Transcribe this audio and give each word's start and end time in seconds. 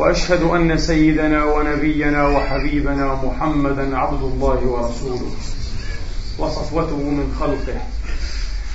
وأشهد 0.00 0.42
أن 0.42 0.78
سيدنا 0.78 1.44
ونبينا 1.44 2.28
وحبيبنا 2.28 3.14
محمدا 3.24 3.96
عبد 3.98 4.22
الله 4.22 4.60
ورسوله 4.66 5.30
وصفوته 6.38 6.96
من 6.96 7.36
خلقه. 7.40 7.80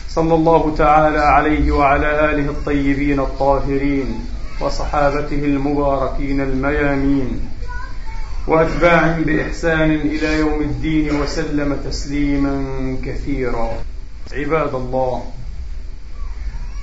صلى 0.09 0.33
الله 0.33 0.75
تعالى 0.77 1.19
عليه 1.19 1.71
وعلى 1.71 2.31
آله 2.31 2.49
الطيبين 2.49 3.19
الطاهرين 3.19 4.25
وصحابته 4.61 5.41
المباركين 5.45 6.41
الميامين. 6.41 7.49
وأتباعهم 8.47 9.21
بإحسان 9.23 9.91
إلى 9.91 10.39
يوم 10.39 10.61
الدين 10.61 11.21
وسلم 11.21 11.77
تسليما 11.85 12.55
كثيرا. 13.05 13.69
عباد 14.33 14.75
الله 14.75 15.23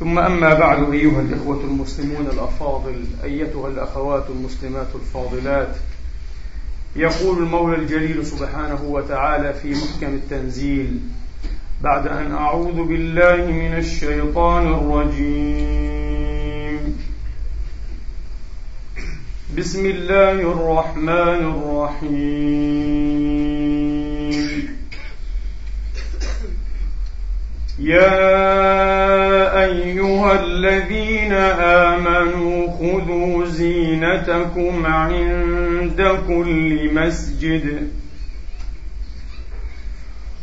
ثم 0.00 0.18
أما 0.18 0.54
بعد 0.54 0.92
أيها 0.92 1.20
الإخوة 1.20 1.60
المسلمون 1.64 2.26
الأفاضل 2.26 3.04
أيتها 3.24 3.68
الأخوات 3.68 4.30
المسلمات 4.30 4.86
الفاضلات 4.94 5.76
يقول 6.96 7.38
المولى 7.38 7.76
الجليل 7.76 8.26
سبحانه 8.26 8.82
وتعالى 8.84 9.54
في 9.54 9.70
محكم 9.70 10.14
التنزيل 10.14 11.00
بعد 11.82 12.06
أن 12.06 12.32
أعوذ 12.32 12.84
بالله 12.84 13.46
من 13.46 13.74
الشيطان 13.78 14.66
الرجيم. 14.74 15.94
بسم 19.58 19.86
الله 19.86 20.32
الرحمن 20.32 21.40
الرحيم. 21.54 22.74
يا 27.78 28.83
أيها 30.24 30.40
الذين 30.44 31.32
آمنوا 31.32 32.68
خذوا 32.78 33.46
زينتكم 33.46 34.86
عند 34.86 36.18
كل 36.28 36.90
مسجد. 36.94 37.88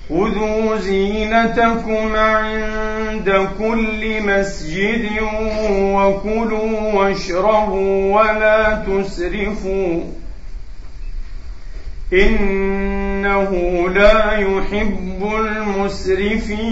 خذوا 0.09 0.77
زينتكم 0.77 2.15
عند 2.15 3.47
كل 3.59 4.21
مسجد 4.23 5.09
وكلوا 5.71 6.93
واشربوا 6.93 8.21
ولا 8.21 8.83
تسرفوا. 8.87 10.03
إنه 12.13 13.51
لا 13.89 14.33
يحب 14.37 15.31
المسرفين. 15.39 16.71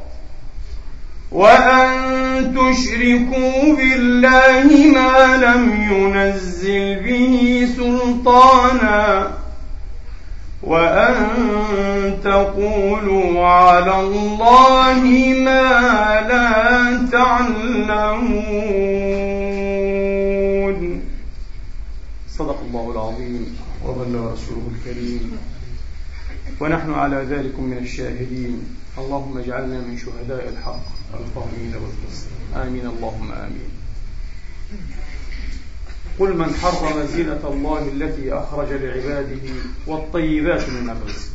وأن 1.31 1.91
تشركوا 2.55 3.75
بالله 3.75 4.67
ما 4.93 5.37
لم 5.37 5.91
ينزل 5.91 6.99
به 6.99 7.67
سلطانا 7.77 9.31
وأن 10.63 11.15
تقولوا 12.23 13.47
على 13.47 13.99
الله 13.99 15.03
ما 15.43 15.71
لا 16.27 17.07
تعلمون. 17.11 18.11
صدق 22.37 22.59
الله 22.69 22.91
العظيم. 22.91 23.57
وبلغ 23.85 24.33
رسوله 24.33 24.67
الكريم. 24.75 25.37
ونحن 26.59 26.93
على 26.93 27.15
ذلك 27.15 27.59
من 27.59 27.77
الشاهدين. 27.77 28.80
اللهم 28.97 29.37
اجعلنا 29.37 29.79
من 29.81 29.97
شهداء 29.97 30.49
الحق. 30.49 30.85
القائمين 31.13 31.71
بالقسط 31.71 32.27
آمين. 32.55 32.85
اللهم 32.87 33.31
آمين. 33.31 33.71
قل 36.19 36.37
من 36.37 36.55
حرم 36.55 37.05
زينة 37.05 37.39
الله 37.43 37.87
التي 37.87 38.33
أخرج 38.33 38.67
لعباده 38.71 39.53
والطيبات 39.87 40.69
من 40.69 40.89
الرزق. 40.89 41.31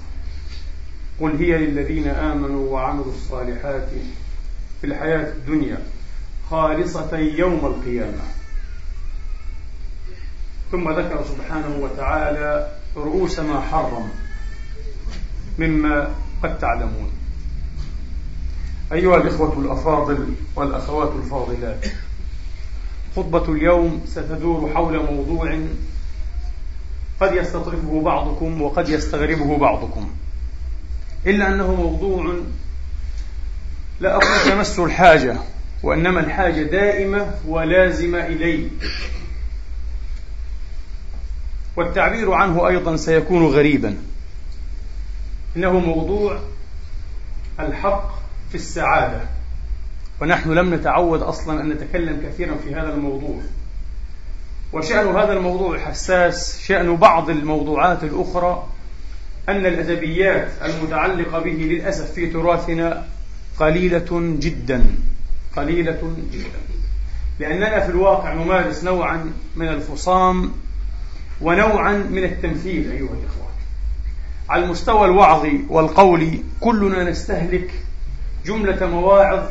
قل 1.21 1.37
هي 1.37 1.59
للذين 1.59 2.09
آمنوا 2.09 2.71
وعملوا 2.71 3.12
الصالحات 3.12 3.88
في 4.81 4.87
الحياة 4.87 5.28
الدنيا 5.28 5.78
خالصة 6.50 7.19
يوم 7.19 7.67
القيامة. 7.67 8.25
ثم 10.73 10.91
ذكر 10.91 11.25
سبحانه 11.25 11.77
وتعالى 11.77 12.73
رؤوس 12.97 13.38
ما 13.38 13.61
حرم 13.61 14.09
مما 15.59 16.15
قد 16.43 16.58
تعلمون. 16.58 17.16
أيها 18.93 19.17
الإخوة 19.17 19.59
الأفاضل 19.59 20.35
والأخوات 20.56 21.12
الفاضلات 21.17 21.87
خطبة 23.17 23.53
اليوم 23.53 24.00
ستدور 24.06 24.71
حول 24.75 25.12
موضوع 25.12 25.59
قد 27.21 27.35
يستطرفه 27.35 28.03
بعضكم 28.03 28.62
وقد 28.62 28.88
يستغربه 28.88 29.59
بعضكم. 29.59 30.11
إلا 31.27 31.49
أنه 31.49 31.75
موضوع 31.75 32.35
لا 34.00 34.17
أقول 34.17 34.50
تمس 34.50 34.79
الحاجة 34.79 35.37
وإنما 35.82 36.21
الحاجة 36.21 36.62
دائمة 36.62 37.35
ولازمة 37.47 38.27
إليه. 38.27 38.69
والتعبير 41.77 42.32
عنه 42.32 42.69
أيضا 42.69 42.97
سيكون 42.97 43.47
غريبا. 43.47 43.97
إنه 45.56 45.79
موضوع 45.79 46.41
الحق 47.61 48.16
في 48.48 48.54
السعادة. 48.54 49.20
ونحن 50.20 50.50
لم 50.52 50.75
نتعود 50.75 51.22
أصلا 51.22 51.60
أن 51.60 51.69
نتكلم 51.69 52.22
كثيرا 52.26 52.56
في 52.64 52.75
هذا 52.75 52.94
الموضوع. 52.94 53.40
وشأن 54.72 55.16
هذا 55.16 55.32
الموضوع 55.32 55.78
حساس 55.78 56.62
شأن 56.62 56.96
بعض 56.96 57.31
الموضوعات 57.31 58.04
الأخرى 58.04 58.66
أن 59.48 59.66
الأدبيات 59.66 60.48
المتعلقة 60.64 61.38
به 61.38 61.50
للأسف 61.50 62.12
في 62.12 62.26
تراثنا 62.26 63.06
قليلة 63.60 64.37
جدا. 64.40 64.84
قليلة 65.56 66.14
جدا. 66.32 66.58
لأننا 67.40 67.81
في 67.81 67.90
الواقع 67.90 68.34
نمارس 68.34 68.84
نوعا 68.84 69.32
من 69.56 69.69
الفصام 69.69 70.52
ونوعا 71.40 71.93
من 71.93 72.25
التمثيل 72.25 72.90
أيها 72.90 73.00
الإخوة. 73.00 73.46
على 74.48 74.64
المستوى 74.64 75.04
الوعظي 75.04 75.60
والقولي 75.69 76.43
كلنا 76.60 77.10
نستهلك 77.10 77.70
جملة 78.46 78.87
مواعظ 78.87 79.50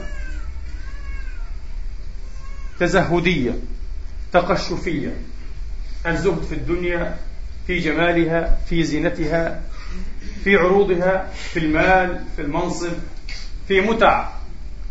تزهدية 2.80 3.51
تقشفية. 4.33 5.13
الزهد 6.07 6.44
في 6.44 6.56
الدنيا 6.56 7.18
في 7.68 7.80
جمالها 7.80 8.57
في 8.69 8.83
زينتها 8.83 9.62
في 10.44 10.56
عروضها 10.56 11.30
في 11.33 11.59
المال 11.59 12.24
في 12.36 12.42
المنصب 12.42 12.94
في 13.68 13.81
متع 13.81 14.30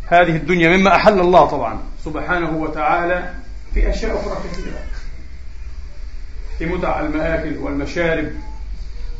هذه 0.07 0.35
الدنيا 0.35 0.77
مما 0.77 0.95
أحل 0.95 1.19
الله 1.19 1.45
طبعا 1.45 1.79
سبحانه 2.05 2.57
وتعالى 2.57 3.33
في 3.73 3.89
أشياء 3.89 4.19
أخرى 4.19 4.49
كثيرة. 4.51 4.79
في 6.59 6.65
متع 6.65 6.99
المآكل 6.99 7.57
والمشارب 7.57 8.31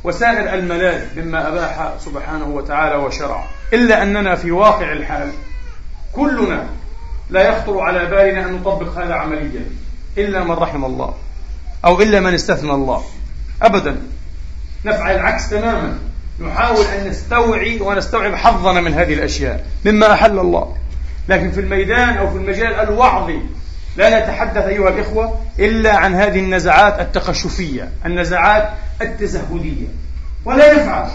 وسائر 0.06 0.54
الملاذ 0.54 1.02
مما 1.18 1.48
أباح 1.48 1.94
سبحانه 2.00 2.46
وتعالى 2.46 2.96
وشرع. 2.96 3.44
إلا 3.74 4.04
أننا 4.04 4.36
في 4.36 4.52
واقع 4.52 4.92
الحال 4.92 5.32
كلنا 6.14 6.68
لا 7.30 7.50
يخطر 7.50 7.80
على 7.80 8.06
بالنا 8.06 8.46
أن 8.46 8.54
نطبق 8.54 8.98
هذا 8.98 9.14
عمليا 9.14 9.66
إلا 10.18 10.44
من 10.44 10.52
رحم 10.52 10.86
الله 10.86 11.14
أو 11.86 12.02
إلا 12.02 12.20
من 12.20 12.34
استثنى 12.34 12.72
الله. 12.72 13.04
أبدا. 13.62 13.98
نفعل 14.86 15.16
العكس 15.16 15.50
تماما. 15.50 16.00
نحاول 16.40 16.86
أن 16.86 17.08
نستوعي 17.08 17.80
ونستوعب 17.82 18.36
حظنا 18.36 18.82
من 18.82 18.94
هذه 18.94 19.14
الأشياء 19.14 19.66
مما 19.86 20.14
أحل 20.14 20.40
الله. 20.40 20.76
لكن 21.30 21.52
في 21.52 21.60
الميدان 21.60 22.18
أو 22.18 22.30
في 22.30 22.38
المجال 22.38 22.74
الوعظي 22.74 23.40
لا 23.98 24.20
نتحدث 24.20 24.66
أيها 24.66 24.90
الإخوة 24.90 25.40
إلا 25.60 25.98
عن 25.98 26.16
هذه 26.16 26.40
النزعات 26.40 27.00
التقشفية 27.00 27.92
النزعات 28.06 28.70
التزهدية 29.02 29.88
ولا 30.46 30.74
نفعل 30.74 31.10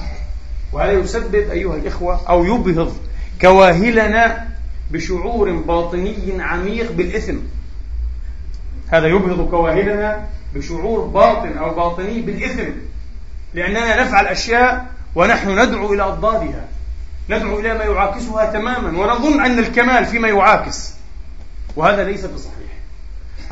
وهذا 0.72 0.92
يسبب 0.92 1.50
أيها 1.50 1.76
الإخوة 1.76 2.28
أو 2.28 2.44
يبهض 2.44 2.96
كواهلنا 3.40 4.48
بشعور 4.90 5.52
باطني 5.52 6.42
عميق 6.42 6.92
بالإثم. 6.92 7.36
هذا 8.88 9.06
يبهض 9.06 9.50
كواهلنا 9.50 10.24
بشعور 10.54 11.00
باطن 11.00 11.58
أو 11.58 11.74
باطني 11.74 12.20
بالإثم 12.20 12.70
لأننا 13.54 14.02
نفعل 14.02 14.26
أشياء 14.26 14.86
ونحن 15.14 15.58
ندعو 15.58 15.92
إلى 15.92 16.02
أضدادها 16.02 16.64
ندعو 17.30 17.60
إلى 17.60 17.74
ما 17.74 17.84
يعاكسها 17.84 18.52
تماما 18.52 18.98
ونظن 18.98 19.40
أن 19.44 19.58
الكمال 19.58 20.06
فيما 20.06 20.28
يعاكس. 20.28 20.99
وهذا 21.76 22.04
ليس 22.04 22.24
بصحيح. 22.24 22.70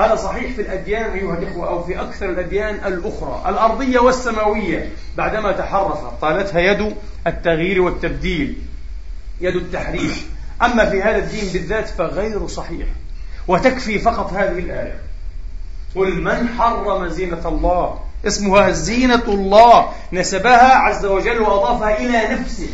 هذا 0.00 0.16
صحيح 0.16 0.52
في 0.52 0.62
الأديان 0.62 1.10
أيها 1.10 1.38
الإخوة 1.38 1.68
أو 1.68 1.84
في 1.84 2.00
أكثر 2.00 2.30
الأديان 2.30 2.74
الأخرى. 2.74 3.44
الأرضية 3.48 3.98
والسماوية 3.98 4.92
بعدما 5.16 5.52
تحرفت 5.52 6.20
طالتها 6.20 6.60
يد 6.60 6.96
التغيير 7.26 7.80
والتبديل 7.80 8.62
يد 9.40 9.56
التحريف. 9.56 10.26
أما 10.62 10.90
في 10.90 11.02
هذا 11.02 11.16
الدين 11.16 11.52
بالذات 11.52 11.88
فغير 11.88 12.46
صحيح 12.46 12.86
وتكفي 13.48 13.98
فقط 13.98 14.32
هذه 14.32 14.58
الآية. 14.58 15.00
قل 15.94 16.22
من 16.22 16.48
حرم 16.48 17.08
زينة 17.08 17.48
الله؟ 17.48 18.00
اسمها 18.26 18.70
زينة 18.70 19.24
الله. 19.28 19.92
نسبها 20.12 20.74
عز 20.74 21.04
وجل 21.04 21.40
وأضافها 21.40 21.98
إلى 21.98 22.40
نفسه. 22.40 22.68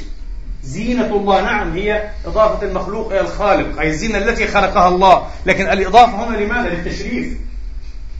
زينة 0.64 1.06
الله 1.06 1.42
نعم 1.42 1.72
هي 1.72 2.10
إضافة 2.26 2.66
المخلوق 2.66 3.12
إلى 3.12 3.20
الخالق 3.20 3.80
أي 3.80 3.88
الزينة 3.88 4.18
التي 4.18 4.46
خلقها 4.46 4.88
الله. 4.88 5.26
لكن 5.46 5.68
الإضافة 5.68 6.28
هنا 6.28 6.36
لماذا؟ 6.36 6.68
للتشريف. 6.68 7.38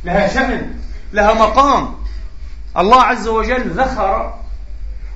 لها 0.05 0.29
شأن 0.29 0.75
لها 1.12 1.35
مقام. 1.35 1.94
الله 2.79 3.02
عز 3.02 3.29
وجل 3.29 3.70
ذخر 3.70 4.35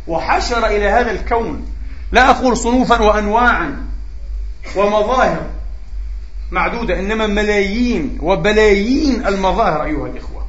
وحشر 0.07 0.67
إلى 0.67 0.89
هذا 0.89 1.11
الكون. 1.11 1.67
لا 2.13 2.31
أقول 2.31 2.57
صنوفا 2.57 3.03
وأنواعا 3.03 3.87
ومظاهر 4.77 5.47
معدودة 6.51 6.99
إنما 6.99 7.27
ملايين 7.27 8.19
وبلايين 8.23 9.27
المظاهر 9.27 9.85
أيها 9.85 10.07
الإخوة. 10.07 10.47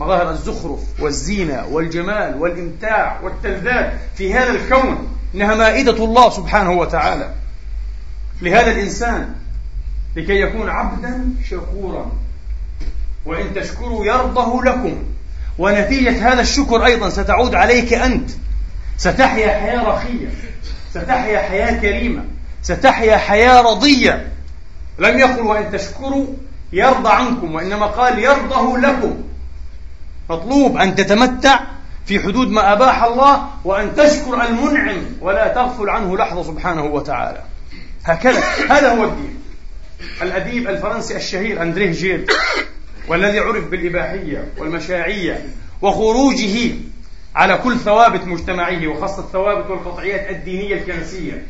مظاهر 0.00 0.30
الزخرف 0.30 0.80
والزينة 1.00 1.66
والجمال 1.66 2.34
والإمتاع 2.38 3.20
والتلذات 3.22 3.92
في 4.16 4.34
هذا 4.34 4.50
الكون. 4.50 5.17
إنها 5.34 5.54
مائدة 5.54 6.04
الله 6.04 6.30
سبحانه 6.30 6.70
وتعالى. 6.70 7.34
لهذا 8.42 8.70
الإنسان 8.70 9.34
لكي 10.16 10.40
يكون 10.40 10.68
عبدا 10.68 11.24
شكورا. 11.50 12.12
وإن 13.26 13.54
تشكروا 13.54 14.06
يرضه 14.06 14.64
لكم. 14.64 15.04
ونتيجة 15.58 16.32
هذا 16.32 16.40
الشكر 16.40 16.86
أيضا 16.86 17.10
ستعود 17.10 17.54
عليك 17.54 17.92
أنت. 17.92 18.30
ستحيا 18.96 19.48
حياة 19.48 19.84
رخية. 19.84 20.28
ستحيا 20.90 21.38
حياة 21.38 21.80
كريمة. 21.80 22.24
ستحيا 22.62 23.16
حياة 23.16 23.60
رضية. 23.60 24.32
لم 24.98 25.18
يقل 25.18 25.40
وإن 25.40 25.72
تشكروا 25.72 26.26
يرضى 26.72 27.08
عنكم 27.08 27.54
وإنما 27.54 27.86
قال 27.86 28.18
يرضه 28.18 28.78
لكم. 28.78 29.14
مطلوب 30.30 30.76
أن 30.76 30.94
تتمتع 30.94 31.60
في 32.08 32.20
حدود 32.20 32.48
ما 32.48 32.72
أباح 32.72 33.04
الله 33.04 33.48
وأن 33.64 33.94
تشكر 33.94 34.44
المنعم 34.44 35.04
ولا 35.20 35.48
تغفل 35.48 35.88
عنه 35.88 36.16
لحظة 36.16 36.42
سبحانه 36.42 36.84
وتعالى. 36.84 37.42
هكذا 38.04 38.40
هذا 38.70 38.92
هو 38.92 39.04
الدين. 39.04 39.42
الأديب 40.22 40.68
الفرنسي 40.68 41.16
الشهير 41.16 41.62
أندريه 41.62 41.92
جيل 41.92 42.26
والذي 43.08 43.38
عرف 43.38 43.68
بالإباحية 43.68 44.48
والمشاعية 44.58 45.46
وخروجه 45.82 46.70
على 47.34 47.58
كل 47.58 47.78
ثوابت 47.78 48.24
مجتمعيه 48.24 48.88
وخاصة 48.88 49.22
الثوابت 49.22 49.70
والقطعيات 49.70 50.30
الدينية 50.30 50.74
الكنسية. 50.74 51.46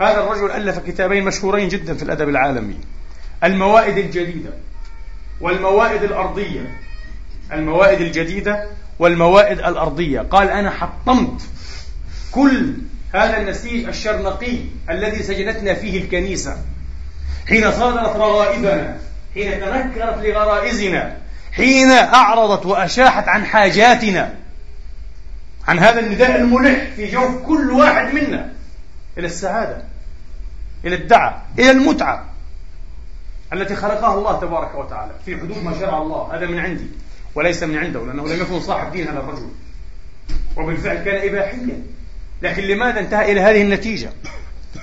هذا 0.00 0.20
الرجل 0.20 0.50
ألف 0.50 0.78
كتابين 0.78 1.24
مشهورين 1.24 1.68
جدا 1.68 1.94
في 1.94 2.02
الأدب 2.02 2.28
العالمي. 2.28 2.78
الموائد 3.44 3.98
الجديدة 3.98 4.50
والموائد 5.40 6.02
الأرضية. 6.02 6.78
الموائد 7.52 8.00
الجديدة 8.00 8.68
والموائد 8.98 9.58
الأرضية. 9.58 10.20
قال 10.20 10.50
أنا 10.50 10.70
حطمت 10.70 11.42
كل 12.32 12.74
هذا 13.14 13.36
النسيج 13.36 13.88
الشرنقي 13.88 14.58
الذي 14.90 15.22
سجنتنا 15.22 15.74
فيه 15.74 16.02
الكنيسة. 16.02 16.56
حين 17.48 17.72
صادرت 17.72 18.16
رغائبنا 18.16 18.96
حين 19.34 19.60
تنكرت 19.60 20.18
لغرائزنا 20.24 21.16
حين 21.52 21.90
أعرضت 21.90 22.66
وأشاحت 22.66 23.28
عن 23.28 23.44
حاجاتنا 23.44 24.34
عن 25.68 25.78
هذا 25.78 26.00
النداء 26.00 26.36
الملح 26.36 26.90
في 26.96 27.10
جوف 27.10 27.42
كل 27.46 27.70
واحد 27.70 28.14
منا. 28.14 28.52
إلى 29.18 29.26
السعادة 29.26 29.82
إلى 30.84 30.94
الدعة 30.94 31.44
إلى 31.58 31.70
المتعة 31.70 32.24
التي 33.52 33.76
خلقها 33.76 34.14
الله 34.14 34.40
تبارك 34.40 34.74
وتعالى 34.74 35.12
في 35.26 35.36
حدود 35.36 35.64
ما 35.64 35.78
شرع 35.80 35.98
الله. 35.98 36.30
هذا 36.34 36.46
من 36.46 36.58
عندي. 36.58 36.86
وليس 37.36 37.62
من 37.62 37.78
عنده 37.78 38.06
لأنه 38.06 38.28
لم 38.28 38.40
يكن 38.40 38.60
صاحب 38.60 38.92
دين 38.92 39.08
هذا 39.08 39.18
الرجل. 39.18 39.48
وبالفعل 40.56 40.96
كان 40.96 41.28
إباحيا. 41.28 41.82
لكن 42.42 42.62
لماذا 42.62 43.00
انتهى 43.00 43.32
إلى 43.32 43.40
هذه 43.40 43.62
النتيجة؟ 43.62 44.10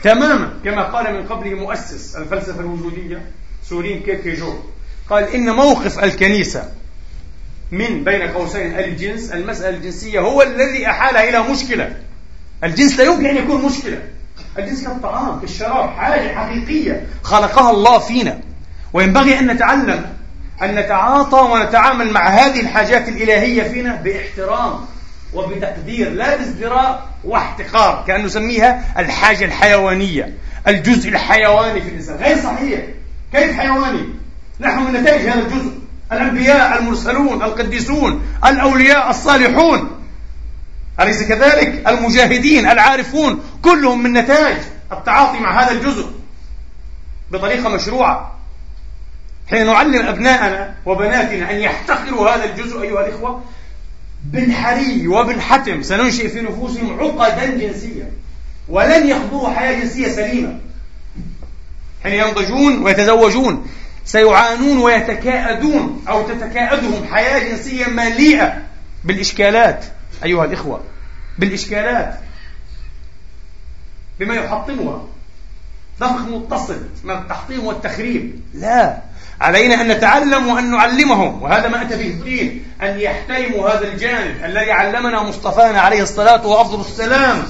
تماما. 0.03 0.53
كما 0.65 0.83
قال 0.83 1.13
من 1.13 1.27
قبله 1.27 1.55
مؤسس 1.55 2.15
الفلسفة 2.15 2.59
الوجودية 2.59 3.21
سورين 3.63 4.03
كيركيجور 4.03 4.63
قال 5.09 5.23
إن 5.23 5.49
موقف 5.49 6.03
الكنيسة 6.03 6.71
من 7.71 8.03
بين 8.03 8.21
قوسين 8.21 8.79
الجنس 8.79 9.31
المسألة 9.31 9.77
الجنسية 9.77 10.19
هو 10.19 10.41
الذي 10.41 10.87
أحالها 10.87 11.29
إلى 11.29 11.51
مشكلة. 11.51 11.95
الجنس 12.63 12.99
لا 12.99 13.03
يمكن 13.03 13.25
أن 13.25 13.37
يكون 13.37 13.65
مشكلة. 13.65 14.01
الجنس 14.57 14.83
كالطعام 14.83 15.39
كالشراب 15.39 15.89
حاجة 15.89 16.35
حقيقية 16.35 17.07
خلقها 17.23 17.71
الله 17.71 17.99
فينا. 17.99 18.39
وينبغي 18.93 19.39
أن 19.39 19.47
نتعلم 19.47 20.13
أن 20.61 20.75
نتعاطى 20.75 21.37
ونتعامل 21.37 22.11
مع 22.11 22.27
هذه 22.27 22.61
الحاجات 22.61 23.09
الإلهية 23.09 23.63
فينا 23.63 23.95
باحترام 23.95 24.79
وبتقدير 25.33 26.09
لا 26.09 26.35
بازدراء 26.35 27.07
واحتقار 27.23 28.03
كأن 28.07 28.25
نسميها 28.25 28.99
الحاجة 28.99 29.45
الحيوانية 29.45 30.33
الجزء 30.67 31.09
الحيواني 31.09 31.81
في 31.81 31.89
الإنسان. 31.89 32.15
غير 32.15 32.37
صحيح. 32.43 32.81
كيف 33.31 33.57
حيواني؟ 33.57 34.09
نحن 34.59 34.79
من 34.79 35.01
نتائج 35.01 35.29
هذا 35.29 35.39
الجزء. 35.39 35.71
الأنبياء 36.11 36.79
المرسلون 36.79 37.43
القديسون 37.43 38.23
الأولياء 38.45 39.09
الصالحون. 39.09 39.89
أليس 40.99 41.23
كذلك؟ 41.23 41.87
المجاهدين 41.87 42.67
العارفون 42.67 43.43
كلهم 43.61 44.03
من 44.03 44.13
نتائج 44.13 44.57
التعاطي 44.91 45.39
مع 45.39 45.63
هذا 45.63 45.71
الجزء 45.71 46.07
بطريقة 47.31 47.69
مشروعة. 47.69 48.32
حين 49.49 49.65
نعلم 49.65 50.05
أبناءنا 50.07 50.75
وبناتنا 50.85 51.51
أن 51.51 51.55
يحتقروا 51.55 52.29
هذا 52.29 52.45
الجزء 52.45 52.81
أيها 52.81 53.07
الإخوة 53.07 53.43
بالحري 54.23 55.07
وبالحتم 55.07 55.83
سننشئ 55.83 56.29
في 56.29 56.41
نفوسهم 56.41 56.99
عقدا 56.99 57.45
جنسية 57.45 58.11
ولن 58.69 59.07
يخضروا 59.07 59.49
حياة 59.49 59.79
جنسية 59.79 60.07
سليمة. 60.07 60.59
حين 62.03 62.13
ينضجون 62.13 62.83
ويتزوجون 62.83 63.67
سيعانون 64.05 64.77
ويتكاءدون 64.77 66.05
أو 66.07 66.27
تتكاءدهم 66.27 67.07
حياة 67.11 67.49
جنسية 67.49 67.85
مليئة 67.85 68.61
بالإشكالات 69.03 69.85
أيها 70.23 70.45
الإخوة 70.45 70.81
بالإشكالات. 71.37 72.19
بما 74.19 74.35
يحطمها 74.35 75.05
ضخ 75.99 76.21
متصل 76.21 76.79
من 77.03 77.11
التحطيم 77.11 77.65
والتخريب. 77.65 78.39
لا. 78.53 79.01
علينا 79.43 79.81
أن 79.81 79.87
نتعلم 79.87 80.47
وأن 80.47 80.71
نعلمهم. 80.71 81.43
وهذا 81.43 81.67
ما 81.67 81.81
أتى 81.81 81.95
به 81.95 82.07
الدين 82.07 82.65
أن 82.81 82.99
يحترموا 82.99 83.69
هذا 83.69 83.87
الجانب 83.87 84.35
الذي 84.45 84.71
علمنا 84.71 85.23
مصطفانا 85.23 85.81
عليه 85.81 86.01
الصلاة 86.01 86.47
وأفضل 86.47 86.81
السلام. 86.81 87.43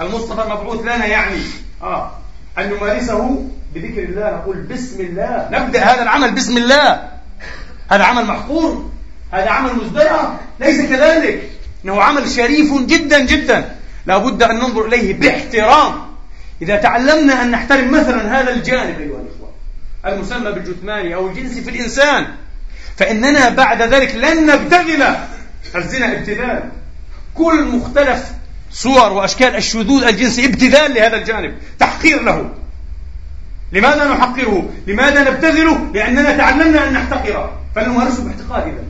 المصطفى 0.00 0.42
المبعوث 0.42 0.80
لنا 0.82 1.06
يعني 1.06 1.38
آه 1.82 2.10
أن 2.58 2.70
نمارسه 2.70 3.48
بذكر 3.74 4.02
الله. 4.02 4.30
نقول 4.30 4.56
بسم 4.56 5.00
الله. 5.00 5.48
نبدأ 5.52 5.84
هذا 5.84 6.02
العمل 6.02 6.30
بسم 6.32 6.56
الله. 6.56 7.08
هذا 7.90 8.04
عمل 8.04 8.24
محقور 8.24 8.90
هذا 9.32 9.50
عمل 9.50 9.70
مزدرع. 9.76 10.34
ليس 10.60 10.80
كذلك. 10.80 11.50
إنه 11.84 12.02
عمل 12.02 12.28
شريف 12.28 12.72
جدا 12.72 13.18
جدا. 13.18 13.76
لا 14.06 14.18
بد 14.18 14.42
أن 14.42 14.56
ننظر 14.56 14.86
إليه 14.86 15.14
باحترام. 15.14 15.92
إذا 16.62 16.76
تعلمنا 16.76 17.42
أن 17.42 17.50
نحترم 17.50 17.90
مثلا 17.90 18.40
هذا 18.40 18.50
الجانب 18.50 19.00
أيها 19.00 19.20
الإخوة. 19.20 19.35
المسمى 20.06 20.52
بالجثماني 20.52 21.14
أو 21.14 21.28
الجنسي 21.28 21.62
في 21.62 21.70
الإنسان. 21.70 22.26
فإننا 22.96 23.48
بعد 23.48 23.82
ذلك 23.82 24.14
لن 24.14 24.46
نبتذل 24.46 25.16
الزنا 25.76 26.12
ابتذال 26.12 26.70
كل 27.34 27.64
مختلف 27.64 28.30
صور 28.70 29.12
وأشكال 29.12 29.56
الشذوذ 29.56 30.04
الجنسي 30.04 30.46
ابتذال 30.46 30.94
لهذا 30.94 31.16
الجانب. 31.16 31.54
تحقير 31.78 32.22
له. 32.22 32.50
لماذا 33.72 34.08
نحقره؟ 34.08 34.70
لماذا 34.86 35.30
نبتذله؟ 35.30 35.90
لأننا 35.94 36.36
تعلمنا 36.36 36.88
أن 36.88 36.92
نحتقره. 36.92 37.60
فلنمارسه 37.74 38.24
باحتقار 38.24 38.62
إذا 38.62 38.84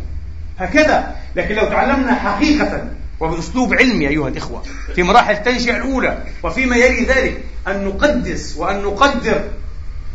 هكذا. 0.58 1.16
لكن 1.36 1.54
لو 1.54 1.64
تعلمنا 1.64 2.14
حقيقة 2.14 2.88
وبأسلوب 3.20 3.74
علمي 3.74 4.08
أيها 4.08 4.28
الإخوة 4.28 4.62
في 4.94 5.02
مراحل 5.02 5.34
التنشئة 5.34 5.76
الأولى 5.76 6.18
وفيما 6.42 6.76
يلي 6.76 7.04
ذلك 7.04 7.40
أن 7.68 7.84
نقدس 7.84 8.56
وأن 8.56 8.82
نقدر 8.82 9.44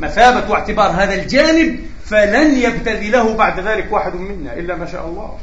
مثابة 0.01 0.51
واعتبار 0.51 0.91
هذا 0.91 1.13
الجانب 1.13 1.79
فلن 2.05 2.57
يبتذله 2.57 3.35
بعد 3.35 3.59
ذلك 3.59 3.91
واحد 3.91 4.15
منا 4.15 4.53
إلا 4.53 4.75
ما 4.75 4.85
شاء 4.85 5.05
الله. 5.07 5.37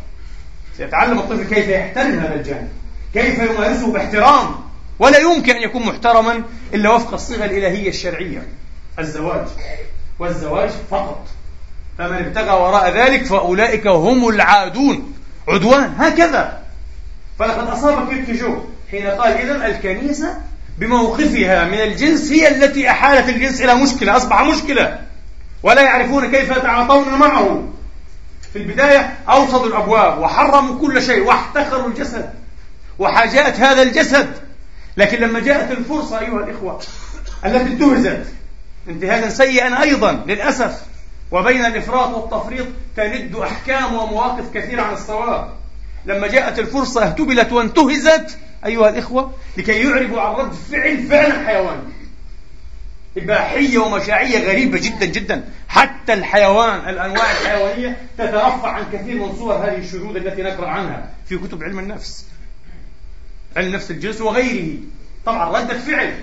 سيتعلم 0.76 1.18
الطفل 1.18 1.54
كيف 1.54 1.68
يحترم 1.68 2.18
هذا 2.18 2.34
الجانب 2.34 2.68
كيف 3.14 3.38
يمارسه 3.38 3.92
باحترام. 3.92 4.46
ولا 4.98 5.18
يمكن 5.18 5.52
أن 5.52 5.62
يكون 5.62 5.86
محترما 5.86 6.42
إلا 6.74 6.90
وفق 6.90 7.12
الصيغة 7.14 7.44
الإلهية 7.44 7.88
الشرعية. 7.88 8.42
الزواج 8.98 9.46
والزواج 10.18 10.70
فقط. 10.90 11.26
فمن 11.98 12.16
ابتغى 12.16 12.50
وراء 12.50 12.90
ذلك 12.90 13.24
فأولئك 13.24 13.86
هم 13.86 14.28
العادون. 14.28 15.12
عدوان 15.48 15.94
هكذا. 15.98 16.62
فلقد 17.38 17.68
أصاب 17.68 18.08
كيركيجو 18.08 18.58
حين 18.90 19.06
قال 19.06 19.32
إذا 19.32 19.66
الكنيسة 19.66 20.40
بموقفها 20.78 21.64
من 21.64 21.80
الجنس 21.80 22.32
هي 22.32 22.48
التي 22.48 22.90
أحالت 22.90 23.28
الجنس 23.28 23.60
إلى 23.60 23.74
مشكلة 23.74 24.16
أصبح 24.16 24.42
مشكلة. 24.42 24.98
ولا 25.62 25.82
يعرفون 25.82 26.30
كيف 26.30 26.50
يتعاطون 26.50 27.14
معه. 27.14 27.68
في 28.52 28.58
البداية 28.58 29.14
أوصدوا 29.28 29.66
الأبواب 29.66 30.18
وحرموا 30.18 30.80
كل 30.80 31.02
شيء 31.02 31.22
واحتقروا 31.24 31.88
الجسد 31.88 32.30
وحاجأت 32.98 33.60
هذا 33.60 33.82
الجسد. 33.82 34.30
لكن 34.96 35.18
لما 35.18 35.40
جاءت 35.40 35.70
الفرصة 35.70 36.18
أيها 36.20 36.44
الإخوة 36.44 36.80
التي 37.44 37.72
انتهزت 37.72 38.26
انتهازا 38.88 39.28
سيئا 39.28 39.82
أيضا 39.82 40.12
للأسف. 40.12 40.80
وبين 41.30 41.64
الإفراط 41.64 42.14
والتفريط 42.14 42.66
تند 42.96 43.36
أحكام 43.36 43.94
ومواقف 43.94 44.44
كثيرة 44.54 44.82
عن 44.82 44.94
الصواب. 44.94 45.52
لما 46.06 46.26
جاءت 46.26 46.58
الفرصة 46.58 47.06
اهتبلت 47.06 47.52
وانتهزت 47.52 48.38
أيها 48.66 48.88
الإخوة 48.88 49.32
لكي 49.56 49.82
يعربوا 49.82 50.20
عن 50.20 50.34
رد 50.34 50.52
فعل 50.52 51.02
فعلا 51.02 51.46
حيواني 51.46 51.92
إباحية 53.16 53.78
ومشاعية 53.78 54.48
غريبة 54.48 54.78
جدا 54.78 55.06
جدا. 55.06 55.44
حتى 55.68 56.12
الحيوان 56.12 56.88
الأنواع 56.88 57.30
الحيوانية 57.30 57.96
تترفع 58.18 58.68
عن 58.68 58.84
كثير 58.92 59.14
من 59.14 59.36
صور 59.36 59.54
هذه 59.54 59.78
الشذوذ 59.78 60.16
التي 60.16 60.42
نقرأ 60.42 60.68
عنها 60.68 61.10
في 61.26 61.38
كتب 61.38 61.62
علم 61.62 61.78
النفس. 61.78 62.24
علم 63.56 63.72
نفس 63.74 63.90
الجنس 63.90 64.20
وغيره. 64.20 64.78
طبعا 65.26 65.58
ردة 65.58 65.78
فعل 65.78 66.14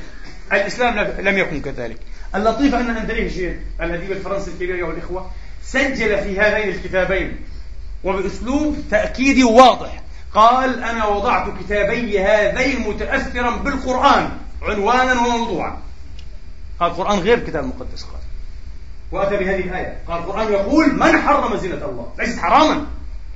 الإسلام 0.54 1.00
لم 1.20 1.38
يكن 1.38 1.62
كذلك. 1.62 1.98
اللطيف 2.36 2.76
أن 2.76 2.98
أندريه 2.98 3.60
الأديب 3.82 4.12
الفرنسي 4.12 4.52
الكبير 4.52 4.76
أيها 4.76 4.92
الإخوة 4.92 5.32
سجل 5.64 6.24
في 6.24 6.40
هذين 6.40 6.70
الكتابين 6.70 7.38
وبأسلوب 8.04 8.78
تأكيدي 8.92 9.44
واضح. 9.44 10.02
قال 10.36 10.84
أنا 10.84 11.06
وضعت 11.06 11.48
كتابي 11.60 12.20
هذين 12.20 12.88
متأثرا 12.88 13.56
بالقرآن 13.56 14.30
عنوانا 14.62 15.14
وموضوعا. 15.14 15.78
قال 16.80 16.92
القرآن 16.92 17.20
غير 17.20 17.38
الكتاب 17.38 17.64
المقدس 17.64 18.04
قال. 18.04 18.22
وأتى 19.12 19.38
بهذه 19.38 19.60
الآية. 19.60 19.98
قال 20.08 20.18
القرآن 20.18 20.54
يقول 20.54 20.96
من 20.96 21.22
حرم 21.22 21.58
زينة 21.58 21.76
الله؟ 21.86 22.08
ليست 22.20 22.40
حراما. 22.40 22.86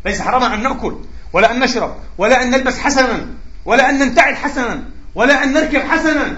ليس 0.06 0.22
حراما 0.22 0.54
أن 0.54 0.64
نأكل 0.64 0.98
ولا 1.34 1.52
أن 1.52 1.60
نشرب 1.60 1.96
ولا 2.18 2.44
أن 2.44 2.52
نلبس 2.52 2.80
حسنا 2.80 3.28
ولا 3.66 3.90
أن 3.90 4.00
ننتعل 4.00 4.36
حسنا 4.36 4.84
ولا 5.16 5.44
أن 5.44 5.54
نركب 5.54 5.80
حسنا. 5.80 6.38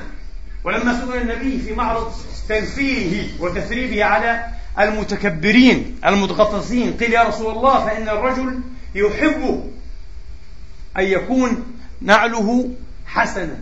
ولما 0.63 0.93
سئل 0.93 1.21
النبي 1.21 1.59
في 1.59 1.73
معرض 1.73 2.13
تنفيره 2.49 3.27
وتثريبه 3.39 4.03
على 4.03 4.45
المتكبرين 4.79 5.99
المتغطسين 6.05 6.93
قيل 6.97 7.13
يا 7.13 7.23
رسول 7.23 7.51
الله 7.51 7.85
فإن 7.85 8.09
الرجل 8.09 8.59
يحب 8.95 9.71
أن 10.97 11.03
يكون 11.03 11.77
نعله 12.01 12.69
حسنا 13.05 13.59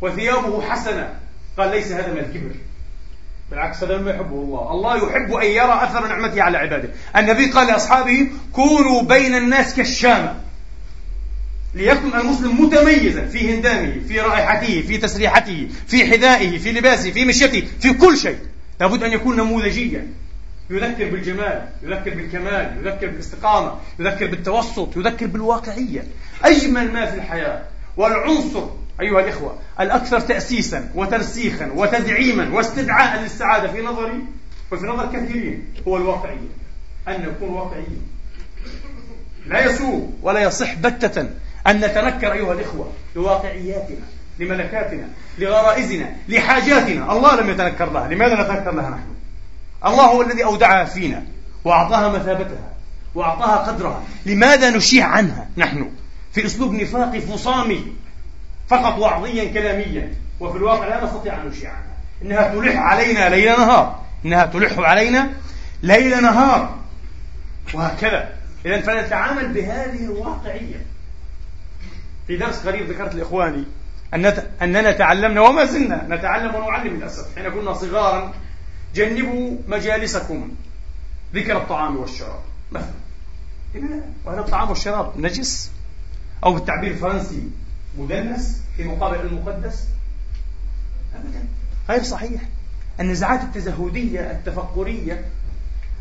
وثيابه 0.00 0.62
حسنة 0.62 1.14
قال 1.58 1.70
ليس 1.70 1.92
هذا 1.92 2.12
من 2.12 2.18
الكبر. 2.18 2.54
بالعكس 3.50 3.84
هذا 3.84 3.98
ما 3.98 4.10
يحبه 4.10 4.34
الله. 4.34 4.70
الله 4.72 4.96
يحب 4.96 5.34
أن 5.34 5.46
يرى 5.46 5.84
أثر 5.84 6.08
نعمته 6.08 6.42
على 6.42 6.58
عباده. 6.58 6.88
النبي 7.16 7.46
قال 7.46 7.66
لأصحابه 7.66 8.28
كونوا 8.52 9.02
بين 9.02 9.34
الناس 9.34 9.74
كالشامة 9.74 10.34
ليكن 11.74 12.14
المسلم 12.14 12.60
متميزا 12.60 13.26
في 13.26 13.54
هندامه 13.54 14.00
في 14.08 14.20
رائحته 14.20 14.82
في 14.82 14.98
تسريحته 14.98 15.68
في 15.86 16.06
حذائه 16.06 16.58
في 16.58 16.72
لباسه 16.72 17.10
في 17.10 17.24
مشيته 17.24 17.68
في 17.80 17.92
كل 17.92 18.18
شيء. 18.18 18.38
لابد 18.80 19.02
أن 19.02 19.12
يكون 19.12 19.36
نموذجيا. 19.36 20.06
يذكر 20.70 21.10
بالجمال 21.10 21.68
يذكر 21.82 22.14
بالكمال 22.14 22.76
يذكر 22.86 23.06
بالاستقامة 23.06 23.74
يذكر 23.98 24.26
بالتوسط 24.26 24.96
يذكر 24.96 25.26
بالواقعية. 25.26 26.04
أجمل 26.44 26.92
ما 26.92 27.06
في 27.06 27.16
الحياة. 27.16 27.62
والعنصر 27.96 28.66
أيها 29.00 29.20
الإخوة 29.20 29.58
الأكثر 29.80 30.20
تأسيسا 30.20 30.90
وترسيخا 30.94 31.70
وتدعيما 31.74 32.54
واستدعاء 32.54 33.22
للسعادة 33.22 33.72
في 33.72 33.82
نظري 33.82 34.24
وفي 34.72 34.86
نظر 34.86 35.06
كثيرين 35.06 35.64
هو 35.88 35.96
الواقعية. 35.96 36.48
أن 37.08 37.22
نكون 37.22 37.48
واقعيين. 37.48 38.02
لا 39.46 39.66
يسوء 39.66 40.12
ولا 40.22 40.40
يصح 40.40 40.74
بتة 40.74 41.20
أن 41.66 41.76
نتنكر 41.76 42.32
أيها 42.32 42.52
الإخوة 42.52 42.92
لواقعياتنا 43.16 44.06
لملكاتنا 44.38 45.08
لغرائزنا 45.38 46.16
لحاجاتنا. 46.28 47.12
الله 47.12 47.40
لم 47.40 47.50
يتنكر 47.50 47.92
لها. 47.92 48.08
لماذا 48.08 48.34
نتنكر 48.34 48.70
لها 48.70 48.90
نحن؟ 48.90 49.15
الله 49.84 50.04
هو 50.04 50.22
الذي 50.22 50.44
أودعها 50.44 50.84
فينا 50.84 51.22
وأعطاها 51.64 52.08
مثابتها 52.08 52.72
وأعطاها 53.14 53.56
قدرها. 53.56 54.02
لماذا 54.26 54.70
نشيع 54.70 55.06
عنها 55.06 55.48
نحن؟ 55.56 55.90
في 56.32 56.46
أسلوب 56.46 56.74
نفاقي 56.74 57.20
فصامي 57.20 57.92
فقط 58.68 58.98
وعظيا 58.98 59.52
كلاميا. 59.52 60.14
وفي 60.40 60.56
الواقع 60.56 60.86
لا 60.86 61.04
نستطيع 61.04 61.42
أن 61.42 61.48
نشيع 61.48 61.70
عنها. 61.70 61.96
إنها 62.22 62.54
تلح 62.54 62.76
علينا 62.76 63.28
ليل 63.28 63.50
نهار. 63.50 64.00
إنها 64.24 64.46
تلح 64.46 64.78
علينا 64.78 65.30
ليل 65.82 66.22
نهار. 66.22 66.74
وهكذا. 67.74 68.28
إذا 68.66 68.80
فنتعامل 68.80 69.48
بهذه 69.48 70.04
الواقعية. 70.04 70.86
في 72.26 72.36
درس 72.36 72.66
قريب 72.66 72.90
ذكرت 72.90 73.14
لإخواني 73.14 73.64
أننا 74.62 74.92
تعلمنا 74.92 75.40
وما 75.40 75.64
زلنا 75.64 76.06
نتعلم 76.08 76.54
ونعلم 76.54 76.96
للأسف. 76.96 77.38
حين 77.38 77.48
كنا 77.48 77.72
صغارا 77.72 78.32
جنبوا 78.96 79.56
مجالسكم 79.68 80.50
ذكر 81.34 81.56
الطعام 81.56 81.96
والشراب 81.96 82.40
مثلا. 82.72 82.90
وهذا 84.24 84.40
الطعام 84.40 84.68
والشراب 84.68 85.20
نجس 85.20 85.70
أو 86.44 86.54
بالتعبير 86.54 86.90
الفرنسي 86.90 87.42
مدنس 87.98 88.62
في 88.76 88.84
مقابل 88.84 89.26
المقدس؟ 89.26 89.84
أبدا. 91.14 91.44
غير 91.88 92.02
صحيح. 92.02 92.42
النزعات 93.00 93.40
التزهدية 93.42 94.20
التفكرية 94.20 95.24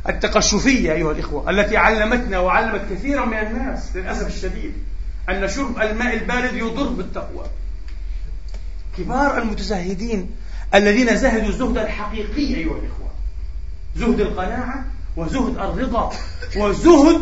التقشفية 0.10 0.92
أيها 0.92 1.12
الإخوة 1.12 1.50
التي 1.50 1.78
علمتنا 1.78 2.40
وعلمت 2.40 2.82
كثيرا 2.92 3.26
من 3.26 3.38
الناس 3.38 3.96
للأسف 3.96 4.28
الشديد 4.28 4.74
أن 5.30 5.48
شرب 5.48 5.82
الماء 5.82 6.14
البارد 6.14 6.54
يضر 6.54 6.90
بالتقوى. 6.90 7.46
كبار 8.98 9.38
المتزهدين 9.42 10.30
الذين 10.74 11.16
زهدوا 11.16 11.50
الزهد 11.50 11.78
الحقيقي 11.78 12.56
أيها 12.56 12.78
الإخوة. 12.78 13.12
زهد 13.96 14.20
القناعة 14.20 14.86
وزهد 15.18 15.58
الرضا. 15.58 16.14
وزهد 16.58 17.22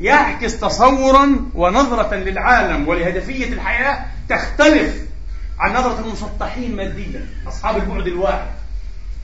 يعكس 0.00 0.60
تصورا 0.60 1.50
ونظرة 1.54 2.14
للعالم 2.14 2.88
ولهدفية 2.88 3.52
الحياة 3.52 4.04
تختلف 4.28 5.02
عن 5.58 5.72
نظرة 5.72 6.00
المسطحين 6.00 6.76
ماديا 6.76 7.26
أصحاب 7.48 7.76
البعد 7.76 8.06
الواحد. 8.06 8.48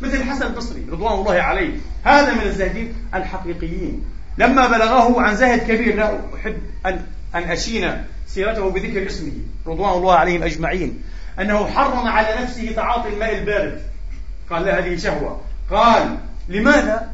مثل 0.00 0.14
الحسن 0.14 0.46
البصري 0.46 0.86
رضوان 0.90 1.12
الله 1.12 1.34
عليه 1.34 1.76
هذا 2.04 2.34
من 2.34 2.42
الزاهدين 2.42 2.94
الحقيقيين. 3.14 4.04
لما 4.38 4.68
بلغه 4.68 5.20
عن 5.20 5.36
زاهد 5.36 5.58
كبير 5.58 5.96
لا 5.96 6.20
أحب 6.34 6.56
أن 6.86 7.06
أن 7.34 7.42
أشين 7.42 8.04
سيرته 8.26 8.70
بذكر 8.70 9.06
اسمه 9.06 9.32
رضوان 9.66 9.92
الله 9.92 10.14
عليهم 10.14 10.42
أجمعين. 10.42 11.02
أنه 11.40 11.66
حرم 11.66 12.08
على 12.08 12.42
نفسه 12.42 12.72
تعاطي 12.76 13.08
الماء 13.08 13.38
البارد. 13.38 13.82
قال 14.50 14.62
لا 14.62 14.78
هذه 14.78 14.96
شهوة. 14.96 15.40
قال 15.70 16.18
لماذا؟ 16.48 17.10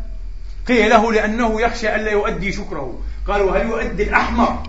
قيل 0.68 0.90
له 0.90 1.12
لأنه 1.12 1.60
يخشى 1.60 1.94
ألا 1.94 2.10
يؤدي 2.10 2.52
شكره. 2.52 3.02
قالوا 3.26 3.56
هل 3.56 3.66
يؤدي 3.66 4.02
الأحمر؟ 4.02 4.62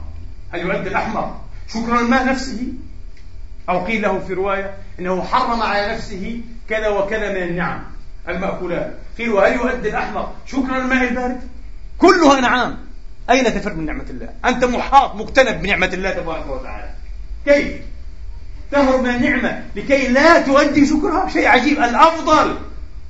هل 0.53 0.59
يؤدي 0.59 0.89
الأحمر 0.89 1.37
شكر 1.67 1.99
الماء 1.99 2.25
نفسه؟ 2.25 2.67
أو 3.69 3.85
قيل 3.85 4.01
له 4.01 4.19
في 4.19 4.33
رواية 4.33 4.73
أنه 4.99 5.23
حرم 5.23 5.61
على 5.61 5.93
نفسه 5.93 6.41
كذا 6.69 6.87
وكذا 6.87 7.29
من 7.29 7.43
النعم 7.43 7.83
المأكولات. 8.27 8.93
قيل 9.17 9.29
وهل 9.29 9.53
يؤدي 9.53 9.89
الأحمر 9.89 10.33
شكر 10.45 10.77
الماء 10.77 11.07
البارد؟ 11.07 11.41
كلها 11.97 12.41
نعام. 12.41 12.77
أين 13.29 13.45
تفر 13.45 13.73
من 13.73 13.85
نعمة 13.85 14.05
الله؟ 14.09 14.29
أنت 14.45 14.65
محاط 14.65 15.15
مكتنب 15.15 15.61
بنعمة 15.61 15.87
الله 15.93 16.11
تبارك 16.11 16.47
وتعالى. 16.47 16.89
كيف؟ 17.45 17.81
تهرب 18.71 19.01
من 19.01 19.09
النعمة 19.09 19.63
لكي 19.75 20.07
لا 20.07 20.41
تؤدي 20.41 20.85
شكرها 20.85 21.29
شيء 21.29 21.47
عجيب. 21.47 21.77
الأفضل 21.77 22.57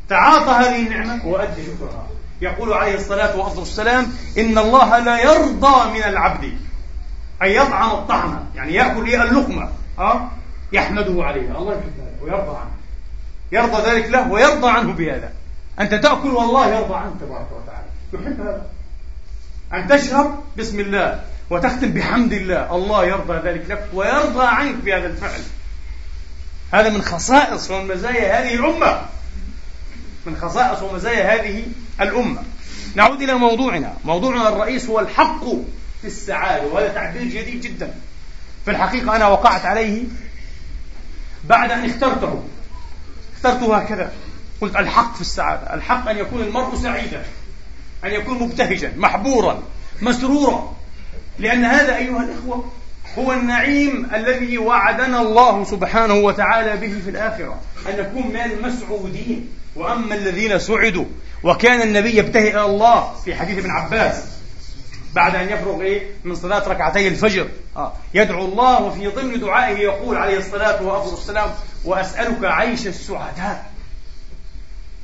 تعاطى 0.10 0.52
هذه 0.52 0.88
النعمة 0.88 1.26
وأدي 1.26 1.62
شكرها. 1.64 2.08
يقول 2.42 2.74
عليه 2.74 2.96
الصلاة 2.96 3.60
والسلام 3.60 4.14
إن 4.38 4.58
الله 4.58 5.00
لا 5.00 5.20
يرضى 5.20 5.92
من 5.94 6.04
العبد 6.04 6.54
أن 7.42 7.48
يطعم 7.48 7.92
الطعم 7.92 8.40
يعني 8.56 8.74
يأكل 8.74 9.06
إيه؟ 9.06 9.24
اللقمة. 9.24 9.70
أه؟ 10.00 10.30
يحمده 10.74 11.24
عليها. 11.24 11.58
الله 11.58 11.74
يحب 11.74 12.22
ويرضى 12.22 12.58
عنه. 12.58 12.72
يرضى 13.52 13.90
ذلك 13.90 14.10
له 14.10 14.32
ويرضى 14.32 14.70
عنه 14.70 14.94
بهذا. 14.94 15.32
أنت 15.80 15.94
تأكل 15.94 16.30
والله 16.30 16.68
يرضى 16.68 16.96
عنك 16.96 17.14
تبارك 17.22 17.48
وتعالى. 17.52 17.88
يحب 18.14 18.42
هذا؟ 18.42 18.66
أن 19.74 19.88
تشرب؟ 19.88 20.44
بسم 20.58 20.80
الله. 20.80 21.24
وتختم 21.52 21.92
بحمد 21.92 22.34
الله. 22.34 22.76
الله 22.76 23.06
يرضى 23.06 23.50
ذلك 23.50 23.66
لك 23.70 23.88
ويرضى 23.94 24.46
عنك 24.46 24.76
بهذا 24.76 25.08
الفعل. 25.08 25.42
هذا 26.74 26.90
من 26.90 27.02
خصائص 27.02 27.72
ومزايا 27.72 28.40
هذه 28.40 28.56
الأمة. 28.56 29.02
من 30.26 30.38
خصائص 30.42 30.82
ومزايا 30.82 31.36
هذه 31.36 31.64
الأمة. 32.02 32.44
نعود 32.96 33.22
إلى 33.22 33.34
موضوعنا. 33.34 33.94
موضوعنا 34.06 34.50
الرئيس 34.50 34.86
هو 34.86 35.00
الحق 35.00 35.46
في 36.02 36.08
السعادة 36.08 36.68
وهذا 36.68 36.88
تعبير 36.88 37.24
جديد 37.24 37.62
جدا. 37.62 37.94
في 38.66 38.72
الحقيقة 38.72 39.16
أنا 39.16 39.28
وقعت 39.28 39.66
عليه 39.66 40.04
بعد 41.44 41.72
أن 41.72 41.90
اخترته. 41.90 42.44
اخترته 43.36 43.78
هكذا. 43.78 44.12
قلت 44.62 44.76
الحق 44.76 45.16
في 45.16 45.22
السعادة. 45.22 45.74
الحق 45.74 46.10
أن 46.10 46.18
يكون 46.18 46.42
المرء 46.42 46.76
سعيدا 46.76 47.24
أن 48.04 48.12
يكون 48.12 48.40
مبتهجا 48.40 48.94
محبورا 48.98 49.64
مسرورا. 50.02 50.81
لأن 51.40 51.66
هذا 51.66 51.96
أيها 51.96 52.24
الإخوة 52.24 52.72
هو 53.18 53.34
النعيم 53.34 54.08
الذي 54.16 54.58
وعدنا 54.58 55.22
الله 55.22 55.64
سبحانه 55.64 56.14
وتعالى 56.14 56.78
به 56.78 57.00
في 57.04 57.10
الآخرة. 57.10 57.62
أن 57.90 57.98
نكون 58.00 58.28
من 58.28 58.42
المسعودين. 58.42 59.50
وأما 59.76 60.16
الذين 60.16 60.60
سعدوا 60.60 61.06
وكان 61.44 61.82
النبي 61.82 62.18
يبتهي 62.18 62.52
إلى 62.52 62.66
الله 62.66 63.14
في 63.26 63.36
حديث 63.36 63.58
ابن 63.58 63.70
عباس 63.70 64.24
بعد 65.16 65.36
أن 65.36 65.50
يفرغ 65.50 65.82
إيه؟ 65.82 66.08
من 66.24 66.36
صلاة 66.36 66.68
ركعتي 66.68 67.08
الفجر. 67.08 67.48
آه. 67.78 67.94
يدعو 68.14 68.46
الله 68.46 68.82
وفي 68.82 69.08
ضمن 69.08 69.40
دعائه 69.40 69.78
يقول 69.78 70.18
عليه 70.18 70.38
الصلاة 70.38 70.84
والسلام 70.84 71.50
وأسألك 71.86 72.38
عيش 72.44 72.88
السعداء. 72.88 73.72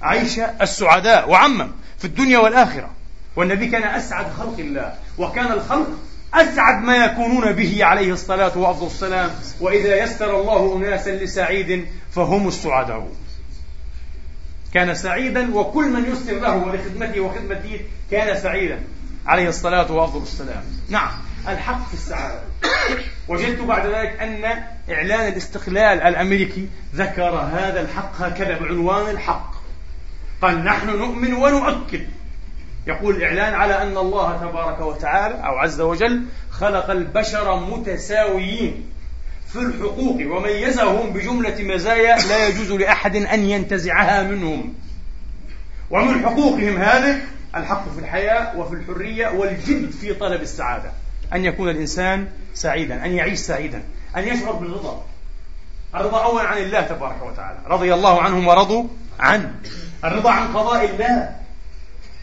عيش 0.02 0.40
السعداء. 0.40 1.30
وعمم 1.30 1.72
في 1.98 2.06
الدنيا 2.06 2.40
والآخرة. 2.40 2.90
والنبي 3.36 3.68
كان 3.68 3.84
أسعد 3.84 4.26
خلق 4.40 4.56
الله. 4.60 4.94
وكان 5.18 5.52
الخلق 5.52 5.88
أسعد 6.42 6.84
ما 6.84 7.06
يكونون 7.06 7.52
به 7.52 7.86
عليه 7.86 8.14
الصلاة 8.14 8.58
والسلام 8.58 9.30
وإذا 9.60 10.04
يسر 10.04 10.42
الله 10.42 10.78
أناسا 10.78 11.10
لسعيد 11.10 11.86
فهم 12.12 12.48
السعداء. 12.48 13.08
كان 14.74 14.96
سعيدا 14.96 15.56
وكل 15.56 15.90
من 15.90 16.12
يسر 16.12 16.40
له 16.40 16.56
ولخدمته 16.56 17.20
وخدمته 17.22 17.80
كان 18.12 18.42
سعيدا 18.42 18.80
عليه 19.26 19.50
الصلاة 19.50 19.92
والسلام 19.92 20.64
نعم 20.90 21.12
الحق 21.48 21.88
في 21.88 21.94
السعادة. 21.94 22.40
وجدت 23.28 23.62
بعد 23.62 23.86
ذلك 23.86 24.22
أن 24.22 24.64
إعلان 24.90 25.28
الاستقلال 25.28 26.02
الأمريكي 26.02 26.68
ذكر 26.96 27.30
هذا 27.30 27.82
الحق 27.82 28.22
هكذا 28.22 28.60
بعنوان 28.60 29.10
الحق. 29.10 29.52
قال 30.42 30.64
نحن 30.64 30.88
نؤمن 30.90 31.34
ونؤكد 31.34 32.08
يقول 32.88 33.16
الإعلان 33.16 33.54
على 33.54 33.82
أن 33.82 33.98
الله 33.98 34.38
تبارك 34.38 34.82
وتعالى 34.82 35.36
أو 35.36 35.58
عز 35.58 35.82
وجل 35.82 36.22
خلق 36.52 36.90
البشر 36.90 37.60
متساويين 37.60 38.90
في 39.48 39.60
الحقوق 39.60 40.18
وميزهم 40.28 41.14
بجملة 41.14 41.64
مزايا 41.64 42.16
لا 42.16 42.48
يجوز 42.48 42.72
لأحد 42.72 43.16
أن 43.16 43.40
ينتزعها 43.40 44.24
منهم. 44.24 44.74
ومن 45.90 46.26
حقوقهم 46.26 46.78
هذه 46.78 47.22
الحق 47.56 47.90
في 47.94 48.00
الحياة 48.00 48.58
وفي 48.60 48.76
الحرية 48.76 49.28
والجد 49.28 49.92
في 49.92 50.14
طلب 50.14 50.42
السعادة. 50.42 50.92
أن 51.34 51.46
يكون 51.46 51.70
الإنسان 51.70 52.28
سعيدا 52.54 53.06
أن 53.06 53.12
يعيش 53.12 53.40
سعيدا 53.40 53.84
أن 54.18 54.24
يشعر 54.24 54.52
بالرضا. 54.52 55.06
الرضا 55.96 56.24
أولا 56.24 56.44
عن 56.44 56.58
الله 56.58 56.82
تبارك 56.82 57.24
وتعالى. 57.24 57.60
رضي 57.68 57.94
الله 57.94 58.22
عنهم 58.22 58.48
ورضوا 58.48 58.84
عنه. 59.20 59.52
الرضا 60.04 60.32
عن 60.32 60.48
قضاء 60.48 60.86
الله. 60.86 61.47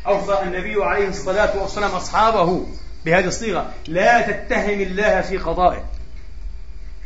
أوصى 0.06 0.42
النبي 0.42 0.84
عليه 0.84 1.08
الصلاة 1.08 1.62
والسلام 1.62 1.90
أصحابه 1.90 2.66
بهذه 3.04 3.26
الصيغة. 3.26 3.72
لا 3.88 4.20
تتهم 4.20 4.80
الله 4.80 5.20
في 5.20 5.38
قضائه. 5.38 5.84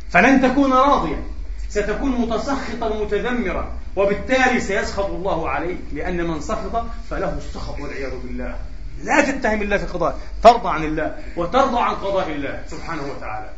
فلن 0.09 0.41
تكون 0.41 0.73
راضيا. 0.73 1.23
ستكون 1.69 2.11
متسخطا 2.11 3.03
متذمرا 3.03 3.71
وبالتالي 3.95 4.59
سيسخط 4.59 5.05
الله 5.05 5.49
عليك 5.49 5.77
لأن 5.93 6.27
من 6.27 6.41
سخط 6.41 6.85
فله 7.09 7.37
السخط 7.37 7.79
والعياذ 7.79 8.11
بالله. 8.23 8.55
لا 9.03 9.21
تتهم 9.21 9.61
الله 9.61 9.77
في 9.77 9.85
قضائه. 9.85 10.15
ترضى 10.43 10.69
عن 10.69 10.83
الله 10.83 11.15
وترضى 11.37 11.79
عن 11.79 11.95
قضاء 11.95 12.31
الله 12.31 12.63
سبحانه 12.67 13.03
وتعالى. 13.03 13.49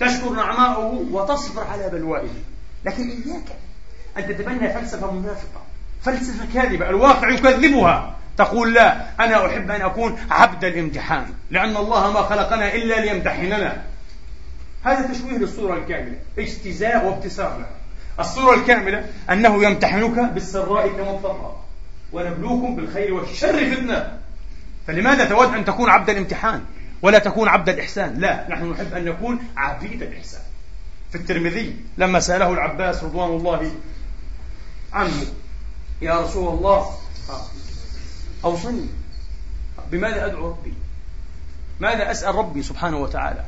تشكر 0.00 0.30
نعماءه 0.30 1.04
وتصبر 1.10 1.64
على 1.64 1.88
بلوائه. 1.88 2.34
لكن 2.84 3.10
إياك 3.10 3.56
أن 4.18 4.26
تتبنى 4.28 4.72
فلسفة 4.72 5.12
منافقة. 5.12 5.62
فلسفة 6.02 6.46
كاذبة. 6.54 6.88
الواقع 6.88 7.30
يكذبها. 7.30 8.16
تقول 8.36 8.74
لا 8.74 9.24
أنا 9.24 9.46
أحب 9.46 9.70
أن 9.70 9.80
أكون 9.80 10.18
عبد 10.30 10.64
الامتحان 10.64 11.26
لأن 11.50 11.76
الله 11.76 12.12
ما 12.12 12.22
خلقنا 12.22 12.74
إلا 12.74 13.00
ليمتحننا. 13.00 13.82
هذا 14.84 15.12
تشويه 15.12 15.38
للصورة 15.38 15.74
الكاملة 15.74 16.16
اجتزاء 16.38 17.06
وابتسام 17.06 17.60
له 17.60 17.66
الصورة 18.20 18.54
الكاملة 18.54 19.06
أنه 19.30 19.64
يمتحنك 19.64 20.32
بالسراء 20.32 20.88
كما 20.88 21.10
الضراء 21.10 21.64
ونبلوكم 22.12 22.76
بالخير 22.76 23.14
والشر 23.14 23.74
فتنة. 23.74 24.18
فلماذا 24.86 25.24
تود 25.24 25.54
أن 25.54 25.64
تكون 25.64 25.90
عبد 25.90 26.10
الامتحان 26.10 26.64
ولا 27.02 27.18
تكون 27.18 27.48
عبد 27.48 27.68
الإحسان؟ 27.68 28.14
لا 28.18 28.46
نحن 28.50 28.70
نحب 28.70 28.94
أن 28.94 29.04
نكون 29.04 29.38
عبيد 29.56 30.02
الإحسان. 30.02 30.42
في 31.10 31.18
الترمذي 31.18 31.76
لما 31.98 32.20
سأله 32.20 32.52
العباس 32.52 33.04
رضوان 33.04 33.30
الله 33.30 33.72
عنه 34.92 35.24
يا 36.02 36.20
رسول 36.20 36.54
الله 36.58 36.86
أوصني 38.44 38.86
بماذا 39.90 40.26
أدعو 40.26 40.48
ربي؟ 40.48 40.74
ماذا 41.80 42.10
أسأل 42.10 42.34
ربي 42.34 42.62
سبحانه 42.62 42.96
وتعالى؟ 42.96 43.44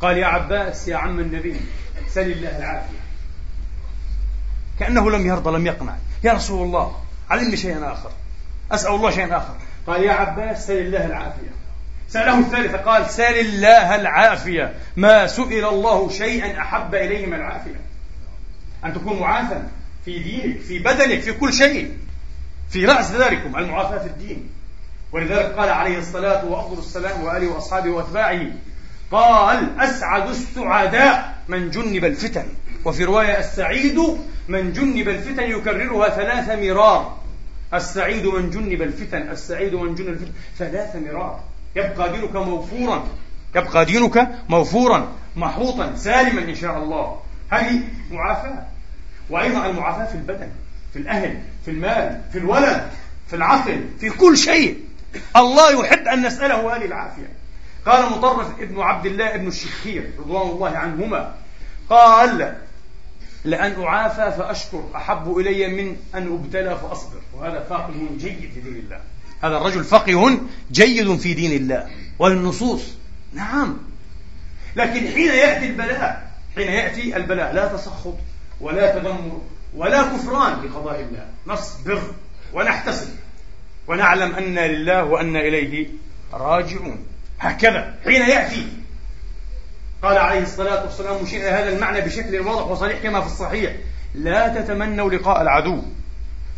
قال 0.00 0.18
يا 0.18 0.26
عباس 0.26 0.88
يا 0.88 0.96
عم 0.96 1.20
النبي 1.20 1.60
سل 2.08 2.20
الله 2.20 2.58
العافية. 2.58 3.00
كأنه 4.80 5.10
لم 5.10 5.26
يرضى 5.26 5.50
لم 5.50 5.66
يقنع. 5.66 5.96
يا 6.24 6.32
رسول 6.32 6.66
الله 6.66 6.96
علمني 7.30 7.56
شيئا 7.56 7.92
آخر. 7.92 8.12
أسأل 8.72 8.94
الله 8.94 9.10
شيئا 9.10 9.36
آخر. 9.36 9.54
قال 9.86 10.02
يا 10.02 10.12
عباس 10.12 10.66
سل 10.66 10.78
الله 10.78 11.06
العافية. 11.06 11.50
سأله 12.08 12.38
الثالثة 12.38 12.78
قال 12.78 13.10
سل 13.10 13.22
الله 13.22 13.94
العافية. 13.94 14.74
ما 14.96 15.26
سئل 15.26 15.64
الله 15.64 16.10
شيئا 16.10 16.60
أحب 16.60 16.94
إليه 16.94 17.26
من 17.26 17.34
العافية. 17.34 17.80
أن 18.84 18.94
تكون 18.94 19.20
معافى 19.20 19.62
في 20.04 20.18
دينك 20.18 20.60
في 20.60 20.78
بدنك 20.78 21.20
في 21.20 21.32
كل 21.32 21.52
شيء. 21.52 21.96
في 22.70 22.86
رأس 22.86 23.12
ذلكم 23.12 23.56
المعافاة 23.56 23.98
في 23.98 24.06
الدين. 24.06 24.48
ولذلك 25.12 25.54
قال 25.54 25.68
عليه 25.68 25.98
الصلاة 25.98 26.44
وأفضل 26.44 26.78
السلام 26.78 27.24
وآله 27.24 27.48
وأصحابه 27.48 27.90
وأتباعه 27.90 28.46
قال 29.10 29.80
أسعد 29.80 30.28
السعداء 30.28 31.34
من 31.48 31.70
جنب 31.70 32.04
الفتن. 32.04 32.44
وفي 32.84 33.04
رواية 33.04 33.38
السعيد 33.38 33.98
من 34.48 34.72
جنب 34.72 35.08
الفتن 35.08 35.42
يكررها 35.42 36.08
ثلاث 36.08 36.50
مرار. 36.50 37.16
السعيد 37.74 38.26
من 38.26 38.50
جنب 38.50 38.82
الفتن 38.82 39.30
السعيد 39.30 39.74
من 39.74 39.94
جنب 39.94 40.08
الفتن 40.08 40.32
ثلاث 40.58 40.96
مرار. 40.96 41.40
يبقى 41.76 42.12
دينك 42.12 42.36
موفورا 42.36 43.04
يبقى 43.56 43.84
دينك 43.84 44.28
موفورا 44.48 45.08
محوطا 45.36 45.96
سالما 45.96 46.42
إن 46.42 46.54
شاء 46.54 46.78
الله. 46.78 47.20
هذه 47.50 47.80
معافاة. 48.10 48.66
وأيضا 49.30 49.66
المعافاة 49.66 50.06
في 50.06 50.14
البدن. 50.14 50.48
في 50.92 50.98
الأهل 50.98 51.42
في 51.64 51.70
المال 51.70 52.20
في 52.32 52.38
الولد 52.38 52.90
في 53.28 53.36
العقل 53.36 53.84
في 54.00 54.10
كل 54.10 54.38
شيء. 54.38 54.78
الله 55.36 55.80
يحب 55.80 56.08
أن 56.08 56.26
نسأله 56.26 56.76
هذه 56.76 56.84
العافية. 56.84 57.32
قال 57.86 58.12
مطرف 58.12 58.60
ابن 58.60 58.80
عبد 58.80 59.06
الله 59.06 59.34
ابن 59.34 59.48
الشخير 59.48 60.10
رضوان 60.18 60.50
الله 60.50 60.76
عنهما 60.76 61.34
قال 61.90 62.56
لأن 63.44 63.82
أعافى 63.82 64.36
فأشكر 64.38 64.84
أحب 64.96 65.38
إلي 65.38 65.66
من 65.66 65.96
أن 66.14 66.32
أبتلى 66.32 66.76
فأصبر. 66.76 67.20
وهذا 67.34 67.64
فاقه 67.70 68.08
جيد 68.18 68.50
في 68.54 68.60
دين 68.60 68.76
الله. 68.76 69.00
هذا 69.42 69.56
الرجل 69.56 69.84
فقه 69.84 70.38
جيد 70.72 71.16
في 71.16 71.34
دين 71.34 71.52
الله. 71.52 71.90
والنصوص 72.18 72.82
نعم. 73.32 73.76
لكن 74.76 75.08
حين 75.08 75.28
يأتي 75.28 75.66
البلاء 75.66 76.30
حين 76.54 76.68
يأتي 76.68 77.16
البلاء 77.16 77.52
لا 77.52 77.66
تسخط 77.76 78.14
ولا 78.60 78.98
تذمر 78.98 79.40
ولا 79.76 80.02
كفران 80.02 80.64
لقضاء 80.64 81.00
الله. 81.00 81.26
نصبر 81.46 82.02
ونحتسب. 82.52 83.08
ونعلم 83.88 84.34
أن 84.34 84.58
لله 84.58 85.04
وأن 85.04 85.36
إليه 85.36 85.88
راجعون. 86.32 87.06
هكذا 87.40 87.94
حين 88.04 88.22
يأتي. 88.22 88.66
قال 90.02 90.18
عليه 90.18 90.42
الصلاة 90.42 90.84
والسلام 90.84 91.22
مشير 91.22 91.40
هذا 91.40 91.68
المعنى 91.68 92.00
بشكل 92.00 92.40
واضح 92.40 92.66
وصريح 92.66 93.02
كما 93.02 93.20
في 93.20 93.26
الصحيح. 93.26 93.72
لا 94.14 94.48
تتمنوا 94.48 95.10
لقاء 95.10 95.42
العدو. 95.42 95.82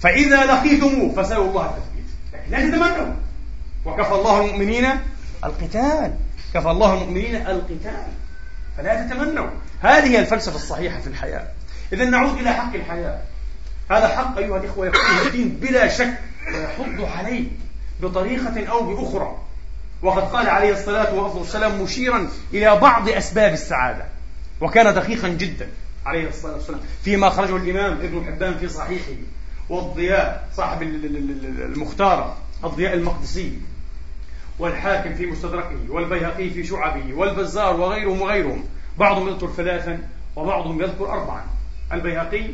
فإذا 0.00 0.44
لقيتموه 0.44 1.22
فسألوا 1.22 1.48
الله 1.48 1.66
التثبيت. 1.66 2.04
لكن 2.50 2.50
لا 2.50 2.70
تتمنوا. 2.70 3.14
وكفى 3.84 4.12
الله 4.14 4.40
المؤمنين 4.40 4.86
القتال. 5.44 6.14
كفى 6.54 6.70
الله 6.70 6.94
المؤمنين 6.94 7.36
القتال. 7.36 8.06
فلا 8.76 9.06
تتمنوا. 9.06 9.50
هذه 9.80 10.18
الفلسفة 10.18 10.56
الصحيحة 10.56 11.00
في 11.00 11.06
الحياة. 11.06 11.46
إذا 11.92 12.04
نعود 12.04 12.38
إلى 12.38 12.52
حق 12.52 12.74
الحياة. 12.74 13.20
هذا 13.90 14.08
حق 14.08 14.38
أيها 14.38 14.56
الإخوة 14.56 14.86
يقوله 14.86 15.26
الدين 15.26 15.48
بلا 15.48 15.88
شك 15.88 16.18
ويحض 16.54 17.00
عليه 17.18 17.44
بطريقة 18.02 18.66
أو 18.66 18.82
بأخرى. 18.82 19.38
وقد 20.02 20.22
قال 20.22 20.48
عليه 20.48 20.72
الصلاة 20.72 21.14
والسلام 21.14 21.82
مشيرا 21.82 22.28
إلى 22.54 22.76
بعض 22.76 23.08
أسباب 23.08 23.52
السعادة 23.52 24.04
وكان 24.60 24.94
دقيقا 24.94 25.28
جدا 25.28 25.68
عليه 26.06 26.28
الصلاة 26.28 26.54
والسلام 26.54 26.80
فيما 27.04 27.28
أخرجه 27.28 27.56
الإمام 27.56 27.92
ابن 27.92 28.24
حبان 28.26 28.58
في 28.58 28.68
صحيحه 28.68 29.12
والضياء 29.68 30.48
صاحب 30.56 30.82
المختارة 30.82 32.36
الضياء 32.64 32.94
المقدسي 32.94 33.58
والحاكم 34.58 35.14
في 35.14 35.26
مستدركه 35.26 35.76
والبيهقي 35.88 36.50
في 36.50 36.64
شعبه 36.64 37.14
والبزار 37.14 37.80
وغيرهم 37.80 38.20
وغيرهم 38.20 38.64
بعضهم 38.98 39.28
يذكر 39.28 39.52
ثلاثا 39.56 39.98
وبعضهم 40.36 40.82
يذكر 40.82 41.12
أربعا. 41.12 41.44
البيهقي 41.92 42.50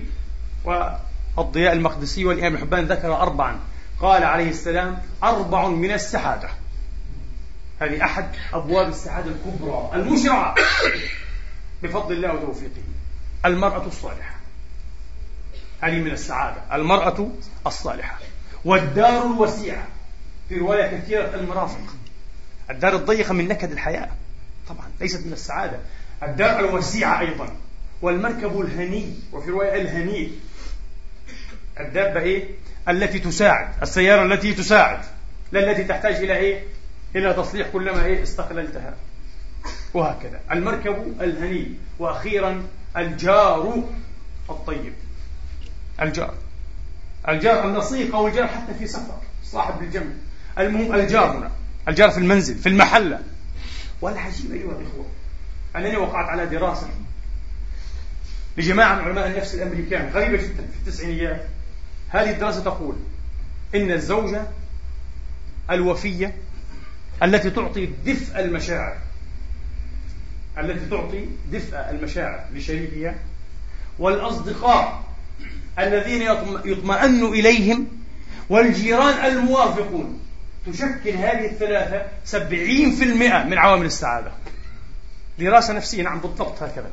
والضياء 1.37 1.73
المقدسي 1.73 2.25
والإمام 2.25 2.53
ابن 2.53 2.61
حبان 2.61 2.85
ذكر 2.85 3.17
أربعا. 3.17 3.59
قال 4.01 4.25
عليه 4.25 4.51
السلام 4.51 5.03
أربع 5.23 5.69
من 5.69 5.93
السعادة 5.93 6.49
هذه 7.81 8.05
أحد 8.05 8.29
أبواب 8.53 8.89
السعادة 8.89 9.31
الكبرى 9.31 9.91
المشرعة. 9.95 10.55
بفضل 11.83 12.13
الله 12.13 12.35
وتوفيقه. 12.35 12.83
المرأة 13.45 13.87
الصالحة. 13.87 14.35
هذه 15.81 16.01
من 16.01 16.11
السعادة. 16.11 16.77
المرأة 16.77 17.31
الصالحة. 17.67 18.19
والدار 18.65 19.27
الوسيعة. 19.27 19.87
في 20.49 20.59
رواية 20.59 20.99
كثيرة 20.99 21.35
المرافق. 21.35 21.95
الدار 22.71 22.97
الضيقة 22.97 23.35
من 23.35 23.49
نكد 23.49 23.73
الحياة. 23.73 24.09
طبعا 24.69 24.87
ليست 25.01 25.27
من 25.27 25.33
السعادة. 25.33 25.79
الدار 26.23 26.61
الوسيعة 26.61 27.21
أيضا. 27.21 27.57
والمركب 28.03 28.61
الهني 28.61 29.15
وفي 29.33 29.51
رواية 29.51 29.83
الهني. 29.83 30.31
الدابة 31.81 32.21
إيه؟ 32.21 32.45
التي 32.89 33.19
تساعد 33.19 33.69
السيارة 33.83 34.35
التي 34.35 34.55
تساعد. 34.55 35.01
لا 35.53 35.71
التي 35.71 35.85
تحتاج 35.85 36.15
إلى 36.15 36.37
إيه؟ 36.37 36.65
إلى 37.17 37.35
تصليح 37.35 37.69
كلما 37.69 38.05
إيه؟ 38.05 38.23
استقللتها. 38.23 38.95
وهكذا. 39.95 40.41
المركب 40.53 41.21
الهني 41.21 41.73
وأخيرا 41.99 42.63
الجار 42.97 43.85
الطيب. 44.51 44.93
الجار. 46.03 46.35
الجار 47.29 47.69
اللصيق 47.69 48.15
أو 48.15 48.29
الجار 48.29 48.47
حتى 48.47 48.75
في 48.79 48.87
سفر 48.87 49.19
صاحب 49.45 49.83
الجنب 49.83 50.17
المهم 50.59 50.95
الجار 50.95 51.39
هنا. 51.39 51.51
الجار 51.89 52.11
في 52.11 52.19
المنزل 52.19 52.55
في 52.55 52.69
المحلة. 52.69 53.21
والعجيب 54.01 54.53
أيها 54.53 54.81
الإخوة 54.81 55.07
أنني 55.77 55.97
وقعت 55.97 56.29
على 56.29 56.47
دراسة 56.47 56.89
لجماعة 58.59 58.95
من 58.95 59.05
علماء 59.05 59.27
النفس 59.27 59.55
الأمريكان 59.55 60.09
غريبة 60.09 60.37
جدا 60.37 60.67
في 60.73 60.89
التسعينيات 60.89 61.47
هذه 62.09 62.31
الدراسة 62.31 62.65
تقول 62.65 62.97
إن 63.75 63.91
الزوجة 63.91 64.43
الوفية 65.71 66.35
التي 67.23 67.51
تعطي 67.51 67.87
دفء 68.07 68.41
المشاعر 68.41 68.97
التي 70.59 70.91
تعطي 70.91 71.25
دفء 71.53 71.77
المشاعر 71.91 72.45
لشريكها 72.55 73.15
والأصدقاء 73.99 75.05
الذين 75.79 76.23
يطمئن 76.65 77.25
إليهم 77.25 77.87
والجيران 78.49 79.33
الموافقون 79.33 80.21
تشكل 80.67 81.11
هذه 81.11 81.47
الثلاثة 81.47 82.07
سبعين 82.25 82.91
في 82.91 83.05
المئة 83.05 83.45
من 83.45 83.59
عوامل 83.59 83.87
السعادة. 83.87 84.33
دراسة 85.39 85.73
نفسية 85.73 86.03
نعم 86.03 86.21
بالضبط 86.21 86.63
هكذا. 86.63 86.91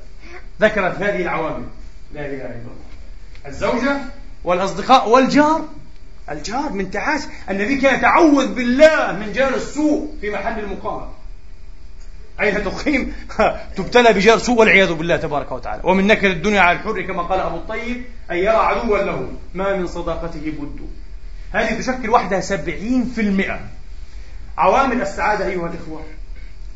ذكرت 0.62 0.98
هذه 0.98 1.22
العوامل. 1.22 1.65
لا 2.13 2.26
إله 2.26 2.36
إلا 2.36 2.46
الله. 2.46 3.48
الزوجة 3.48 3.98
والأصدقاء 4.44 5.10
والجار. 5.10 5.65
الجار 6.32 6.70
من 6.70 6.91
تعاش 6.91 7.22
النبي 7.50 7.76
كان 7.76 7.96
يتعوذ 7.96 8.54
بالله 8.54 9.12
من 9.12 9.34
جار 9.34 9.56
السوء 9.56 10.15
في 10.22 10.30
محل 10.30 10.60
المقامة 10.60 11.08
أين 12.41 12.63
تقيم 12.63 13.13
تبتلى 13.78 14.13
بجار 14.13 14.38
سوء 14.38 14.60
والعياذ 14.60 14.94
بالله 14.94 15.18
تبارك 15.18 15.52
وتعالى. 15.52 15.82
ومن 15.84 16.08
نكر 16.08 16.32
الدنيا 16.32 16.62
على 16.62 16.78
الحر 16.78 17.02
كما 17.02 17.24
قال 17.24 17.39
أبو 17.39 17.56
الطيب 17.56 18.04
أن 18.32 18.38
يرى 18.38 18.56
عدوا 18.56 18.98
له 18.98 19.30
ما 19.54 19.76
من 19.76 19.88
صداقته 19.88 20.54
بد 20.60 20.80
هذه 21.52 21.80
تشكل 21.80 22.10
وحدها 22.10 22.39
سبعين 22.39 23.12
في 23.15 23.22
المئة. 23.22 23.60
عوامل 24.58 25.02
السعادة 25.02 25.48
أيها 25.48 25.68
الإخوة 25.68 26.04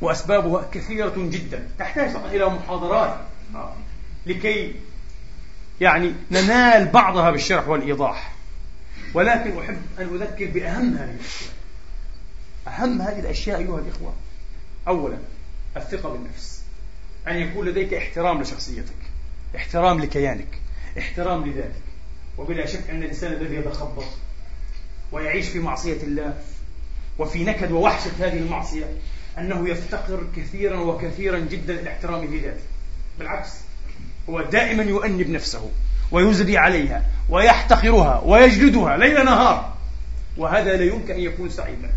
وأسبابها 0.02 0.66
كثيرة 0.72 1.14
جدا. 1.18 1.68
تحتاج 1.80 2.10
فقط 2.10 2.26
إلى 2.26 2.50
محاضرات. 2.50 3.18
لكي 4.26 4.76
يعني 5.82 6.14
ننال 6.32 6.86
بعضها 6.86 7.32
بالشرح 7.32 7.68
والإيضاح. 7.68 8.36
ولكن 9.14 9.60
أحب 9.60 9.82
أن 10.00 10.16
أذكر 10.16 10.46
بأهم 10.46 10.98
هذه 10.98 11.12
الأشياء. 11.16 11.54
أهم 12.68 13.02
هذه 13.02 13.20
الأشياء 13.20 13.60
أيها 13.60 13.80
الإخوة. 13.80 14.14
أولا 14.88 15.18
الثقة 15.78 16.10
بالنفس. 16.10 16.62
أن 17.28 17.36
يكون 17.36 17.68
لديك 17.68 17.94
احترام 17.94 18.42
لشخصيتك 18.42 18.96
احترام 19.56 20.00
لكيانك 20.00 20.60
احترام 20.98 21.46
لذاتك. 21.46 21.82
وبلا 22.38 22.66
شك 22.66 22.90
أن 22.90 23.04
الإنسان 23.04 23.34
الذي 23.34 23.56
يتخبط 23.56 24.06
ويعيش 25.12 25.50
في 25.50 25.60
معصية 25.60 26.04
الله 26.04 26.42
وفي 27.18 27.44
نكد 27.44 27.72
ووحشة 27.72 28.12
هذه 28.20 28.38
المعصية 28.38 28.86
أنه 29.38 29.70
يفتقر 29.70 30.24
كثيرا 30.36 30.80
وكثيرا 30.80 31.40
جدا 31.40 31.80
إلى 31.80 31.90
احترامه 31.90 32.26
لذاته. 32.26 32.64
بالعكس 33.20 33.50
هو 34.30 34.42
دائما 34.42 34.84
يؤنب 34.84 35.30
نفسه 35.30 35.72
ويزري 36.12 36.58
عليها 36.58 37.06
ويحتقرها 37.30 38.22
ويجلدها 38.26 38.98
ليل 38.98 39.26
نهار 39.26 39.74
وهذا 40.38 40.78
لا 40.78 40.84
يمكن 40.84 41.14
أن 41.14 41.20
يكون 41.20 41.50
سعيدا 41.50 41.92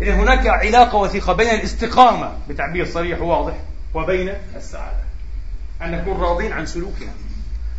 إذا 0.00 0.14
هناك 0.14 0.46
علاقة 0.46 0.98
وثيقة 0.98 1.32
بين 1.32 1.50
الاستقامة 1.50 2.32
بتعبير 2.48 2.86
صريح 2.86 3.20
وواضح 3.20 3.54
وبين 3.94 4.34
السعادة. 4.56 5.02
أن 5.82 5.90
نكون 5.90 6.16
راضين 6.16 6.52
عن 6.52 6.66
سلوكنا 6.66 7.12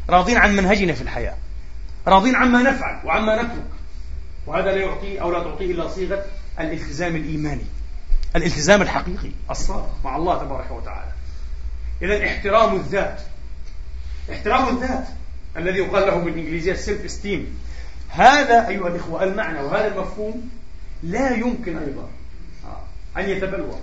راضين 0.10 0.38
عن 0.38 0.56
منهجنا 0.56 0.94
في 0.94 1.02
الحياة 1.02 1.36
راضين 2.08 2.36
عما 2.36 2.62
نفعل 2.62 3.00
وعما 3.06 3.42
نترك. 3.42 3.72
وهذا 4.48 4.72
لا 4.72 4.78
يعطي 4.78 5.22
أو 5.22 5.32
لا 5.32 5.44
تعطيه 5.44 5.72
إلا 5.72 5.88
صيغة 5.88 6.26
الالتزام 6.60 7.16
الإيماني 7.16 7.66
الالتزام 8.36 8.82
الحقيقي 8.82 9.32
الصادق 9.52 9.96
مع 10.04 10.16
الله 10.16 10.44
تبارك 10.44 10.72
وتعالى. 10.72 11.12
إذا 12.01 12.25
احترام 12.25 12.75
الذات. 12.75 13.21
احترام 14.32 14.77
الذات 14.77 15.08
الذي 15.58 15.77
يقال 15.77 16.08
له 16.08 16.15
بالإنجليزية 16.15 16.71
السيلف 16.71 17.06
استيم 17.06 17.60
هذا 18.10 18.67
أيها 18.67 18.88
الإخوة 18.88 19.23
المعنى 19.23 19.60
وهذا 19.60 19.88
المفهوم 19.88 20.49
لا 21.03 21.36
يمكن 21.36 21.77
أيضا 21.77 22.10
أن 23.17 23.29
يتبلور. 23.29 23.79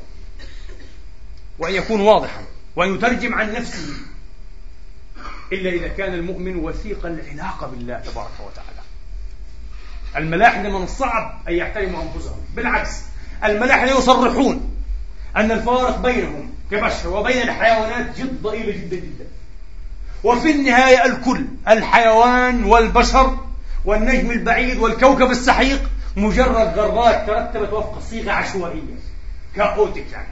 وأن 1.58 1.74
يكون 1.74 2.00
واضحا 2.00 2.42
وأن 2.76 2.94
يترجم 2.94 3.34
عن 3.34 3.52
نفسه. 3.52 3.94
إلا 5.52 5.70
إذا 5.70 5.88
كان 5.88 6.14
المؤمن 6.14 6.56
وثيق 6.56 7.06
العلاقة 7.06 7.66
بالله 7.66 7.98
تبارك 7.98 8.40
وتعالى. 8.46 8.80
الملاحدة 10.16 10.68
من 10.78 10.84
الصعب 10.84 11.42
أن 11.48 11.52
يحترموا 11.52 12.02
أنفسهم. 12.02 12.40
بالعكس 12.56 12.90
الملاحدة 13.44 13.98
يصرحون 13.98 14.76
أن 15.36 15.50
الفارق 15.50 15.98
بينهم. 15.98 16.54
كبشر 16.70 17.08
وبين 17.08 17.42
الحيوانات 17.42 18.18
جد 18.18 18.42
ضئيلة 18.42 18.72
جدا 18.72 18.96
جدا. 18.96 19.26
وفي 20.24 20.50
النهاية 20.50 21.06
الكل 21.06 21.44
الحيوان 21.68 22.64
والبشر 22.64 23.36
والنجم 23.84 24.30
البعيد 24.30 24.78
والكوكب 24.78 25.30
السحيق 25.30 25.90
مجرد 26.16 26.74
ذرات 26.78 27.26
ترتبت 27.26 27.72
وفق 27.72 27.98
صيغة 28.10 28.32
عشوائية 28.32 28.98
كأوتيك 29.56 30.12
يعني 30.12 30.28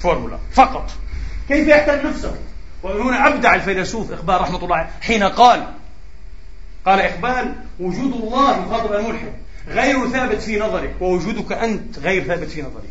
فورمولا 0.00 0.38
فقط. 0.52 0.90
كيف 1.48 1.68
يحترم 1.68 2.06
نفسه؟ 2.06 2.36
ومن 2.82 3.00
هنا 3.00 3.28
أبدع 3.28 3.54
الفيلسوف 3.54 4.12
إقبال 4.12 4.40
رحمة 4.40 4.64
الله 4.64 4.88
حين 5.00 5.22
قال 5.22 5.66
قال 6.86 7.00
إقبال 7.00 7.54
وجود 7.80 8.12
الله 8.12 8.66
يخاطب 8.66 8.92
الملحد 8.92 9.32
غير 9.68 10.08
ثابت 10.08 10.42
في 10.42 10.58
نظرك 10.58 10.94
ووجودك 11.00 11.52
أنت 11.52 11.98
غير 11.98 12.24
ثابت 12.24 12.48
في 12.48 12.62
نظري 12.62 12.88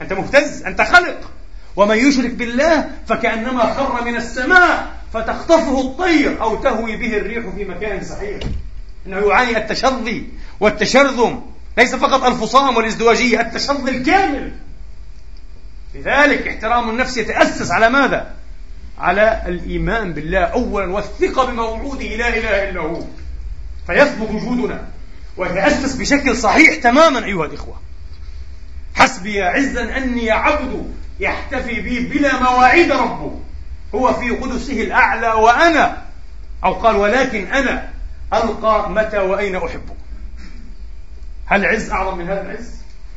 أنت 0.00 0.12
مهتز 0.12 0.62
أنت 0.62 0.82
خلق. 0.82 1.20
ومن 1.76 1.96
يشرك 1.96 2.30
بالله 2.30 2.90
فكأنما 3.06 3.74
خر 3.74 4.04
من 4.04 4.16
السماء 4.16 4.92
فتخطفه 5.12 5.80
الطير 5.80 6.42
أو 6.42 6.56
تهوي 6.56 6.96
به 6.96 7.16
الريح 7.16 7.44
في 7.56 7.64
مكان 7.64 8.04
صحيح. 8.04 8.40
إنه 9.06 9.16
يعاني 9.16 9.56
التشظي 9.56 10.24
والتشرذم 10.60 11.42
ليس 11.78 11.94
فقط 11.94 12.24
الفصام 12.24 12.76
والإزدواجية 12.76 13.40
التشظي 13.40 13.90
الكامل. 13.90 14.52
لذلك 15.94 16.46
احترام 16.46 16.90
النفس 16.90 17.16
يتأسس 17.16 17.70
على 17.70 17.90
ماذا؟ 17.90 18.34
على 18.98 19.42
الإيمان 19.46 20.12
بالله 20.12 20.38
أولا 20.38 20.92
والثقة 20.92 21.44
بموعوده 21.44 22.16
لا 22.16 22.28
إله 22.28 22.70
إلا 22.70 22.80
هو. 22.80 23.02
فيثبت 23.86 24.30
وجودنا 24.30 24.88
ويتأسس 25.36 25.94
بشكل 25.94 26.36
صحيح 26.36 26.74
تماما 26.74 27.24
أيها 27.24 27.46
الإخوة. 27.46 27.80
حسبي 28.94 29.42
عزا 29.42 29.96
أني 29.96 30.30
عبد 30.30 30.92
يحتفي 31.20 31.80
بي 31.80 32.00
بلا 32.00 32.42
مواعيد 32.42 32.92
ربه. 32.92 33.40
هو 33.94 34.12
في 34.12 34.30
قدسه 34.30 34.82
الأعلى 34.82 35.28
وأنا. 35.28 36.04
أو 36.64 36.72
قال 36.72 36.96
ولكن 36.96 37.46
أنا 37.46 37.90
ألقى 38.34 38.90
متى 38.90 39.18
وأين 39.18 39.56
أحب 39.56 39.90
هل 41.46 41.66
عز 41.66 41.90
أعظم 41.90 42.18
من 42.18 42.28
هذا 42.28 42.40
العز؟ 42.40 42.74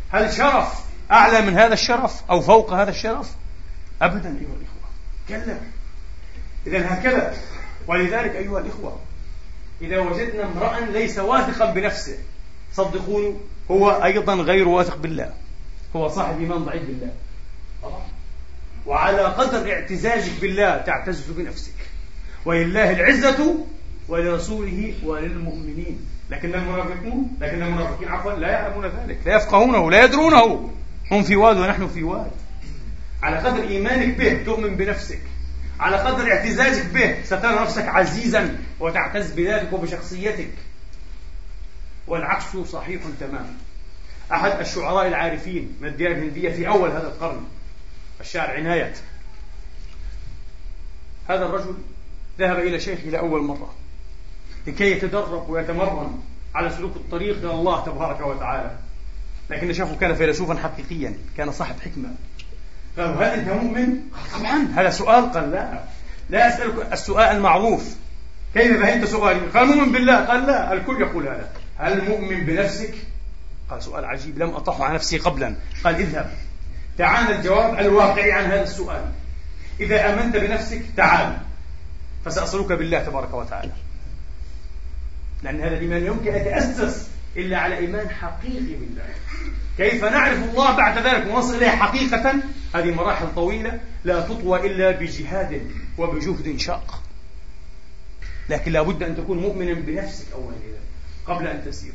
هل 0.10 0.34
شرف 0.34 0.74
أعلى 1.12 1.42
من 1.42 1.54
هذا 1.54 1.74
الشرف 1.74 2.22
أو 2.30 2.42
فوق 2.42 2.74
هذا 2.74 2.90
الشرف؟ 2.90 3.32
أبدا 4.02 4.30
أيها 4.30 4.56
الإخوة. 4.60 4.90
كلا. 5.30 5.58
إذا 6.68 6.94
هكذا. 6.94 7.34
ولذلك 7.88 8.36
أيها 8.36 8.60
الإخوة 8.60 9.00
إذا 9.82 10.00
وجدنا 10.00 10.44
امرأ 10.44 10.80
ليس 10.80 11.20
واثقا 11.20 11.72
بنفسه 11.72 12.18
صدقوني 12.74 13.34
هو 13.72 13.92
أيضا 14.04 14.36
غير 14.36 14.68
واثق 14.68 14.98
بالله. 14.98 15.34
هو 15.96 16.08
صاحب 16.08 16.40
إيمان 16.40 16.58
ضعيف 16.58 16.84
بالله. 16.84 17.12
وعلى 18.86 19.22
قدر 19.22 19.72
اعتزازك 19.72 20.42
بالله 20.42 20.78
تعتز 20.78 21.32
بنفسك. 21.32 21.74
ولله 22.46 22.92
العزة 22.92 23.56
ولرسوله 24.08 24.94
وللمؤمنين. 25.04 26.00
لكن 26.30 26.56
المنافقون 26.56 27.38
لكن 27.42 27.64
المنافقين 27.64 28.08
عفوا 28.08 28.34
لا 28.34 28.48
يعلمون 28.48 28.86
ذلك. 28.86 29.18
لا 29.26 29.36
يفقهونه 29.36 29.92
لا 29.92 30.04
يدرونه. 30.04 30.74
هم 31.12 31.24
في 31.24 31.36
واد 31.36 31.58
ونحن 31.58 31.88
في 31.88 32.04
واد. 32.04 32.32
على 33.24 33.38
قدر 33.38 33.64
إيمانك 33.64 34.18
به 34.18 34.44
تؤمن 34.46 34.76
بنفسك. 34.76 35.22
على 35.80 35.98
قدر 35.98 36.32
اعتزازك 36.32 36.86
به 36.86 37.24
سترى 37.24 37.56
نفسك 37.62 37.88
عزيزا 37.88 38.58
وتعتز 38.80 39.32
بذلك 39.32 39.74
وبشخصيتك. 39.74 40.50
والعكس 42.08 42.58
صحيح 42.58 43.02
تماما 43.20 43.54
أحد 44.32 44.60
الشعراء 44.60 45.08
العارفين 45.08 45.72
من 45.82 45.88
الديار 45.88 46.12
الهندية 46.12 46.50
في 46.50 46.68
أول 46.68 46.90
هذا 46.90 47.08
القرن 47.08 47.44
الشاعر 48.22 48.58
عناية 48.58 48.94
هذا 51.30 51.46
الرجل 51.46 51.78
ذهب 52.40 52.60
إلى 52.60 52.80
شيخه 52.80 53.10
لأول 53.10 53.42
مرة. 53.42 53.74
لكي 54.68 54.92
يتدرب 54.92 55.50
ويتمرن 55.50 56.20
على 56.56 56.70
سلوك 56.70 56.96
الطريق 56.96 57.38
إلى 57.38 57.52
الله 57.52 57.86
تبارك 57.86 58.22
وتعالى. 58.22 58.72
لكن 59.50 59.74
شيخه 59.74 59.96
كان 59.96 60.16
فيلسوفا 60.16 60.56
حقيقيا 60.56 61.18
كان 61.38 61.52
صاحب 61.52 61.76
حكمة. 61.80 62.10
قالوا 62.98 63.16
هل 63.16 63.40
أنت 63.40 63.50
مؤمن؟ 63.50 63.98
طبعا. 64.40 64.68
هذا 64.76 64.90
سؤال 64.90 65.32
قال 65.32 65.52
لا. 65.52 65.84
لا 66.30 66.48
أسألك 66.48 66.94
السؤال 66.94 67.36
المعروف. 67.38 67.96
كيف 68.54 68.82
فهمت 68.82 69.06
سؤالي؟ 69.06 69.40
قال 69.40 69.68
مؤمن 69.68 69.92
بالله. 69.92 70.26
قال 70.26 70.48
لا. 70.48 70.74
الكل 70.74 71.02
يقول 71.02 71.28
هذا. 71.28 71.52
هل 71.78 72.10
مؤمن 72.10 72.46
بنفسك؟ 72.46 72.94
قال 73.70 73.84
سؤال 73.84 74.06
عجيب 74.06 74.40
لم 74.40 74.50
أطرحه 74.50 74.84
على 74.84 74.96
نفسي 74.96 75.18
قبلا. 75.18 75.56
قال 75.84 75.96
اذهب. 75.96 76.32
تعال 76.98 77.32
الجواب 77.32 77.80
الواقعي 77.80 78.32
عن 78.32 78.46
هذا 78.46 78.64
السؤال. 78.64 79.12
إذا 79.80 80.14
آمنت 80.14 80.38
بنفسك 80.38 80.82
تعال. 80.98 81.38
فسأصلك 82.26 82.72
بالله 82.72 83.04
تبارك 83.04 83.34
وتعالى. 83.34 83.72
لأن 85.44 85.62
هذا 85.62 85.76
الإيمان 85.76 86.06
يمكن 86.06 86.34
أن 86.34 86.42
يتأسس 86.42 87.10
إلا 87.38 87.58
على 87.58 87.78
إيمان 87.78 88.10
حقيقي 88.10 88.76
بالله. 88.76 89.06
كيف 89.78 90.04
نعرف 90.04 90.44
الله 90.50 90.78
بعد 90.78 91.08
ذلك 91.08 91.34
ونصل 91.34 91.56
إليه 91.56 91.70
حقيقة؟ 91.70 92.34
هذه 92.76 92.92
مراحل 92.92 93.36
طويلة 93.36 93.80
لا 94.04 94.22
تطوى 94.22 94.68
إلا 94.68 94.92
بجهاد 94.92 95.72
وبجهد 95.98 96.60
شاق. 96.60 97.04
لكن 98.50 98.72
لا 98.72 98.82
بد 98.82 99.04
أن 99.04 99.18
تكون 99.18 99.38
مؤمنا 99.38 99.74
بنفسك 99.74 100.26
أولا 100.34 100.56
قبل 101.26 101.48
أن 101.48 101.66
تسير. 101.66 101.94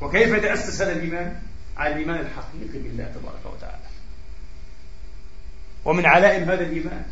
وكيف 0.00 0.28
يتأسس 0.28 0.82
هذا 0.82 0.92
الإيمان؟ 0.92 1.36
على 1.76 1.94
الإيمان 1.94 2.20
الحقيقي 2.20 2.78
بالله 2.78 3.04
تبارك 3.04 3.54
وتعالى. 3.56 3.83
ومن 5.84 6.06
علائم 6.06 6.42
هذا 6.50 6.62
الإيمان. 6.62 7.02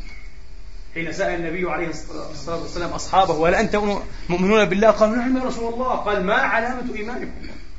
حين 0.94 1.12
سأل 1.12 1.40
النبي 1.40 1.70
عليه 1.70 1.88
الصلاة 1.88 2.62
والسلام 2.62 2.90
أصحابه 2.90 3.48
هل 3.48 3.54
أنتم 3.54 4.00
مؤمنون 4.28 4.64
بالله؟ 4.64 4.90
قالوا 4.90 5.16
نعم 5.16 5.36
يا 5.36 5.42
رسول 5.42 5.74
الله. 5.74 5.88
قال 5.88 6.26
ما 6.26 6.34
علامة 6.34 6.94
إيمانكم؟ 6.94 7.30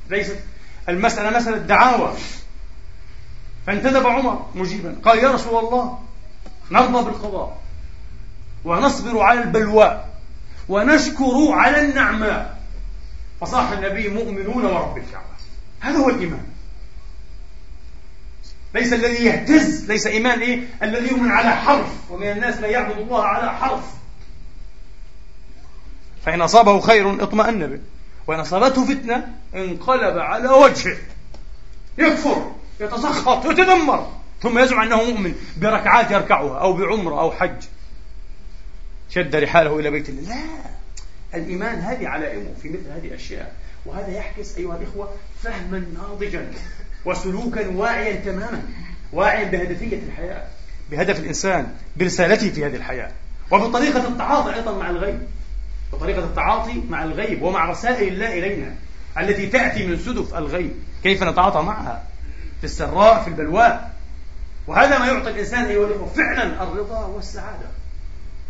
ليست 0.09 0.39
المسألة 0.89 1.37
مسألة 1.37 1.57
دعاوى. 1.57 2.13
فانتدب 3.67 4.07
عمر 4.07 4.45
مجيبا. 4.55 4.95
قال 5.05 5.19
يا 5.19 5.31
رسول 5.31 5.65
الله 5.65 5.99
نرضى 6.71 7.05
بالقضاء 7.05 7.57
ونصبر 8.65 9.21
على 9.21 9.41
البلواء 9.41 10.09
ونشكر 10.69 11.51
على 11.51 11.81
النعماء. 11.81 12.59
فصاح 13.41 13.71
النبي 13.71 14.09
مؤمنون 14.09 14.65
ورب 14.65 14.97
الكعبة. 14.97 15.25
هذا 15.79 15.97
هو 15.97 16.09
الإيمان. 16.09 16.45
ليس 18.73 18.93
الذي 18.93 19.25
يهتز 19.25 19.91
ليس 19.91 20.07
إيمان 20.07 20.39
إيه؟ 20.39 20.59
الذي 20.83 21.07
يؤمن 21.07 21.31
على 21.31 21.55
حرف. 21.55 22.11
ومن 22.11 22.31
الناس 22.31 22.57
من 22.57 22.69
يعبد 22.69 22.97
الله 22.97 23.23
على 23.23 23.53
حرف. 23.53 23.83
فإن 26.25 26.41
أصابه 26.41 26.79
خير 26.79 27.23
اطمأن 27.23 27.67
به. 27.67 27.79
وإن 28.27 28.39
أصابته 28.39 28.85
فتنة 28.85 29.27
انقلب 29.55 30.17
على 30.17 30.49
وجهه. 30.49 30.97
يكفر 31.97 32.51
يتسخط 32.79 33.45
يتذمر 33.45 34.11
ثم 34.41 34.59
يزعم 34.59 34.81
أنه 34.81 35.03
مؤمن 35.03 35.35
بركعات 35.57 36.11
يركعها 36.11 36.59
أو 36.59 36.73
بعمرة 36.73 37.19
أو 37.19 37.31
حج. 37.31 37.63
شد 39.09 39.35
رحاله 39.35 39.79
إلى 39.79 39.91
بيت 39.91 40.09
الله. 40.09 40.35
لا. 40.35 40.43
الإيمان 41.33 41.79
هذه 41.79 42.07
علائمه 42.07 42.53
في 42.61 42.69
مثل 42.69 42.91
هذه 42.95 43.07
الأشياء. 43.07 43.55
وهذا 43.85 44.17
يحكس 44.17 44.57
أيها 44.57 44.77
الإخوة 44.77 45.09
فهما 45.43 45.83
ناضجا. 45.93 46.51
وسلوكا 47.05 47.67
واعيا 47.67 48.15
تماما 48.15 48.63
واعيا 49.13 49.43
بهدفية 49.43 49.99
الحياة. 50.07 50.43
بهدف 50.91 51.19
الإنسان 51.19 51.67
برسالته 51.97 52.49
في 52.49 52.65
هذه 52.65 52.75
الحياة. 52.75 53.11
وبطريقة 53.51 54.07
التعاطي 54.07 54.55
أيضا 54.55 54.77
مع 54.77 54.89
الغيب. 54.89 55.19
بطريقة 55.93 56.23
التعاطي 56.23 56.81
مع 56.89 57.03
الغيب 57.03 57.41
ومع 57.41 57.65
رسائل 57.65 58.13
الله 58.13 58.33
إلينا 58.39 58.75
التي 59.17 59.47
تأتي 59.47 59.87
من 59.87 59.99
سدف 59.99 60.35
الغيب. 60.35 60.71
كيف 61.03 61.23
نتعاطى 61.23 61.61
معها؟ 61.61 62.03
في 62.59 62.63
السراء 62.63 63.23
في 63.23 63.27
البلواء. 63.27 63.93
وهذا 64.67 64.99
ما 64.99 65.07
يعطي 65.07 65.29
الإنسان 65.29 65.65
أيها 65.65 65.87
الأخوة 65.87 66.07
فعلا 66.07 66.63
الرضا 66.63 67.05
والسعادة. 67.05 67.67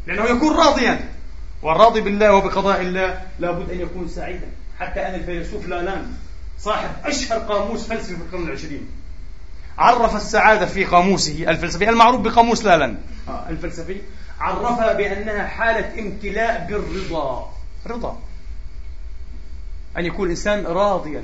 لأنه 0.07 0.23
يكون 0.23 0.57
راضيا. 0.57 1.09
والراضي 1.61 2.01
بالله 2.01 2.33
وبقضاء 2.33 2.81
الله 2.81 3.21
لابد 3.39 3.69
أن 3.69 3.79
يكون 3.79 4.07
سعيدا. 4.07 4.47
حتى 4.79 4.99
أن 5.07 5.15
الفيلسوف 5.15 5.67
لالان 5.67 6.13
صاحب 6.63 6.89
أشهر 7.05 7.39
قاموس 7.39 7.87
فلسفي 7.87 8.15
في 8.15 8.21
القرن 8.21 8.43
العشرين؟ 8.43 8.87
عرف 9.77 10.15
السعادة 10.15 10.65
في 10.65 10.85
قاموسه 10.85 11.49
الفلسفي 11.49 11.89
المعروف 11.89 12.21
بقاموس 12.21 12.65
لالان 12.65 12.97
آه 13.27 13.49
الفلسفي. 13.49 14.01
عرفها 14.39 14.93
بأنها 14.93 15.47
حالة 15.47 15.99
امتلاء 15.99 16.67
بالرضا. 16.69 17.53
رضا. 17.87 18.21
أن 19.97 20.05
يكون 20.05 20.25
الإنسان 20.25 20.65
راضيا. 20.65 21.23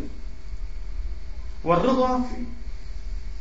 والرضا 1.63 2.17
في 2.17 2.43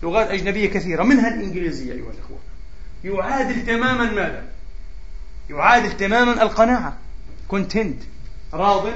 لغات 0.02 0.30
أجنبية 0.30 0.68
كثيرة 0.70 1.02
منها 1.02 1.34
الإنجليزية 1.34 1.92
أيها 1.92 2.11
الأخوة. 2.11 2.38
يعادل 3.04 3.66
تماما 3.66 4.04
ماذا؟ 4.11 4.44
يعادل 5.50 5.96
تماما 5.96 6.42
القناعة. 6.42 6.96
كونتنت 7.48 8.02
راض 8.52 8.87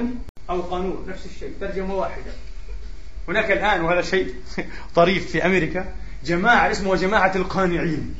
أو 0.49 0.61
قانون. 0.61 1.05
نفس 1.09 1.25
الشيء 1.25 1.53
ترجمة 1.61 1.95
واحدة. 1.95 2.31
هناك 3.27 3.51
الآن 3.51 3.81
وهذا 3.81 4.01
شيء 4.01 4.33
طريف 4.95 5.31
في 5.31 5.45
أمريكا 5.45 5.85
جماعة 6.25 6.71
اسمها 6.71 6.95
جماعة 6.95 7.31
القانعين. 7.35 8.15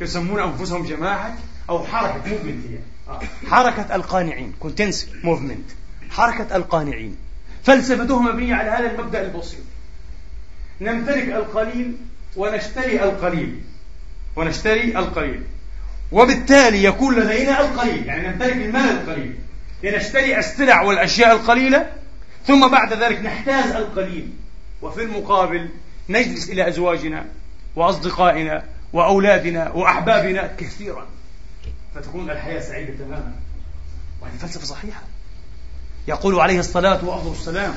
يسمون 0.00 0.40
أنفسهم 0.40 0.84
جماعة 0.84 1.38
أو 1.70 1.84
حركة 1.84 2.22
movement 2.26 2.66
هي. 2.70 2.78
آه. 3.08 3.20
حركة 3.50 3.94
القانعين 3.94 4.52
contents 4.60 5.08
movement 5.24 5.70
حركة 6.10 6.56
القانعين. 6.56 7.16
فلسفتهم 7.64 8.24
مبنية 8.24 8.54
على 8.54 8.70
هذا 8.70 8.90
المبدأ 8.90 9.22
البسيط. 9.22 9.60
نمتلك 10.80 11.28
القليل 11.28 11.96
ونشتري 12.36 13.02
القليل. 13.02 13.60
ونشتري 14.36 14.98
القليل. 14.98 15.42
وبالتالي 16.12 16.84
يكون 16.84 17.14
لدينا 17.14 17.60
القليل 17.60 18.06
يعني 18.06 18.28
نمتلك 18.28 18.52
المال 18.52 18.90
القليل. 18.90 19.34
لنشتري 19.82 20.38
السلع 20.38 20.82
والأشياء 20.82 21.32
القليلة 21.32 21.90
ثم 22.48 22.68
بعد 22.68 22.92
ذلك 22.92 23.20
نحتاج 23.20 23.76
القليل. 23.76 24.28
وفي 24.82 25.02
المقابل 25.02 25.68
نجلس 26.08 26.50
إلى 26.50 26.68
أزواجنا 26.68 27.24
وأصدقائنا 27.76 28.64
وأولادنا 28.92 29.72
وأحبابنا 29.72 30.54
كثيرا. 30.58 31.06
فتكون 31.94 32.30
الحياة 32.30 32.60
سعيدة 32.60 32.94
تماما. 33.04 33.32
وهذه 34.22 34.36
فلسفة 34.40 34.64
صحيحة. 34.64 35.02
يقول 36.08 36.40
عليه 36.40 36.58
الصلاة 36.58 37.04
والسلام 37.04 37.74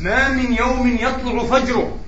ما 0.00 0.28
من 0.28 0.52
يوم 0.52 0.98
يطلع 1.00 1.44
فجره 1.44 1.98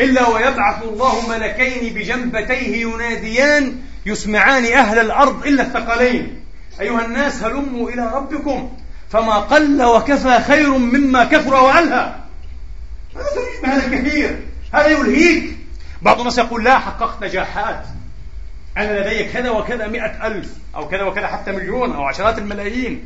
إلا 0.00 0.28
ويبعث 0.28 0.82
الله 0.82 1.28
ملكين 1.28 1.94
بجنبتيه 1.94 2.82
يناديان 2.82 3.78
يسمعان 4.06 4.64
أهل 4.64 4.98
الأرض 4.98 5.46
إلا 5.46 5.62
الثقلين. 5.62 6.40
أيها 6.80 7.04
الناس 7.04 7.42
هلموا 7.42 7.90
إلى 7.90 8.10
ربكم 8.14 8.76
فما 9.10 9.34
قل 9.34 9.82
وكفى 9.82 10.40
خير 10.40 10.78
مما 10.78 11.24
كثر 11.24 11.54
وألهى. 11.54 12.14
هذا 13.64 13.98
كثير. 13.98 14.40
هذا 14.72 14.86
يلهيك. 14.86 15.56
بعض 16.02 16.18
الناس 16.18 16.38
يقول 16.38 16.64
لا 16.64 16.78
حققت 16.78 17.24
نجاحات. 17.24 17.86
أنا 18.76 19.00
لدي 19.00 19.24
كذا 19.24 19.50
وكذا 19.50 19.86
مئة 19.86 20.26
ألف 20.26 20.52
أو 20.74 20.88
كذا 20.88 21.02
وكذا 21.02 21.26
حتى 21.26 21.52
مليون 21.52 21.92
أو 21.92 22.04
عشرات 22.04 22.38
الملايين. 22.38 23.04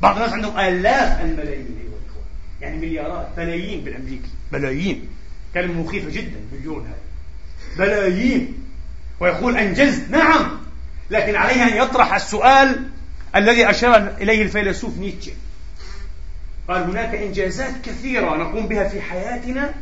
بعض 0.00 0.16
الناس 0.16 0.32
عندهم 0.32 0.58
آلاف 0.58 1.20
الملايين 1.20 1.66
أيها 1.80 1.98
الإخوة 2.04 2.22
يعني 2.60 2.76
مليارات. 2.76 3.28
بلايين 3.36 3.84
بالأمريكي. 3.84 4.30
بلايين. 4.52 5.08
كلمة 5.54 5.82
مخيفة 5.82 6.10
جدا 6.10 6.40
مليون 6.52 6.86
هذه 6.86 7.76
بلايين. 7.78 8.64
ويقول 9.20 9.56
أنجزت. 9.56 10.10
نعم. 10.10 10.60
لكن 11.10 11.36
عليه 11.36 11.62
أن 11.62 11.76
يطرح 11.82 12.14
السؤال 12.14 12.90
الذي 13.36 13.70
أشار 13.70 14.12
إليه 14.20 14.42
الفيلسوف 14.42 14.98
نيتشه. 14.98 15.32
قال 16.68 16.82
هناك 16.82 17.14
إنجازات 17.14 17.72
كثيرة 17.84 18.36
نقوم 18.36 18.66
بها 18.66 18.88
في 18.88 19.00
حياتنا 19.00 19.74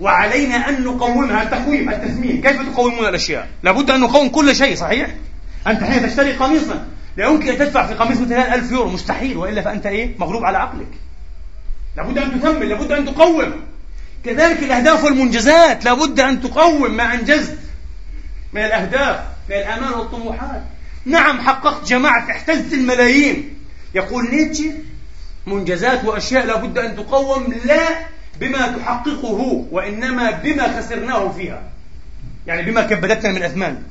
وعلينا 0.00 0.68
أن 0.68 0.84
نقومها 0.84 1.42
التقويم 1.42 1.90
التثمين. 1.90 2.42
كيف 2.42 2.72
تقومون 2.72 3.08
الأشياء؟ 3.08 3.48
لابد 3.62 3.90
أن 3.90 4.00
نقوم 4.00 4.28
كل 4.28 4.56
شيء 4.56 4.76
صحيح؟ 4.76 5.10
أنت 5.66 5.82
حين 5.84 6.08
تشتري 6.08 6.32
قميصا 6.32 6.86
لا 7.16 7.26
يمكن 7.26 7.48
أن 7.48 7.58
تدفع 7.58 7.86
في 7.86 7.94
قميص 7.94 8.18
مثل 8.18 8.32
ألف 8.32 8.72
يورو 8.72 8.88
مستحيل 8.88 9.36
وإلا 9.36 9.62
فأنت 9.62 9.86
إيه؟ 9.86 10.18
مغلوب 10.18 10.44
على 10.44 10.58
عقلك. 10.58 10.90
لابد 11.96 12.18
أن 12.18 12.40
تثمن 12.40 12.68
لابد 12.68 12.92
أن 12.92 13.04
تقوم. 13.04 13.52
كذلك 14.24 14.62
الأهداف 14.62 15.04
والمنجزات 15.04 15.84
لابد 15.84 16.20
أن 16.20 16.42
تقوم 16.42 16.96
ما 16.96 17.14
أنجزت 17.14 17.58
من 18.52 18.64
الأهداف 18.64 19.20
من 19.50 19.56
الآمال 19.56 19.94
والطموحات. 19.94 20.62
نعم 21.04 21.40
حققت 21.40 21.88
جماعة 21.88 22.30
احتزت 22.30 22.72
الملايين. 22.72 23.58
يقول 23.94 24.24
نيتشه 24.30 24.72
منجزات 25.46 26.04
وأشياء 26.04 26.46
لابد 26.46 26.78
أن 26.78 26.96
تقوم 26.96 27.54
لا 27.64 27.88
بما 28.40 28.66
تحققه 28.66 29.66
وإنما 29.70 30.30
بما 30.30 30.80
خسرناه 30.80 31.28
فيها. 31.28 31.62
يعني 32.46 32.70
بما 32.70 32.82
كبدتنا 32.82 33.32
من 33.32 33.42
أثمان. 33.42 33.82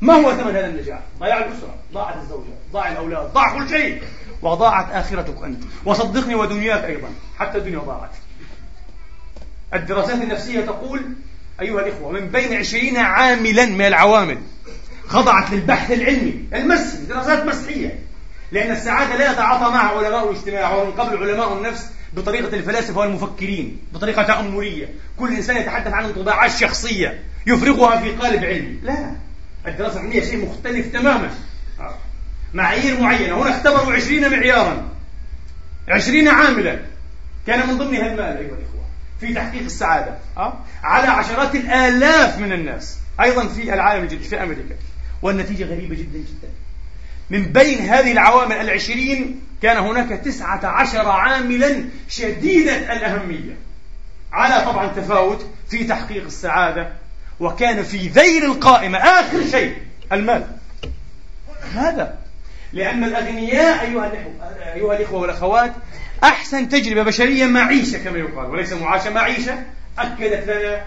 ما 0.00 0.14
هو 0.14 0.32
ثمن 0.32 0.56
هذا 0.56 0.66
النجاح؟ 0.66 1.00
ضياع 1.20 1.38
الأسرة 1.38 1.74
ضاعت 1.92 2.16
الزوجة 2.16 2.52
ضاع 2.72 2.92
الأولاد 2.92 3.32
ضاع 3.32 3.58
كل 3.58 3.68
شيء. 3.68 4.02
وضاعت 4.42 4.90
آخرتك 4.92 5.44
أنت. 5.44 5.62
وصدقني 5.84 6.34
ودنياك 6.34 6.84
أيضا 6.84 7.08
حتى 7.38 7.58
الدنيا 7.58 7.78
ضاعت. 7.78 8.10
الدراسات 9.74 10.22
النفسية 10.22 10.60
تقول 10.60 11.02
أيها 11.60 11.80
الإخوة 11.80 12.12
من 12.12 12.28
بين 12.28 12.54
عشرين 12.54 12.96
عاملا 12.96 13.66
من 13.66 13.86
العوامل 13.86 14.38
خضعت 15.12 15.50
للبحث 15.50 15.90
العلمي 15.90 16.44
المسحي 16.54 17.06
دراسات 17.08 17.46
مسحية 17.46 17.98
لأن 18.52 18.70
السعادة 18.70 19.16
لا 19.16 19.32
يتعاطى 19.32 19.72
معها 19.72 19.98
علماء 19.98 20.30
الاجتماع 20.30 20.74
ومن 20.74 20.92
قبل 20.92 21.16
علماء 21.16 21.52
النفس 21.52 21.86
بطريقة 22.12 22.56
الفلاسفة 22.56 23.00
والمفكرين 23.00 23.78
بطريقة 23.92 24.22
تأملية. 24.22 24.88
كل 25.18 25.34
إنسان 25.34 25.56
يتحدث 25.56 25.92
عن 25.92 26.04
انطباعات 26.04 26.50
شخصية 26.50 27.20
يفرغها 27.46 28.00
في 28.00 28.10
قالب 28.10 28.44
علمي. 28.44 28.78
لا 28.82 29.16
الدراسة 29.66 29.96
العلمية 29.96 30.20
شيء 30.20 30.46
مختلف 30.46 30.92
تماما. 30.92 31.30
معايير 32.54 33.00
معينة. 33.00 33.42
هنا 33.42 33.50
اختبروا 33.50 33.92
عشرين 33.92 34.30
معيارا. 34.30 34.88
عشرين 35.88 36.28
عاملا. 36.28 36.78
كان 37.46 37.68
من 37.68 37.78
ضمنها 37.78 38.06
المال 38.06 38.36
أيها 38.36 38.56
الإخوة 38.58 38.84
في 39.20 39.34
تحقيق 39.34 39.62
السعادة. 39.62 40.18
أه؟ 40.36 40.58
على 40.82 41.08
عشرات 41.08 41.54
الآلاف 41.54 42.38
من 42.38 42.52
الناس. 42.52 42.98
أيضا 43.20 43.46
في 43.46 43.74
العالم 43.74 44.02
الجديد 44.02 44.22
في 44.22 44.42
أمريكا. 44.42 44.74
والنتيجة 45.22 45.64
غريبة 45.64 45.94
جدا 45.94 46.18
جدا. 46.18 46.48
من 47.30 47.42
بين 47.42 47.78
هذه 47.78 48.12
العوامل 48.12 48.56
العشرين 48.56 49.40
كان 49.62 49.76
هناك 49.76 50.20
تسعة 50.20 50.66
عشر 50.66 51.08
عاملا 51.08 51.84
شديدة 52.08 52.92
الأهمية. 52.92 53.56
على 54.32 54.64
طبعا 54.64 54.86
تفاوت 54.86 55.46
في 55.68 55.84
تحقيق 55.84 56.24
السعادة 56.24 56.92
وكان 57.40 57.82
في 57.82 58.08
ذيل 58.08 58.44
القائمة 58.44 58.98
آخر 58.98 59.46
شيء 59.50 59.76
المال. 60.12 60.46
هذا. 61.74 62.18
لأن 62.72 63.04
الأغنياء 63.04 63.84
أيها 63.84 64.12
أيها 64.74 64.96
الإخوة 64.96 65.20
والأخوات 65.20 65.72
أحسن 66.24 66.68
تجربة 66.68 67.02
بشرية 67.02 67.46
معيشة 67.46 68.04
كما 68.04 68.18
يقال 68.18 68.46
وليس 68.46 68.72
معاشة 68.72 69.10
معيشة 69.10 69.62
أكدت 69.98 70.48
لنا 70.48 70.84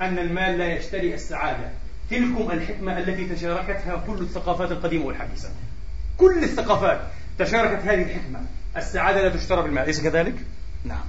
أن 0.00 0.18
المال 0.18 0.58
لا 0.58 0.72
يشتري 0.72 1.14
السعادة. 1.14 1.70
تلكم 2.10 2.50
الحكمة 2.50 2.98
التي 2.98 3.24
تشاركتها 3.24 4.04
كل 4.06 4.18
الثقافات 4.22 4.72
القديمة 4.72 5.04
والحديثة. 5.04 5.48
كل 6.18 6.44
الثقافات 6.44 7.00
تشاركت 7.38 7.82
هذه 7.82 8.02
الحكمة. 8.02 8.40
السعادة 8.76 9.22
لا 9.22 9.36
تشترى 9.36 9.62
بالمال 9.62 9.84
أليس 9.84 10.00
كذلك؟ 10.00 10.34
نعم. 10.84 11.04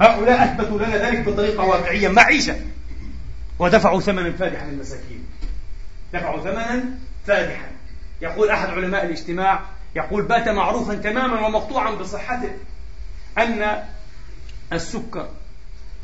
هؤلاء 0.00 0.44
أثبتوا 0.44 0.78
لنا 0.78 0.96
ذلك 0.96 1.28
بطريقة 1.28 1.64
واقعية 1.64 2.08
معيشة. 2.08 2.56
ودفعوا 3.58 4.00
ثمنا 4.00 4.32
فادحا 4.32 4.66
للمساكين. 4.66 5.24
دفعوا 6.12 6.40
ثمنا 6.40 6.84
فادحا. 7.26 7.68
يقول 8.22 8.50
أحد 8.50 8.68
علماء 8.68 9.04
الاجتماع 9.04 9.60
يقول 9.96 10.22
بات 10.22 10.48
معروفا 10.48 10.94
تماما 10.94 11.46
ومقطوعا 11.46 11.90
بصحته 11.90 12.50
أن 13.38 13.82
السكر 14.72 15.28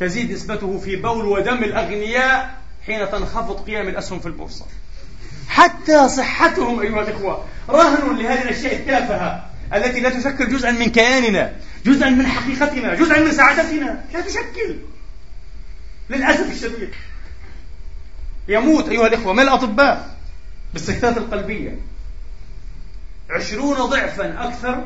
تزيد 0.00 0.32
نسبته 0.32 0.78
في 0.78 0.96
بول 0.96 1.24
ودم 1.24 1.64
الأغنياء 1.64 2.61
حين 2.86 3.10
تنخفض 3.10 3.64
قيم 3.66 3.88
الأسهم 3.88 4.20
في 4.20 4.26
البورصة. 4.26 4.66
حتى 5.48 6.08
صحتهم 6.08 6.80
أيها 6.80 7.00
الإخوة 7.02 7.44
رهن 7.68 8.16
لهذه 8.18 8.42
الأشياء 8.42 8.74
التافهة 8.74 9.50
التي 9.74 10.00
لا 10.00 10.10
تشكل 10.10 10.48
جزءا 10.48 10.70
من 10.70 10.90
كياننا 10.90 11.52
جزءا 11.84 12.10
من 12.10 12.26
حقيقتنا 12.26 12.94
جزءا 12.94 13.18
من 13.18 13.32
سعادتنا. 13.32 14.04
لا 14.12 14.20
تشكل. 14.20 14.76
للأسف 16.10 16.52
الشديد. 16.52 16.90
يموت 18.48 18.88
أيها 18.88 19.06
الإخوة 19.06 19.32
من 19.32 19.40
الأطباء 19.40 20.16
بالسكتات 20.72 21.16
القلبية. 21.16 21.76
عشرون 23.30 23.76
ضعفا 23.76 24.48
أكثر 24.48 24.84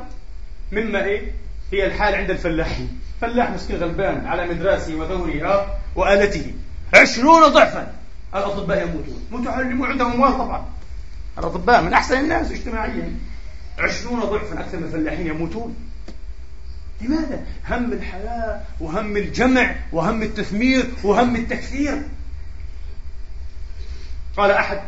مما 0.72 1.04
إيه؟ 1.04 1.32
هي 1.72 1.86
الحال 1.86 2.14
عند 2.14 2.30
الفلاحين 2.30 3.00
فلاح 3.20 3.50
مسكين 3.50 3.76
غلبان 3.76 4.26
على 4.26 4.46
مدراسه 4.46 4.94
وثوره 4.94 5.78
وآلته. 5.94 6.54
عشرون 6.94 7.48
ضعفا. 7.48 7.92
الأطباء 8.34 8.82
يموتون. 8.82 9.26
متعلمون 9.30 9.90
عندهم 9.90 10.12
أموال 10.12 10.32
طبعا 10.38 10.66
الأطباء 11.38 11.82
من 11.82 11.92
أحسن 11.92 12.18
الناس 12.18 12.50
اجتماعيا. 12.50 13.18
عشرون 13.78 14.20
ضعفا. 14.20 14.60
أكثر 14.60 14.78
من 14.78 14.84
الفلاحين 14.84 15.26
يموتون. 15.26 15.76
لماذا؟ 17.00 17.46
هم 17.68 17.92
الحياة 17.92 18.60
وهم 18.80 19.16
الجمع 19.16 19.76
وهم 19.92 20.22
التثمير 20.22 20.84
وهم 21.02 21.36
التكثير. 21.36 22.02
قال 24.36 24.50
أحد 24.50 24.80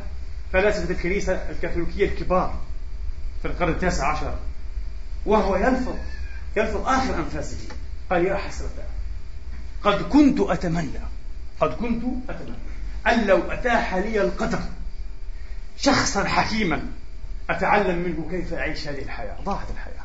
فلاسفة 0.53 0.91
الكنيسة 0.91 1.33
الكاثوليكية 1.33 2.09
الكبار 2.09 2.55
في 3.43 3.49
القرن 3.49 3.73
التاسع 3.73 4.13
عشر 4.13 4.35
وهو 5.27 5.57
يلفظ 5.57 5.95
يلفظ 6.57 6.89
آخر 6.89 7.19
أنفاسه. 7.19 7.57
قال 8.11 8.25
يا 8.27 8.37
حسرة 8.37 8.69
قد 9.83 10.03
كنت 10.03 10.41
أتمنى 10.41 11.01
قد 11.61 11.75
كنت 11.75 12.03
أتمنى 12.29 12.57
أن 13.07 13.27
لو 13.27 13.53
أتاح 13.53 13.95
لي 13.95 14.21
القدر 14.21 14.61
شخصا 15.79 16.25
حكيما 16.25 16.83
أتعلم 17.51 17.99
منه 17.99 18.29
كيف 18.31 18.55
أعيش 18.55 18.89
هذه 18.89 19.03
الحياة. 19.03 19.37
ضاعت 19.45 19.71
الحياة. 19.71 20.05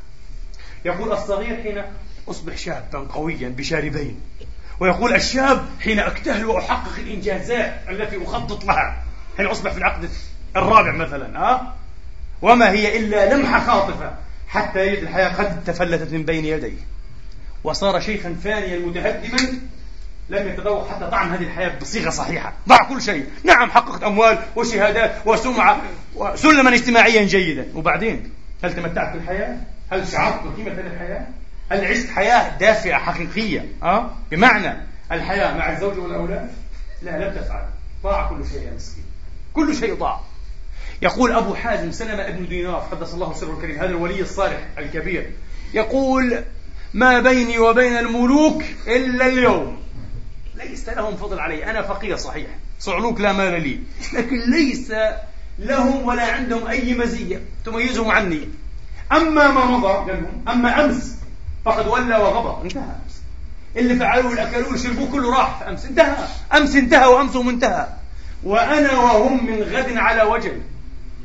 يقول 0.85 1.11
الصغير 1.11 1.63
حين 1.63 1.83
أصبح 2.27 2.57
شابا 2.57 2.99
قويا 2.99 3.49
بشاربين. 3.49 4.21
ويقول 4.79 5.13
الشاب 5.13 5.65
حين 5.81 5.99
أكتهل 5.99 6.45
وأحقق 6.45 6.99
الإنجازات 6.99 7.81
التي 7.89 8.23
أخطط 8.23 8.65
لها. 8.65 9.03
حين 9.37 9.45
أصبح 9.45 9.71
في 9.71 9.77
العقد 9.77 10.09
الرابع 10.55 10.91
مثلا 10.91 11.39
أه؟ 11.39 11.73
وما 12.41 12.71
هي 12.71 12.97
إلا 12.97 13.35
لمحة 13.35 13.65
خاطفة 13.65 14.15
حتى 14.47 14.87
يجد 14.87 15.03
الحياة 15.03 15.29
قد 15.29 15.63
تفلتت 15.63 16.13
من 16.13 16.23
بين 16.23 16.45
يديه. 16.45 16.79
وصار 17.63 17.99
شيخا 17.99 18.35
فانيا 18.43 18.79
متهدما 18.79 19.59
لم 20.33 20.47
يتذوق 20.47 20.89
حتى 20.89 21.07
طعم 21.11 21.33
هذه 21.33 21.43
الحياة 21.43 21.79
بصيغة 21.79 22.09
صحيحة 22.09 22.53
ضاع 22.69 22.83
كل 22.83 23.01
شيء 23.01 23.25
نعم 23.43 23.71
حققت 23.71 24.03
أموال 24.03 24.39
وشهادات 24.55 25.15
وسمعة 25.25 25.81
وسلما 26.15 26.73
اجتماعيا 26.73 27.23
جيدا 27.23 27.67
وبعدين 27.75 28.31
هل 28.63 28.75
تمتعت 28.75 29.13
بالحياة؟ 29.13 29.57
هل 29.91 30.07
شعرت 30.07 30.41
بقيمة 30.43 30.71
هذه 30.71 30.87
الحياة؟ 30.93 31.27
هل 31.71 31.85
عشت 31.85 32.09
حياة 32.09 32.57
دافئة 32.57 32.95
حقيقية؟ 32.95 33.65
أه؟ 33.83 34.09
بمعنى 34.31 34.77
الحياة 35.11 35.57
مع 35.57 35.71
الزوج 35.71 35.97
والأولاد؟ 35.97 36.49
لا 37.01 37.11
لم 37.11 37.41
تفعل 37.41 37.65
ضاع 38.03 38.29
كل 38.29 38.47
شيء 38.47 38.61
يا 38.61 38.71
مسكين 38.75 39.03
كل 39.53 39.75
شيء 39.75 39.95
ضاع 39.95 40.19
يقول 41.01 41.31
أبو 41.31 41.55
حازم 41.55 41.91
سلمة 41.91 42.27
ابن 42.27 42.47
دينار 42.47 42.87
قدس 42.91 43.13
الله 43.13 43.33
سره 43.33 43.53
الكريم 43.53 43.75
هذا 43.75 43.89
الولي 43.89 44.21
الصالح 44.21 44.59
الكبير 44.77 45.31
يقول 45.73 46.43
ما 46.93 47.19
بيني 47.19 47.59
وبين 47.59 47.97
الملوك 47.97 48.63
إلا 48.87 49.27
اليوم 49.27 49.82
ليس 50.55 50.89
لهم 50.89 51.15
فضل 51.15 51.39
علي. 51.39 51.69
أنا 51.69 51.81
فقير 51.81 52.17
صحيح. 52.17 52.47
صعلوك 52.79 53.21
لا 53.21 53.33
مال 53.33 53.61
لي. 53.63 53.79
لكن 54.13 54.51
ليس 54.51 54.93
لهم 55.59 56.05
ولا 56.05 56.33
عندهم 56.33 56.67
أي 56.67 56.93
مزية. 56.93 57.41
تميزهم 57.65 58.11
عني. 58.11 58.49
أما 59.11 59.51
ما 59.51 59.65
مضى 59.65 60.13
أما 60.47 60.85
أمس 60.85 61.15
فقد 61.65 61.87
ولى 61.87 62.15
وغضب. 62.17 62.63
انتهى 62.63 62.83
أمس. 62.83 63.21
اللي 63.77 63.95
فعلوه 63.95 64.31
اللي 64.31 64.43
أكلوه 64.43 64.77
شربوه 64.77 65.11
كله 65.11 65.37
راح. 65.37 65.61
أمس 65.61 65.85
انتهى. 65.85 66.27
أمس 66.57 66.75
انتهى 66.75 67.07
وأمسهم 67.07 67.49
انتهى 67.49 67.87
وأنا 68.43 68.91
وهم 68.91 69.45
من 69.45 69.63
غد 69.63 69.97
على 69.97 70.23
وجل. 70.23 70.61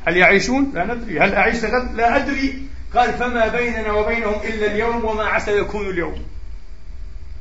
هل 0.06 0.16
يعيشون؟ 0.16 0.70
لا 0.74 0.94
ندري. 0.94 1.20
هل 1.20 1.34
أعيش 1.34 1.64
غد؟ 1.64 1.94
لا 1.94 2.16
أدري. 2.16 2.62
قال 2.94 3.12
فما 3.12 3.48
بيننا 3.48 3.92
وبينهم 3.92 4.34
إلا 4.44 4.66
اليوم 4.66 5.04
وما 5.04 5.24
عسى 5.24 5.58
يكون 5.58 5.90
اليوم. 5.90 6.22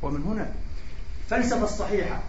ومن 0.02 0.22
هنا 0.22 0.50
الفلسفة 1.32 1.64
الصحيحة 1.64 2.20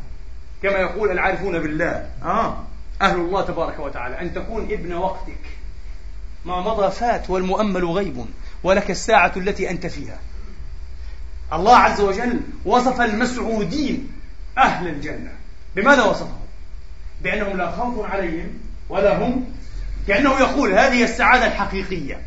كما 0.63 0.77
يقول 0.77 1.11
العارفون 1.11 1.59
بالله 1.59 2.09
آه 2.23 2.63
أهل 3.01 3.15
الله 3.15 3.41
تبارك 3.41 3.79
وتعالى 3.79 4.21
أن 4.21 4.33
تكون 4.33 4.63
ابن 4.71 4.93
وقتك. 4.93 5.41
ما 6.45 6.61
مضى 6.61 6.91
فات 6.91 7.29
والمؤمل 7.29 7.85
غيب 7.85 8.25
ولك 8.63 8.91
الساعة 8.91 9.31
التي 9.37 9.69
أنت 9.69 9.87
فيها. 9.87 10.19
الله 11.53 11.75
عز 11.75 12.01
وجل 12.01 12.39
وصف 12.65 13.01
المسعودين 13.01 14.11
أهل 14.57 14.87
الجنة. 14.87 15.31
بماذا 15.75 16.03
وصفهم؟ 16.03 16.45
بأنهم 17.21 17.57
لا 17.57 17.71
خوف 17.71 18.05
عليهم 18.05 18.59
ولا 18.89 19.17
هم 19.17 19.45
كأنه 20.07 20.39
يقول 20.39 20.73
هذه 20.73 21.03
السعادة 21.03 21.47
الحقيقية. 21.47 22.21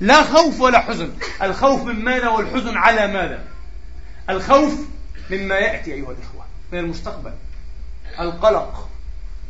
لا 0.00 0.22
خوف 0.22 0.60
ولا 0.60 0.78
حزن. 0.78 1.12
الخوف 1.42 1.84
من 1.84 2.04
ماذا 2.04 2.28
والحزن 2.28 2.76
على 2.76 3.06
ماذا؟ 3.06 3.44
الخوف 4.30 4.97
مما 5.30 5.54
يأتي 5.54 5.94
أيها 5.94 6.10
الإخوة 6.12 6.44
من 6.72 6.78
المستقبل. 6.78 7.32
القلق. 8.20 8.88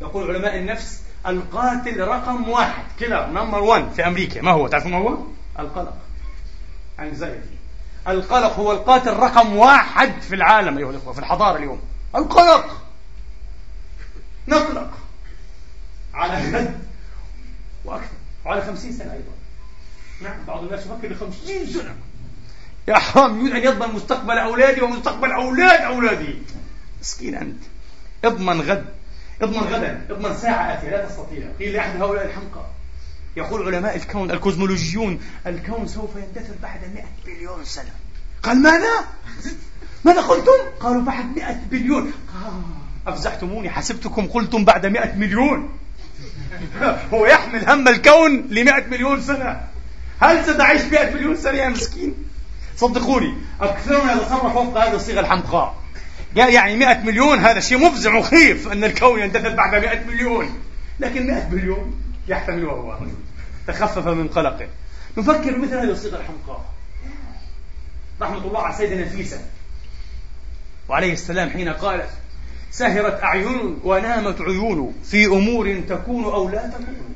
يقول 0.01 0.35
علماء 0.35 0.57
النفس 0.57 1.01
القاتل 1.27 1.99
رقم 1.99 2.49
واحد 2.49 2.83
كيلر 2.99 3.25
نمبر 3.25 3.63
1 3.63 3.91
في 3.91 4.07
أمريكا. 4.07 4.41
ما 4.41 4.51
هو؟ 4.51 4.67
تعرفون 4.67 4.91
ما 4.91 4.97
هو؟ 4.97 5.17
القلق. 5.59 5.97
Anxiety. 6.99 7.59
القلق 8.07 8.59
هو 8.59 8.71
القاتل 8.71 9.13
رقم 9.13 9.55
واحد 9.55 10.21
في 10.21 10.35
العالم 10.35 10.77
أيها 10.77 10.89
الإخوة 10.89 11.13
في 11.13 11.19
الحضارة 11.19 11.57
اليوم. 11.57 11.81
القلق. 12.15 12.81
نقلق. 14.47 14.91
على 16.13 16.57
غد 16.57 16.79
وأكثر. 17.85 18.07
وعلى 18.45 18.61
خمسين 18.61 18.91
سنة 18.91 19.13
أيضا. 19.13 19.31
نعم 20.21 20.45
بعض 20.45 20.63
الناس 20.63 20.85
يفكر 20.85 21.07
بخمسين. 21.13 21.67
سنة 21.67 21.95
يا 22.89 22.97
حرام 22.97 23.39
يريد 23.39 23.55
أن 23.55 23.63
يضمن 23.63 23.95
مستقبل 23.95 24.37
أولادي 24.37 24.81
ومستقبل 24.81 25.31
أولاد 25.31 25.81
أولادي. 25.81 26.35
مسكين 27.01 27.35
أنت. 27.35 27.63
اضمن 28.25 28.61
غد. 28.61 28.85
اضمن 29.41 29.63
غدا. 29.63 30.05
اضمن 30.09 30.37
ساعة 30.37 30.73
آتية. 30.73 30.89
لا 30.89 31.05
تستطيع. 31.05 31.47
قيل 31.59 31.73
لأحد 31.73 32.01
هؤلاء 32.01 32.25
الحمقى. 32.25 32.65
يقول 33.37 33.75
علماء 33.75 33.95
الكون 33.95 34.31
الكوزمولوجيون 34.31 35.21
الكون 35.47 35.87
سوف 35.87 36.09
يندثر 36.15 36.53
بعد 36.63 36.79
مئة 36.95 37.07
بليون 37.25 37.65
سنة. 37.65 37.91
قال 38.43 38.61
ماذا؟ 38.61 39.05
ماذا 40.05 40.21
قلتم؟ 40.21 40.79
قالوا 40.79 41.01
بعد 41.01 41.25
مئة 41.35 41.59
بليون. 41.71 42.11
آه 42.45 43.11
أفزعتموني 43.11 43.69
حسبتكم 43.69 44.27
قلتم 44.27 44.65
بعد 44.65 44.85
مئة 44.85 45.15
مليون. 45.15 45.69
هو 47.13 47.25
يحمل 47.25 47.69
هم 47.69 47.87
الكون 47.87 48.47
لمئة 48.49 48.87
مليون 48.87 49.21
سنة. 49.21 49.67
هل 50.19 50.45
ستعيش 50.45 50.81
مئة 50.81 51.13
مليون 51.13 51.35
سنة 51.35 51.57
يا 51.57 51.69
مسكين؟ 51.69 52.28
صدقوني. 52.79 53.33
أكثرنا 53.61 54.13
يتصرف 54.13 54.55
وفق 54.55 54.77
هذه 54.77 54.95
الصيغة 54.95 55.19
الحمقاء. 55.19 55.75
يعني 56.35 56.75
100 56.75 57.03
مليون 57.03 57.39
هذا 57.39 57.59
شيء 57.59 57.77
مفزع 57.77 58.15
وخيف 58.15 58.71
أن 58.71 58.83
الكون 58.83 59.19
يندثر 59.19 59.55
بعد 59.55 59.75
100 59.75 60.05
مليون. 60.07 60.59
لكن 60.99 61.27
100 61.27 61.49
مليون 61.49 62.01
يحتملها 62.27 62.71
هو 62.71 62.97
تخفف 63.67 64.07
من 64.07 64.27
قلقه. 64.27 64.67
نفكر 65.17 65.57
مثل 65.57 65.73
هذه 65.73 65.91
الصيغة 65.91 66.17
الحمقاء. 66.17 66.65
رحمة 68.21 68.47
الله 68.47 68.61
على 68.61 68.75
سيدنا 68.75 69.05
نفيسة. 69.05 69.39
وعليه 70.89 71.13
السلام 71.13 71.49
حين 71.49 71.69
قالت 71.69 72.09
سهرت 72.71 73.23
أعين 73.23 73.79
ونامت 73.83 74.41
عيون 74.41 74.93
في 75.03 75.25
أمور 75.25 75.81
تكون 75.89 76.23
أو 76.23 76.49
لا 76.49 76.67
تكون. 76.67 77.15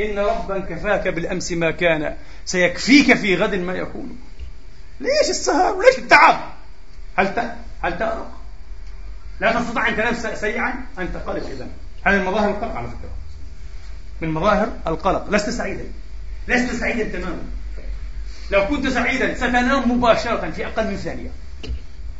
إن 0.00 0.18
ربا 0.18 0.58
كفاك 0.58 1.08
بالأمس 1.08 1.52
ما 1.52 1.70
كان. 1.70 2.16
سيكفيك 2.44 3.14
في 3.14 3.36
غد 3.36 3.54
ما 3.54 3.74
يكون. 3.74 4.18
ليش 5.00 5.30
السهر 5.30 5.74
وليش 5.74 5.98
التعب؟ 5.98 6.40
هل. 7.16 7.54
هل 7.82 7.98
تأرق؟ 7.98 8.30
لا 9.40 9.60
تستطيع 9.60 9.88
أن 9.88 9.96
تنام 9.96 10.14
سريعا. 10.34 10.74
أنت 10.98 11.16
قلق 11.16 11.46
إذا. 11.46 11.68
هذه 12.04 12.30
مظاهر 12.30 12.50
القلق 12.50 12.74
على 12.74 12.88
فكرة. 12.88 13.10
من 14.20 14.30
مظاهر 14.30 14.72
القلق. 14.86 15.30
لست 15.30 15.50
سعيدا. 15.50 15.84
لست 16.48 16.74
سعيدا 16.74 17.18
تماما. 17.18 17.42
لو 18.50 18.66
كنت 18.66 18.88
سعيدا 18.88 19.34
ستنام 19.34 19.90
مباشرة 19.90 20.50
في 20.50 20.66
أقل 20.66 20.86
من 20.86 20.96
ثانية. 20.96 21.30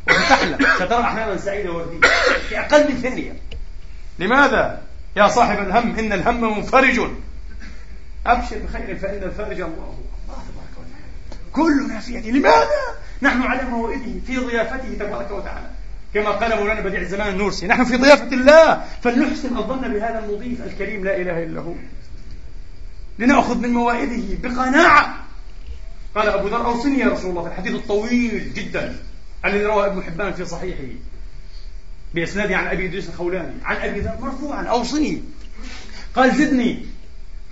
وستحلم. 0.09 0.59
سترى 0.77 1.01
أحلاما 1.01 1.37
سعيدة 1.37 1.73
وردية. 1.73 2.09
في 2.49 2.61
أقل 2.61 2.93
من 2.93 3.01
ثانية. 3.03 3.33
لماذا؟ 4.19 4.83
يا 5.17 5.29
صاحب 5.29 5.59
الهم 5.59 5.99
إن 5.99 6.13
الهم 6.13 6.59
منفرج. 6.59 7.01
أبشر 8.27 8.59
بخير 8.59 8.99
فإن 8.99 9.23
الفارج 9.23 9.61
الله. 9.61 9.67
تبارك 9.67 10.16
كلنا 11.57 12.01
في 12.01 12.15
يده 12.15 12.31
لماذا؟ 12.31 12.69
نحن 13.23 13.43
على 13.43 13.63
موئده 13.63 14.21
في 14.27 14.37
ضيافته 14.37 14.95
تبارك 14.99 15.31
وتعالى؟ 15.31 15.71
كما 16.15 16.31
قال 16.31 16.59
مولانا 16.61 16.81
بديع 16.81 17.01
الزمان 17.01 17.29
النورسي 17.29 17.67
نحن 17.67 17.85
في 17.85 17.97
ضيافة 17.97 18.29
الله 18.33 18.85
فلنحسن 19.03 19.57
الظن 19.57 19.93
بهذا 19.93 20.25
المضيف 20.25 20.61
الكريم 20.67 21.05
لا 21.05 21.17
إله 21.17 21.43
إلا 21.43 21.61
هو. 21.61 21.75
لنأخذ 23.19 23.59
من 23.59 23.73
موائده 23.73 24.23
بقناعة. 24.43 25.17
قال 26.15 26.29
أبو 26.29 26.49
ذر 26.49 26.67
أوصني 26.67 26.99
يا 26.99 27.09
رسول 27.09 27.31
الله 27.31 27.43
في 27.43 27.49
الحديث 27.49 27.75
الطويل 27.75 28.55
جدا 28.55 28.97
الذي 29.45 29.65
رواه 29.65 29.87
ابن 29.87 30.03
حبان 30.03 30.33
في 30.33 30.45
صحيحه 30.45 30.93
بإسناده 32.15 32.57
عن 32.57 32.67
أبي 32.67 32.87
إدريس 32.87 33.09
الخولاني. 33.09 33.55
عن 33.65 33.77
أبي 33.77 34.01
ذر 34.01 34.17
مرفوعا 34.21 34.65
أوصني. 34.65 35.23
قال 36.15 36.35
زدني. 36.35 36.87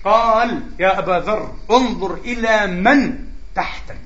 قال 0.05 0.63
يا 0.81 0.99
أبا 0.99 1.25
ذر 1.27 1.55
انظر 1.71 2.15
إلى 2.15 2.67
من 2.67 3.19
تحتك. 3.55 3.97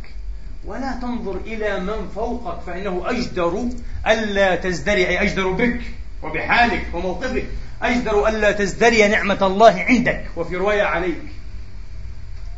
ولا 0.65 0.99
تنظر 1.03 1.37
إلى 1.37 1.81
من 1.81 2.09
فوقك 2.15 2.61
فإنه 2.61 3.03
أجدر 3.07 3.69
ألا 4.07 4.57
تزدري 4.57 5.09
أي 5.09 5.23
أجدر 5.23 5.51
بك 5.51 5.81
وبحالك 6.23 6.87
وموقفك. 6.93 7.47
أجدر 7.83 8.29
ألا 8.29 8.53
تزدري 8.53 9.09
نعمة 9.09 9.39
الله 9.43 9.85
عندك 9.89 10.25
وفي 10.37 10.57
رواية 10.57 10.83
عليك. 10.83 11.23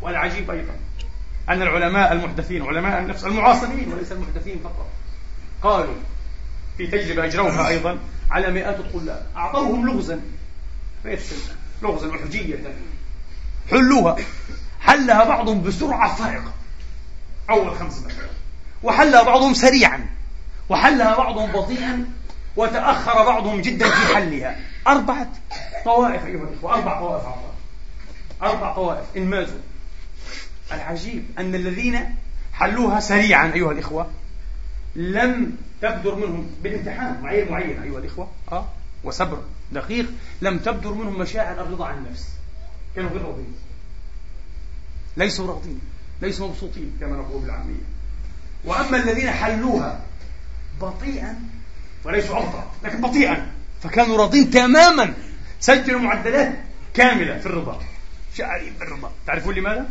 والعجيب 0.02 0.50
أيضا 0.50 0.72
أن 1.48 1.62
العلماء 1.62 2.12
المحدثين 2.12 2.62
علماء 2.62 3.00
النفس 3.00 3.24
المعاصرين 3.24 3.92
وليس 3.92 4.12
المحدثين 4.12 4.60
فقط 4.64 4.86
قالوا 5.62 5.94
في 6.78 6.86
تجربة 6.86 7.24
أجروها 7.24 7.68
أيضا 7.68 7.98
على 8.30 8.50
مئات 8.50 8.80
الطلاب 8.80 9.26
أعطوهم 9.36 9.86
لغزا. 9.86 10.20
لغزا 11.82 12.06
وحجية. 12.08 12.58
حلوها. 13.70 14.16
حلها 14.80 15.24
بعضهم 15.24 15.62
بسرعة 15.62 16.14
فائقة 16.14 16.52
أول 17.50 17.76
خمس 17.76 17.98
دقائق. 17.98 18.30
وحلها 18.82 19.22
بعضهم 19.22 19.54
سريعا. 19.54 20.06
وحلها 20.68 21.16
بعضهم 21.16 21.52
بطيئا. 21.52 22.04
وتأخر 22.56 23.24
بعضهم 23.24 23.60
جدا 23.60 23.90
في 23.90 24.14
حلها. 24.14 24.60
أربعة 24.86 25.32
طوائف 25.84 26.26
أيها 26.26 26.42
الإخوة. 26.42 26.74
أربع 26.74 27.00
طوائف 27.00 27.24
عطاء 27.24 27.54
أربع 28.42 28.74
طوائف. 28.74 29.04
انمازوا 29.16 29.58
العجيب 30.72 31.24
أن 31.38 31.54
الذين 31.54 32.16
حلوها 32.52 33.00
سريعا 33.00 33.52
أيها 33.54 33.72
الإخوة 33.72 34.10
لم 34.94 35.56
تبدر 35.82 36.14
منهم 36.14 36.50
بالامتحان. 36.62 37.20
معين 37.22 37.52
معين 37.52 37.82
أيها 37.82 37.98
الإخوة. 37.98 38.28
آه. 38.52 38.68
وصبر. 39.04 39.42
دقيق. 39.72 40.06
لم 40.42 40.58
تبدر 40.58 40.94
منهم 40.94 41.18
مشاعر 41.18 41.60
الرضا 41.60 41.86
عن 41.86 41.98
النفس. 41.98 42.28
كانوا 42.96 43.10
غير 43.10 43.22
راضين 43.22 43.54
ليسوا 45.16 45.46
راضين 45.46 45.80
ليسوا 46.22 46.48
مبسوطين 46.48 46.96
كما 47.00 47.16
نقول 47.16 47.42
بالعامية. 47.42 47.82
وأما 48.64 48.96
الذين 48.96 49.30
حلوها 49.30 50.00
بطيئا 50.80 51.38
وليسوا 52.04 52.36
أبطأ 52.36 52.70
لكن 52.84 53.00
بطيئا. 53.00 53.52
فكانوا 53.82 54.16
راضين 54.16 54.50
تماما. 54.50 55.14
سجلوا 55.60 56.00
معدلات 56.00 56.52
كاملة 56.94 57.38
في 57.38 57.46
الرضا. 57.46 57.80
شعرين 58.34 58.72
بالرضا. 58.80 59.10
تعرفون 59.26 59.54
لماذا؟ 59.54 59.88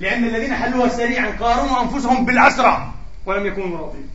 لأن 0.00 0.24
الذين 0.24 0.54
حلوها 0.54 0.88
سريعا 0.88 1.30
قارنوا 1.30 1.82
أنفسهم 1.82 2.26
بالأسرع 2.26 2.92
ولم 3.26 3.46
يكونوا 3.46 3.78
راضين. 3.78 4.08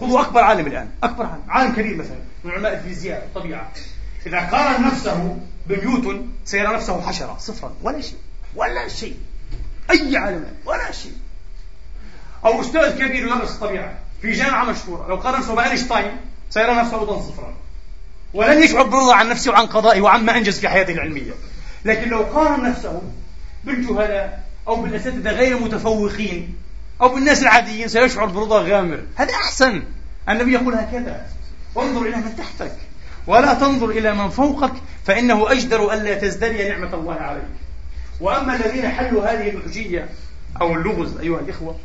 خذوا 0.00 0.20
أكبر 0.20 0.40
عالم 0.40 0.66
الآن. 0.66 0.90
أكبر 1.02 1.26
عالم. 1.26 1.42
عالم 1.48 1.72
كبير 1.72 1.96
مثلا. 1.96 2.18
من 2.44 2.50
علماء 2.50 2.74
الفيزياء 2.74 3.24
الطبيعة. 3.24 3.72
إذا 4.26 4.40
قارن 4.40 4.86
نفسه 4.86 5.38
بنيوتن 5.66 6.26
سيرى 6.44 6.74
نفسه 6.74 7.02
حشرة 7.02 7.36
صفرا 7.38 7.72
ولا 7.82 8.00
شيء 8.00 8.18
ولا 8.54 8.88
شيء. 8.88 9.16
أي 9.90 10.16
عالم 10.16 10.44
ولا 10.64 10.92
شيء. 10.92 11.12
أو 12.44 12.60
أستاذ 12.60 12.98
كبير 12.98 13.26
يدرس 13.26 13.50
الطبيعة 13.50 13.98
في 14.22 14.32
جامعة 14.32 14.64
مشهورة 14.64 15.08
لو 15.08 15.16
قارن 15.16 15.38
نفسه 15.38 15.54
بأينشتاين 15.54 16.16
سيرى 16.50 16.74
نفسه 16.74 17.00
أيضا 17.00 17.22
صفرا. 17.22 17.54
ولن 18.34 18.62
يشعر 18.62 18.82
بالرضا 18.82 19.14
عن 19.14 19.28
نفسه 19.28 19.50
وعن 19.50 19.66
قضائه 19.66 20.00
وعما 20.00 20.36
أنجز 20.36 20.60
في 20.60 20.68
حياته 20.68 20.92
العلمية. 20.92 21.32
لكن 21.84 22.08
لو 22.08 22.22
قارن 22.22 22.62
نفسه 22.62 23.02
بالجهلاء 23.64 24.44
أو 24.68 24.76
بالأساتذة 24.76 25.30
غير 25.30 25.56
المتفوقين 25.56 26.56
أو 27.00 27.08
بالناس 27.08 27.42
العاديين 27.42 27.88
سيشعر 27.88 28.26
برضا 28.26 28.62
غامر. 28.62 29.02
هذا 29.16 29.34
أحسن. 29.34 29.82
النبي 30.28 30.52
يقول 30.52 30.74
هكذا 30.74 31.26
انظر 31.76 32.02
إلى 32.02 32.16
من 32.16 32.36
تحتك 32.36 32.76
ولا 33.26 33.54
تنظر 33.54 33.90
إلى 33.90 34.14
من 34.14 34.28
فوقك 34.28 34.72
فإنه 35.04 35.52
أجدر 35.52 35.92
ألا 35.92 36.14
تزدري 36.14 36.68
نعمة 36.68 36.94
الله 36.94 37.14
عليك. 37.14 37.44
وأما 38.20 38.56
الذين 38.56 38.88
حلوا 38.88 39.32
هذه 39.32 39.50
الحجية 39.50 40.08
أو 40.60 40.74
اللغز 40.74 41.16
أيها 41.16 41.40
الإخوة 41.40 41.76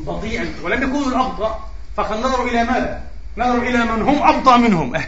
بطيئا 0.00 0.52
ولم 0.62 0.82
يكونوا 0.82 1.08
الأبطأ 1.08 1.70
فقد 1.96 2.18
نظروا 2.18 2.48
إلى 2.48 2.64
ماذا؟ 2.64 3.02
نظروا 3.36 3.62
إلى 3.62 3.84
من 3.84 4.02
هم 4.02 4.28
أبطأ 4.28 4.56
منهم. 4.56 4.96
أه 4.96 5.04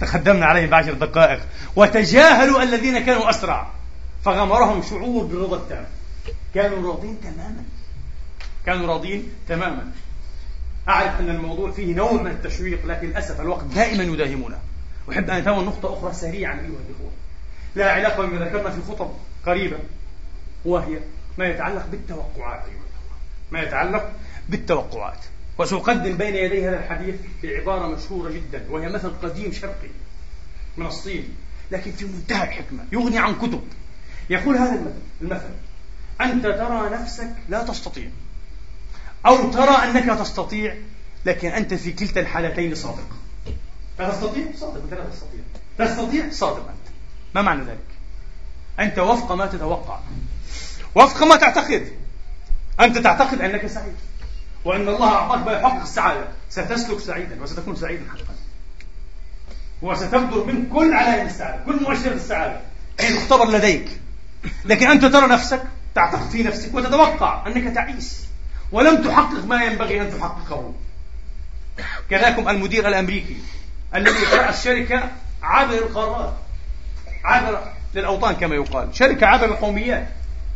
تقدمنا 0.00 0.46
عليه 0.46 0.66
بعشر 0.66 0.92
دقائق. 0.92 1.40
وتجاهلوا 1.76 2.62
الذين 2.62 2.98
كانوا 2.98 3.30
أسرع. 3.30 3.70
فغمرهم 4.24 4.82
شعور 4.82 5.24
بالرضا 5.24 5.56
التام. 5.56 5.84
كانوا 6.54 6.92
راضين 6.92 7.20
تماما. 7.20 7.64
كانوا 8.66 8.86
راضين 8.86 9.32
تماما. 9.48 9.90
أعرف 10.88 11.20
أن 11.20 11.28
الموضوع 11.28 11.70
فيه 11.70 11.94
نوع 11.94 12.12
من 12.12 12.30
التشويق 12.30 12.86
لكن 12.86 13.06
للأسف 13.06 13.40
الوقت 13.40 13.64
دائما 13.64 14.02
يداهمنا. 14.02 14.58
أحب 15.12 15.30
أن 15.30 15.36
أتناول 15.36 15.64
نقطة 15.64 15.98
أخرى 15.98 16.12
سريعا 16.12 16.52
أيها 16.52 16.60
الإخوة. 16.88 17.10
لا 17.74 17.92
علاقة 17.92 18.26
بما 18.26 18.44
ذكرنا 18.44 18.70
في 18.70 18.80
خطب 18.88 19.10
قريبة 19.46 19.78
وهي 20.64 20.98
ما 21.38 21.46
يتعلق 21.46 21.86
بالتوقعات 21.86 22.60
أيها 22.64 22.74
الإخوة 22.74 23.16
ما 23.50 23.62
يتعلق 23.62 24.12
بالتوقعات. 24.48 25.18
وسأقدم 25.58 26.16
بين 26.16 26.34
يدي 26.34 26.68
هذا 26.68 26.78
الحديث 26.78 27.14
بعبارة 27.42 27.86
مشهورة 27.86 28.30
جدا 28.30 28.66
وهي 28.70 28.88
مثل 28.88 29.10
قديم 29.22 29.52
شرقي 29.52 29.88
من 30.76 30.86
الصين 30.86 31.36
لكن 31.70 31.92
في 31.92 32.04
منتهى 32.04 32.44
الحكمة 32.44 32.84
يغني 32.92 33.18
عن 33.18 33.34
كتب. 33.34 33.62
يقول 34.30 34.56
هذا 34.56 34.74
المثل 34.74 35.00
المثل 35.20 35.50
أنت 36.20 36.46
ترى 36.46 36.90
نفسك 36.90 37.34
لا 37.48 37.62
تستطيع 37.62 38.08
أو 39.26 39.50
ترى 39.50 39.70
أنك 39.70 40.18
تستطيع 40.18 40.76
لكن 41.26 41.48
أنت 41.48 41.74
في 41.74 41.92
كلتا 41.92 42.20
الحالتين 42.20 42.74
صادق. 42.74 43.08
لا 43.98 44.10
تستطيع؟ 44.10 44.44
صادق 44.56 44.82
أنت 44.82 44.94
لا 44.94 45.04
تستطيع. 45.04 45.40
تستطيع؟ 45.78 46.30
صادق 46.30 46.68
أنت. 46.68 46.94
ما 47.34 47.42
معنى 47.42 47.64
ذلك؟ 47.64 47.97
أنت 48.80 48.98
وفق 48.98 49.32
ما 49.32 49.46
تتوقع. 49.46 49.98
وفق 50.94 51.22
ما 51.22 51.36
تعتقد. 51.36 51.92
أنت 52.80 52.98
تعتقد 52.98 53.40
أنك 53.40 53.66
سعيد. 53.66 53.94
وأن 54.64 54.88
الله 54.88 55.14
أعطاك 55.14 55.46
ما 55.46 55.52
يحقق 55.52 55.82
السعادة. 55.82 56.28
ستسلك 56.50 57.00
سعيدا 57.00 57.42
وستكون 57.42 57.76
سعيدا 57.76 58.04
حقا. 58.10 58.34
وستبدر 59.82 60.44
من 60.44 60.70
كل 60.74 60.94
علائم 60.94 61.26
السعادة 61.26 61.64
كل 61.64 61.82
مؤشرات 61.82 62.16
السعادة. 62.16 62.60
أي 63.00 63.16
تختبر 63.16 63.50
لديك. 63.50 64.00
لكن 64.64 64.90
أنت 64.90 65.04
ترى 65.04 65.26
نفسك 65.26 65.62
تعتقد 65.94 66.30
في 66.30 66.42
نفسك 66.42 66.74
وتتوقع 66.74 67.46
أنك 67.46 67.74
تعيس. 67.74 68.24
ولم 68.72 69.02
تحقق 69.02 69.44
ما 69.44 69.64
ينبغي 69.64 70.00
أن 70.00 70.18
تحققه. 70.18 70.74
كذاكم 72.10 72.48
المدير 72.48 72.88
الأمريكي 72.88 73.36
الذي 73.94 74.24
رأس 74.32 74.64
شركة 74.64 75.10
عابر 75.42 75.74
القارات 75.74 76.34
عابر 77.24 77.72
للأوطان 77.94 78.34
كما 78.34 78.54
يقال. 78.54 78.96
شركة 78.96 79.26
عابر 79.26 79.44
القوميات. 79.44 80.08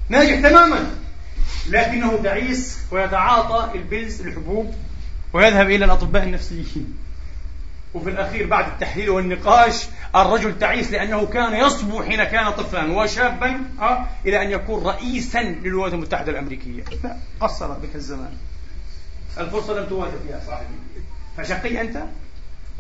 ناجح 0.09 0.41
تماما. 0.49 0.91
لكنه 1.69 2.23
تعيس 2.23 2.79
ويتعاطى 2.91 3.79
البلز 3.79 4.21
الحبوب 4.21 4.75
ويذهب 5.33 5.71
إلى 5.71 5.85
الأطباء 5.85 6.23
النفسيين. 6.23 6.99
وفي 7.95 8.11
الأخير 8.11 8.47
بعد 8.47 8.67
التحليل 8.67 9.11
والنقاش 9.11 9.87
الرجل 10.15 10.59
تعيس 10.59 10.91
لأنه 10.91 11.27
كان 11.27 11.67
يصبو 11.67 12.03
حين 12.03 12.25
كان 12.25 12.51
طفلا 12.51 12.93
وشابا 12.93 13.61
أه 13.81 14.07
إلى 14.27 14.43
أن 14.43 14.51
يكون 14.51 14.85
رئيسا 14.85 15.43
للولايات 15.43 15.95
المتحدة 15.95 16.33
الأمريكية. 16.33 16.85
لا 17.05 17.17
قصر 17.41 17.73
بك 17.73 17.95
الزمان. 17.95 18.33
الفرصة 19.39 19.81
لم 19.81 19.89
تواجه 19.89 20.13
فيها 20.27 20.41
صاحبي. 20.47 20.75
فشقي 21.37 21.81
أنت؟ 21.81 21.97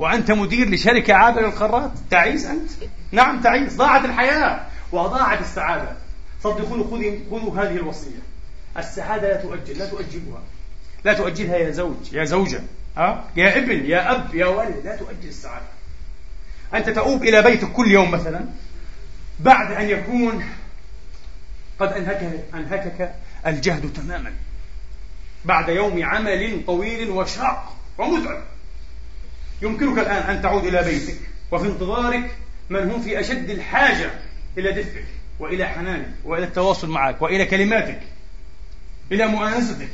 وأنت 0.02 0.30
مدير 0.30 0.70
لشركة 0.70 1.14
عابرة 1.14 1.46
للقارات؟ 1.46 1.90
تعيس 2.10 2.46
أنت؟ 2.46 2.70
نعم 3.12 3.40
تعيس. 3.40 3.76
ضاعت 3.76 4.04
الحياة 4.04 4.66
وضاعت 4.92 5.40
السعادة. 5.40 5.96
صدقوني 6.42 6.84
خذوا 7.30 7.40
خذوا 7.40 7.62
هذه 7.62 7.76
الوصية. 7.76 8.22
السعادة 8.78 9.28
لا 9.28 9.36
تؤجل 9.36 9.78
لا 9.78 9.86
تؤجلها. 9.86 10.42
لا 11.04 11.12
تؤجلها 11.12 11.56
يا 11.56 11.70
زوج 11.70 12.12
يا 12.12 12.24
زوجة. 12.24 12.60
ها؟ 12.96 13.24
يا 13.36 13.58
ابن 13.58 13.86
يا 13.86 14.12
أب 14.12 14.34
يا 14.34 14.46
ولد 14.46 14.80
لا 14.84 14.96
تؤجل 14.96 15.28
السعادة. 15.28 15.66
أنت 16.74 16.90
تؤوب 16.90 17.22
إلى 17.22 17.42
بيتك 17.42 17.72
كل 17.72 17.90
يوم 17.90 18.10
مثلا 18.10 18.44
بعد 19.40 19.72
أن 19.72 19.88
يكون 19.88 20.44
قد 21.78 21.92
أنهكك, 21.92 22.44
أنهكك 22.54 23.14
الجهد 23.46 23.92
تماما. 23.92 24.32
بعد 25.44 25.68
يوم 25.68 26.04
عمل 26.04 26.62
طويل 26.66 27.10
وشاق 27.10 27.76
ومتعب 27.98 28.51
يمكنك 29.62 29.98
الآن 29.98 30.36
أن 30.36 30.42
تعود 30.42 30.64
إلى 30.64 30.82
بيتك 30.82 31.16
وفي 31.52 31.66
انتظارك 31.66 32.30
من 32.70 32.90
هم 32.90 33.02
في 33.02 33.20
أشد 33.20 33.50
الحاجة 33.50 34.10
إلى 34.58 34.72
دفئك 34.72 35.04
وإلى 35.38 35.66
حنانك 35.66 36.08
وإلى 36.24 36.44
التواصل 36.44 36.88
معك 36.88 37.22
وإلى 37.22 37.44
كلماتك 37.44 38.00
إلى 39.12 39.26
مؤانستك 39.26 39.88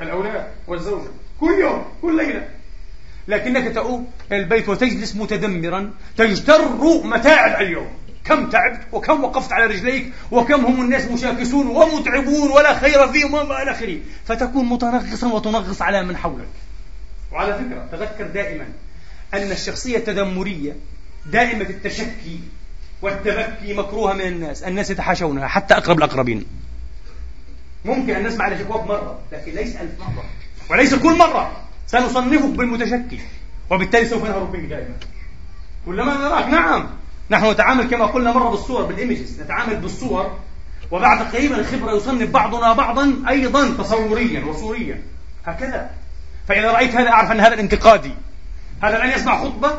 الأولاد 0.00 0.46
والزوجة 0.66 1.08
كل 1.40 1.52
يوم 1.60 1.84
كل 2.02 2.16
ليلة. 2.16 2.48
لكنك 3.28 3.74
تؤوب 3.74 4.10
إلى 4.32 4.42
البيت 4.42 4.68
وتجلس 4.68 5.16
متدمرا 5.16 5.90
تجتر 6.16 6.68
متاعب 7.04 7.62
اليوم. 7.62 7.88
كم 8.24 8.50
تعبت 8.50 8.80
وكم 8.92 9.24
وقفت 9.24 9.52
على 9.52 9.66
رجليك 9.66 10.12
وكم 10.30 10.64
هم 10.64 10.80
الناس 10.80 11.08
مشاكسون 11.10 11.66
ومتعبون 11.66 12.50
ولا 12.50 12.78
خير 12.78 13.08
فيهم 13.08 13.34
وما 13.34 13.62
إلى 13.62 13.70
آخره. 13.70 13.98
فتكون 14.24 14.64
متنغصا 14.64 15.32
وتنغص 15.32 15.82
على 15.82 16.04
من 16.04 16.16
حولك. 16.16 16.48
وعلى 17.34 17.54
فكرة 17.54 17.88
تذكر 17.92 18.26
دائما 18.26 18.66
أن 19.34 19.50
الشخصية 19.52 19.96
التذمرية 19.96 20.76
دائمة 21.26 21.62
التشكي 21.62 22.40
والتبكي 23.02 23.74
مكروهة 23.74 24.12
من 24.12 24.20
الناس 24.20 24.62
الناس 24.62 24.90
يتحاشونها 24.90 25.46
حتى 25.46 25.74
أقرب 25.74 25.98
الأقربين. 25.98 26.44
ممكن 27.84 28.14
أن 28.14 28.26
نسمع 28.26 28.48
لشكواك 28.48 28.86
مرة 28.86 29.18
لكن 29.32 29.52
ليس 29.52 29.76
ألف 29.76 30.00
مرة. 30.00 30.24
وليس 30.70 30.94
كل 30.94 31.18
مرة. 31.18 31.52
سنصنفك 31.86 32.48
بالمتشكي 32.48 33.20
وبالتالي 33.70 34.08
سوف 34.08 34.24
نهرب 34.24 34.56
منك 34.56 34.68
دائما. 34.70 34.94
كلما 35.86 36.14
نراك 36.14 36.46
نعم. 36.46 36.90
نحن 37.30 37.50
نتعامل 37.50 37.90
كما 37.90 38.06
قلنا 38.06 38.32
مرة 38.32 38.48
بالصور 38.48 38.82
بالإيمجز. 38.82 39.40
نتعامل 39.40 39.76
بالصور 39.76 40.38
وبعد 40.90 41.34
قليل 41.34 41.60
الخبرة 41.60 41.96
يصنف 41.96 42.30
بعضنا 42.30 42.72
بعضا 42.72 43.24
أيضا 43.28 43.74
تصوريا 43.76 44.44
وصوريا. 44.44 45.02
هكذا. 45.46 45.90
فإذا 46.48 46.70
رأيت 46.70 46.94
هذا 46.94 47.10
أعرف 47.10 47.32
أن 47.32 47.40
هذا 47.40 47.54
الانتقادي 47.54 48.12
هذا 48.82 48.96
الآن 48.96 49.10
يسمع 49.10 49.44
خطبة 49.44 49.76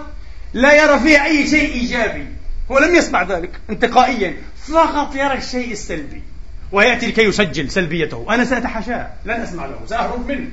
لا 0.53 0.74
يرى 0.84 0.99
فيها 0.99 1.26
أي 1.26 1.47
شيء 1.47 1.74
إيجابي. 1.74 2.26
هو 2.72 2.80
لم 2.80 2.95
يسمع 2.95 3.24
ذلك 3.24 3.51
انتقائيا. 3.70 4.36
فقط 4.68 5.16
يرى 5.16 5.34
الشيء 5.34 5.72
السلبي. 5.72 6.24
ويأتي 6.72 7.07
لكي 7.07 7.22
يسجل 7.22 7.72
سلبيته. 7.72 8.26
أنا 8.30 8.45
سأتحاشاه. 8.45 9.09
لن 9.26 9.41
أسمع 9.41 9.66
له. 9.66 9.80
سأهرب 9.86 10.28
منه. 10.28 10.47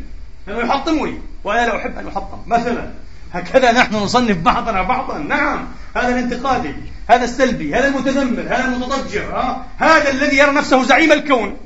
لأنه 0.47 0.61
يحطمني. 0.61 1.19
وأنا 1.45 1.67
لا 1.67 1.77
أحب 1.77 1.99
أن 1.99 2.07
يحطم 2.07 2.39
مثلا 2.47 2.91
هكذا 3.33 3.73
نحن 3.73 3.95
نصنف 3.95 4.37
بعضنا 4.37 4.83
بعضا. 4.83 5.19
نعم 5.19 5.69
هذا 5.97 6.09
الانتقادي 6.09 6.75
هذا 7.09 7.25
السلبي 7.25 7.75
هذا 7.75 7.89
المتذمر 7.89 8.43
هذا 8.43 8.65
المتضجر 8.65 9.25
ها؟ 9.25 9.67
هذا 9.79 10.11
الذي 10.11 10.37
يرى 10.37 10.53
نفسه 10.53 10.83
زعيم 10.83 11.13
الكون. 11.13 11.57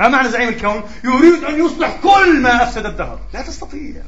ما 0.00 0.08
معنى 0.08 0.28
زعيم 0.28 0.48
الكون؟ 0.48 0.82
يريد 1.04 1.44
أن 1.44 1.64
يصلح 1.66 1.96
كل 2.02 2.40
ما 2.40 2.62
أفسد 2.62 2.86
الدهر. 2.86 3.18
لا 3.34 3.42
تستطيع. 3.42 4.02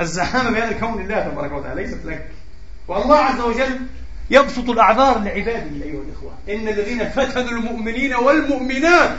الزعامة 0.00 0.50
بهذا 0.50 0.70
الكون 0.70 1.02
لله 1.02 1.20
تبارك 1.20 1.52
وتعالى 1.52 1.82
ليست 1.82 2.00
لك. 2.04 2.30
والله 2.88 3.16
عز 3.16 3.40
وجل 3.40 3.80
يبسط 4.30 4.70
الأعذار 4.70 5.18
لعباده 5.18 5.84
أيها 5.84 6.02
الإخوة. 6.02 6.32
إن 6.48 6.68
الذين 6.68 7.08
فتنوا 7.08 7.50
المؤمنين 7.50 8.14
والمؤمنات 8.14 9.16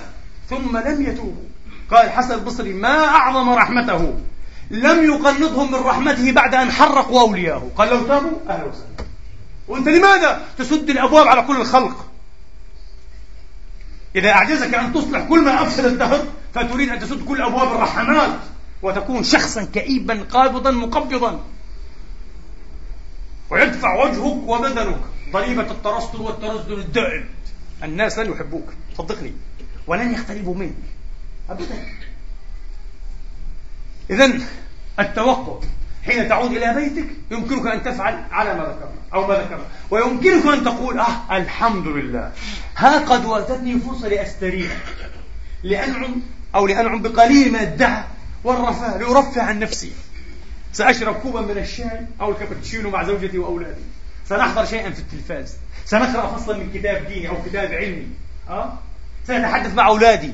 ثم 0.50 0.78
لم 0.78 1.02
يتوبوا. 1.02 1.44
قال 1.92 2.10
حسن 2.10 2.34
البصري 2.34 2.74
ما 2.74 3.06
أعظم 3.06 3.50
رحمته؟ 3.50 4.20
لم 4.72 5.04
يقنطهم 5.04 5.72
من 5.72 5.80
رحمته 5.80 6.32
بعد 6.32 6.56
أن 6.56 6.72
حرقوا 6.72 7.22
أولياءه. 7.22 7.72
قال 7.78 7.90
لو 7.90 8.04
تابوا 8.04 8.40
أهلا 8.50 8.64
وسهلا 8.64 9.08
وأنت 9.68 9.88
لماذا 9.88 10.42
تسد 10.58 10.90
الأبواب 10.90 11.28
على 11.28 11.42
كل 11.42 11.62
الخلق؟ 11.62 12.13
إذا 14.16 14.30
أعجزك 14.30 14.74
أن 14.74 14.94
تصلح 14.94 15.28
كل 15.30 15.46
ما 15.46 15.64
أفسد 15.64 15.86
الدهر 15.86 16.26
فتريد 16.54 16.90
أن 16.90 17.00
تسد 17.00 17.26
كل 17.26 17.42
أبواب 17.42 17.72
الرحمات 17.72 18.40
وتكون 18.82 19.24
شخصا 19.24 19.64
كئيبا 19.64 20.24
قابضا 20.24 20.72
مقبضا. 20.72 21.44
ويدفع 23.50 24.04
وجهك 24.04 24.48
وبدنك 24.48 25.00
ضريبة 25.32 25.72
الترصد 25.72 26.16
والترصد 26.16 26.72
الدائم. 26.72 27.26
الناس 27.84 28.20
لن 28.20 28.32
يحبوك. 28.32 28.74
صدقني. 28.98 29.34
ولن 29.88 30.14
يقتربوا 30.14 30.56
منك. 30.56 30.74
أبدا. 31.50 31.86
إذا 34.10 34.40
التوقف. 35.00 35.68
حين 36.06 36.30
تعود 36.30 36.52
إلى 36.52 36.74
بيتك 36.74 37.08
يمكنك 37.32 37.68
أن 37.68 37.84
تفعل 37.84 38.24
على 38.32 38.54
ما 38.54 38.64
ذكرنا 38.64 39.04
أو 39.14 39.28
ما 39.28 39.34
ذكرنا 39.34 39.66
ويمكنك 39.92 40.46
أن 40.46 40.64
تقول 40.64 41.00
آه 41.00 41.38
الحمد 41.38 41.88
لله. 41.88 42.32
ها 42.78 43.00
قد 43.00 43.26
واتتني 43.26 43.80
فرصة 43.80 44.08
لأستريح 44.08 44.72
لأنعم 45.64 46.22
أو 46.56 46.68
لأنعم 46.68 47.02
بقليل 47.02 47.52
من 47.52 47.60
الدعاء 47.60 48.08
والرفاه 48.44 48.98
لأرفه 48.98 49.42
عن 49.42 49.60
نفسي. 49.60 49.92
سأشرب 50.74 51.16
كوبا 51.16 51.42
من 51.42 51.58
الشاي 51.58 52.08
أو 52.22 52.32
الكابتشينو 52.32 52.90
مع 52.90 53.04
زوجتي 53.04 53.38
وأولادي. 53.38 53.82
سنحضر 54.30 54.66
شيئا 54.66 54.90
في 54.90 55.00
التلفاز. 55.00 55.56
سنقرأ 55.86 56.36
فصلا 56.36 56.58
من 56.58 56.72
كتاب 56.74 57.08
ديني 57.08 57.30
أو 57.30 57.44
كتاب 57.46 57.72
علمي. 57.72 58.08
أه؟ 58.50 58.74
سنتحدث 59.28 59.74
مع 59.74 59.88
أولادي؟ 59.88 60.34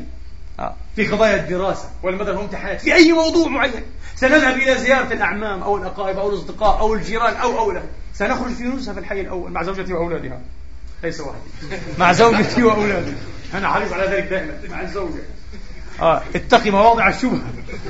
في 0.96 1.08
قضايا 1.08 1.36
الدراسة 1.36 1.90
والمدرسة 2.04 2.32
والامتحانات. 2.32 2.82
في 2.82 2.96
أي 2.96 3.12
موضوع 3.12 3.48
معين. 3.48 3.72
سنذهب 4.16 4.58
إلى 4.58 4.78
زيارة 4.78 5.14
الأعمام 5.14 5.64
أو 5.64 5.78
الأقارب 5.78 6.18
أو 6.18 6.30
الأصدقاء 6.30 6.80
أو 6.80 6.94
الجيران 6.94 7.36
أو 7.36 7.60
أو 7.60 7.72
لا 7.72 7.82
سنخرج 8.14 8.54
في 8.54 8.64
نزهة 8.64 8.94
في 8.94 9.00
الحي 9.00 9.22
الأول 9.22 9.52
مع 9.52 9.64
زوجتي 9.64 9.94
وأولادها. 9.94 10.42
ليس 11.04 11.22
وحدي 11.22 11.78
مع 11.98 12.14
زوجتي 12.14 12.64
وأولادي. 12.64 13.14
أنا 13.54 13.68
حريص 13.68 13.94
على 13.94 14.04
ذلك 14.04 14.24
دائما 14.24 14.54
مع 14.70 14.82
الزوجة. 14.82 15.22
آه 16.02 16.22
اتقي 16.36 16.72
مواضع 16.72 17.10
الشبهة. 17.10 17.42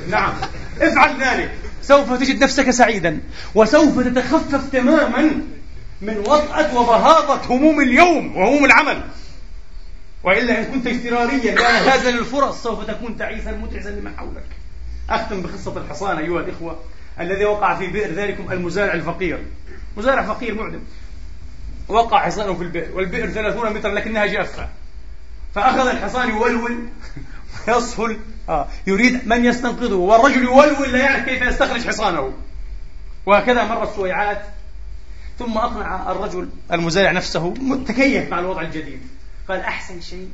نعم. 0.08 0.32
افعل 0.80 1.22
ذلك. 1.22 1.50
سوف 1.82 2.12
تجد 2.12 2.44
نفسك 2.44 2.70
سعيدا. 2.70 3.20
وسوف 3.54 4.00
تتخفف 4.00 4.70
تماما 4.72 5.30
من 6.02 6.18
وطأة 6.18 6.78
وبهاضة 6.78 7.54
هموم 7.54 7.80
اليوم 7.80 8.36
وهموم 8.36 8.64
العمل. 8.64 9.02
وإلا 10.24 10.58
إن 10.58 10.64
كنت 10.64 10.86
اضطراريا 10.86 11.54
لا. 11.54 11.78
هذا 11.94 12.10
للفرص 12.10 12.62
سوف 12.62 12.86
تكون 12.86 13.16
تعيسا 13.16 13.52
متعسا 13.52 13.88
لمن 13.88 14.16
حولك. 14.16 14.46
أختم 15.10 15.42
بقصة 15.42 15.76
الحصان 15.76 16.18
أيها 16.18 16.40
الإخوة 16.40 16.80
الذي 17.20 17.44
وقع 17.44 17.74
في 17.74 17.86
بئر 17.86 18.12
ذلكم 18.12 18.52
المزارع 18.52 18.94
الفقير. 18.94 19.44
مزارع 19.96 20.22
فقير 20.22 20.54
معدم. 20.54 20.80
وقع 21.88 22.24
حصانه 22.26 22.54
في 22.54 22.62
البئر 22.62 22.96
والبئر 22.96 23.30
ثلاثون 23.30 23.72
مترا 23.72 23.94
لكنها 23.94 24.26
جافة. 24.26 24.68
فأخذ 25.54 25.88
الحصان 25.88 26.28
يولول 26.30 26.88
ويصهل 27.68 28.16
آه 28.48 28.68
يريد 28.86 29.28
من 29.28 29.44
يستنقذه. 29.44 29.94
والرجل 29.94 30.42
يولول 30.42 30.92
لا 30.92 30.98
يعرف 30.98 31.24
كيف 31.24 31.42
يستخرج 31.42 31.86
حصانه. 31.86 32.32
وهكذا 33.26 33.64
مرت 33.64 33.94
سويعات 33.96 34.42
ثم 35.38 35.58
أقنع 35.58 36.12
الرجل 36.12 36.48
المزارع 36.72 37.10
نفسه 37.10 37.50
متكيف 37.50 38.30
مع 38.30 38.38
الوضع 38.38 38.62
الجديد. 38.62 39.00
قال 39.50 39.60
أحسن 39.60 40.00
شيء 40.00 40.28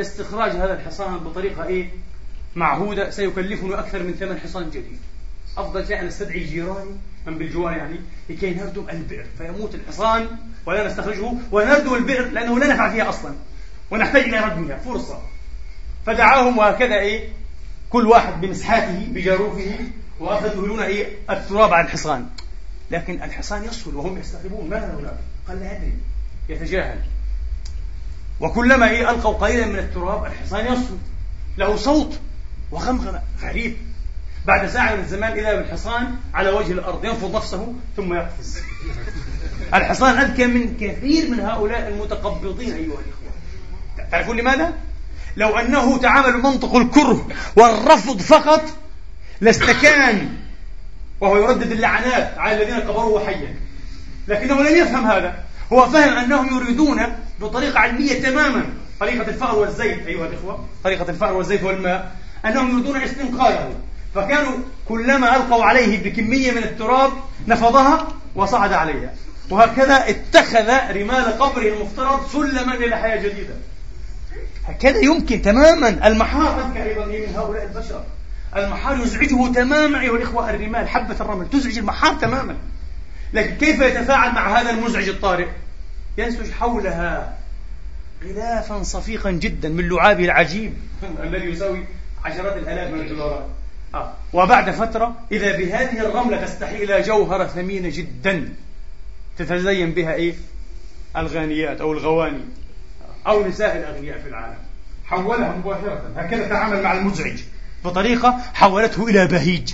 استخراج 0.00 0.50
هذا 0.50 0.74
الحصان 0.74 1.18
بطريقة 1.18 1.66
إيه؟ 1.66 1.90
معهودة 2.56 3.10
سيكلفني 3.10 3.74
أكثر 3.74 4.02
من 4.02 4.12
ثمن 4.12 4.38
حصان 4.38 4.70
جديد. 4.70 4.98
أفضل 5.58 5.86
شيء 5.86 6.00
أن 6.00 6.06
أستدعي 6.06 6.44
جيراني 6.44 6.90
من 7.26 7.38
بالجوار 7.38 7.72
يعني 7.72 8.00
لكي 8.30 8.54
نردم 8.54 8.88
البئر. 8.88 9.26
فيموت 9.38 9.74
الحصان 9.74 10.28
ولا 10.66 10.86
نستخرجه 10.86 11.32
ونردم 11.52 11.94
البئر 11.94 12.28
لأنه 12.28 12.58
لا 12.58 12.74
نفع 12.74 12.90
فيها 12.90 13.08
أصلا 13.08 13.34
ونحتاج 13.90 14.22
إلى 14.22 14.40
ردمها 14.40 14.76
فرصة. 14.76 15.22
فدعاهم 16.06 16.58
وهكذا 16.58 16.98
إيه؟ 16.98 17.28
كل 17.90 18.06
واحد 18.06 18.40
بمسحاته 18.40 19.06
بجاروفه 19.10 19.78
وأخذوا 20.20 20.64
يهلون 20.64 20.80
إيه؟ 20.80 21.06
التراب 21.30 21.72
على 21.74 21.86
الحصان. 21.86 22.26
لكن 22.90 23.22
الحصان 23.22 23.64
يصل 23.64 23.96
وهم 23.96 24.18
يستغربون 24.18 24.70
ما 24.70 24.94
هؤلاء؟ 24.94 25.22
قال 25.48 25.60
لا 25.60 25.76
يدري 25.76 25.92
يتجاهل. 26.48 26.98
وكلما 28.40 28.90
إيه 28.90 29.10
ألقوا 29.10 29.34
قليلا 29.34 29.66
من 29.66 29.78
التراب 29.78 30.24
الحصان 30.24 30.66
يصل 30.66 30.96
له 31.58 31.76
صوت 31.76 32.18
وغمغمة 32.70 33.22
غريب. 33.42 33.76
بعد 34.46 34.68
ساعة 34.68 34.94
من 34.94 35.00
الزمان 35.00 35.32
إذا 35.32 35.54
بالحصان 35.54 36.14
على 36.34 36.50
وجه 36.50 36.72
الأرض 36.72 37.04
ينفض 37.04 37.36
نفسه 37.36 37.74
ثم 37.96 38.14
يقفز. 38.14 38.58
الحصان 39.74 40.18
أذكى 40.18 40.46
من 40.46 40.76
كثير 40.80 41.30
من 41.30 41.40
هؤلاء 41.40 41.88
المتقبضين 41.88 42.72
أيها 42.72 42.82
الإخوة. 42.84 44.10
تعرفون 44.10 44.36
لماذا؟ 44.36 44.72
لو 45.36 45.58
أنه 45.58 45.98
تعامل 45.98 46.42
منطق 46.42 46.76
الكره 46.76 47.28
والرفض 47.56 48.20
فقط 48.20 48.62
لاستكان 49.40 50.32
وهو 51.20 51.36
يردد 51.36 51.72
اللعنات 51.72 52.38
على 52.38 52.62
الذين 52.62 52.80
قبروه 52.80 53.26
حيا. 53.26 53.54
لكنه 54.28 54.62
لم 54.62 54.76
يفهم 54.76 55.06
هذا. 55.06 55.44
هو 55.72 55.86
فهم 55.86 56.16
أنهم 56.18 56.56
يريدون 56.56 57.02
بطريقة 57.40 57.78
علمية 57.78 58.22
تماما. 58.22 58.64
طريقة 59.00 59.28
الفأر 59.28 59.58
والزيت 59.58 60.06
أيها 60.06 60.26
الإخوة. 60.26 60.64
طريقة 60.84 61.10
الفأر 61.10 61.32
والزيت 61.32 61.62
والماء. 61.62 62.16
أنهم 62.44 62.70
يريدون 62.70 62.96
استنقاذه. 63.02 63.72
فكانوا 64.14 64.58
كلما 64.88 65.36
ألقوا 65.36 65.64
عليه 65.64 66.04
بكمية 66.04 66.52
من 66.52 66.62
التراب 66.62 67.10
نفضها 67.48 68.08
وصعد 68.34 68.72
عليها. 68.72 69.12
وهكذا 69.50 70.10
اتخذ 70.10 70.70
رمال 70.96 71.38
قبره 71.38 71.72
المفترض 71.72 72.28
سلما 72.32 72.74
إلى 72.74 72.96
حياة 72.96 73.16
جديدة. 73.16 73.54
هكذا 74.68 74.98
يمكن 74.98 75.42
تماما 75.42 76.06
المحار 76.06 76.60
أذكى 76.60 76.82
أيضا 76.82 77.04
من 77.04 77.34
هؤلاء 77.36 77.64
البشر. 77.64 78.04
المحار 78.56 78.98
يزعجه 78.98 79.52
تماما 79.52 80.00
أيها 80.00 80.16
الإخوة 80.16 80.50
الرمال. 80.50 80.88
حبة 80.88 81.16
الرمل 81.20 81.50
تزعج 81.50 81.78
المحار 81.78 82.14
تماما. 82.14 82.56
لكن 83.36 83.56
كيف 83.56 83.80
يتفاعل 83.80 84.32
مع 84.32 84.60
هذا 84.60 84.70
المزعج 84.70 85.08
الطارئ؟ 85.08 85.46
ينسج 86.18 86.50
حولها 86.50 87.38
غلافا 88.24 88.82
صفيقا 88.82 89.30
جدا 89.30 89.68
من 89.68 89.88
لعابه 89.88 90.24
العجيب. 90.24 90.74
الذي 91.24 91.44
يساوي 91.44 91.84
عشرات 92.24 92.56
الآلاف 92.56 92.94
من 92.94 93.00
الدولارات. 93.00 93.46
آه. 93.94 94.12
وبعد 94.32 94.70
فترة 94.70 95.16
إذا 95.32 95.56
بهذه 95.56 96.00
الرملة 96.00 96.44
تستحي 96.44 96.84
إلى 96.84 97.02
جوهرة 97.02 97.46
ثمينة 97.46 97.88
جدا 97.88 98.54
تتزين 99.38 99.90
بها 99.90 100.14
إيه؟ 100.14 100.34
الغانيات 101.16 101.80
أو 101.80 101.92
الغواني 101.92 102.44
أو 103.26 103.46
نساء 103.46 103.76
الأغنياء 103.76 104.18
في 104.18 104.28
العالم. 104.28 104.58
حولها 105.04 105.56
مباشرة. 105.56 106.12
هكذا 106.16 106.48
تعامل 106.48 106.82
مع 106.82 106.92
المزعج. 106.92 107.40
بطريقة 107.84 108.38
حولته 108.54 109.08
إلى 109.08 109.26
بهيج. 109.26 109.72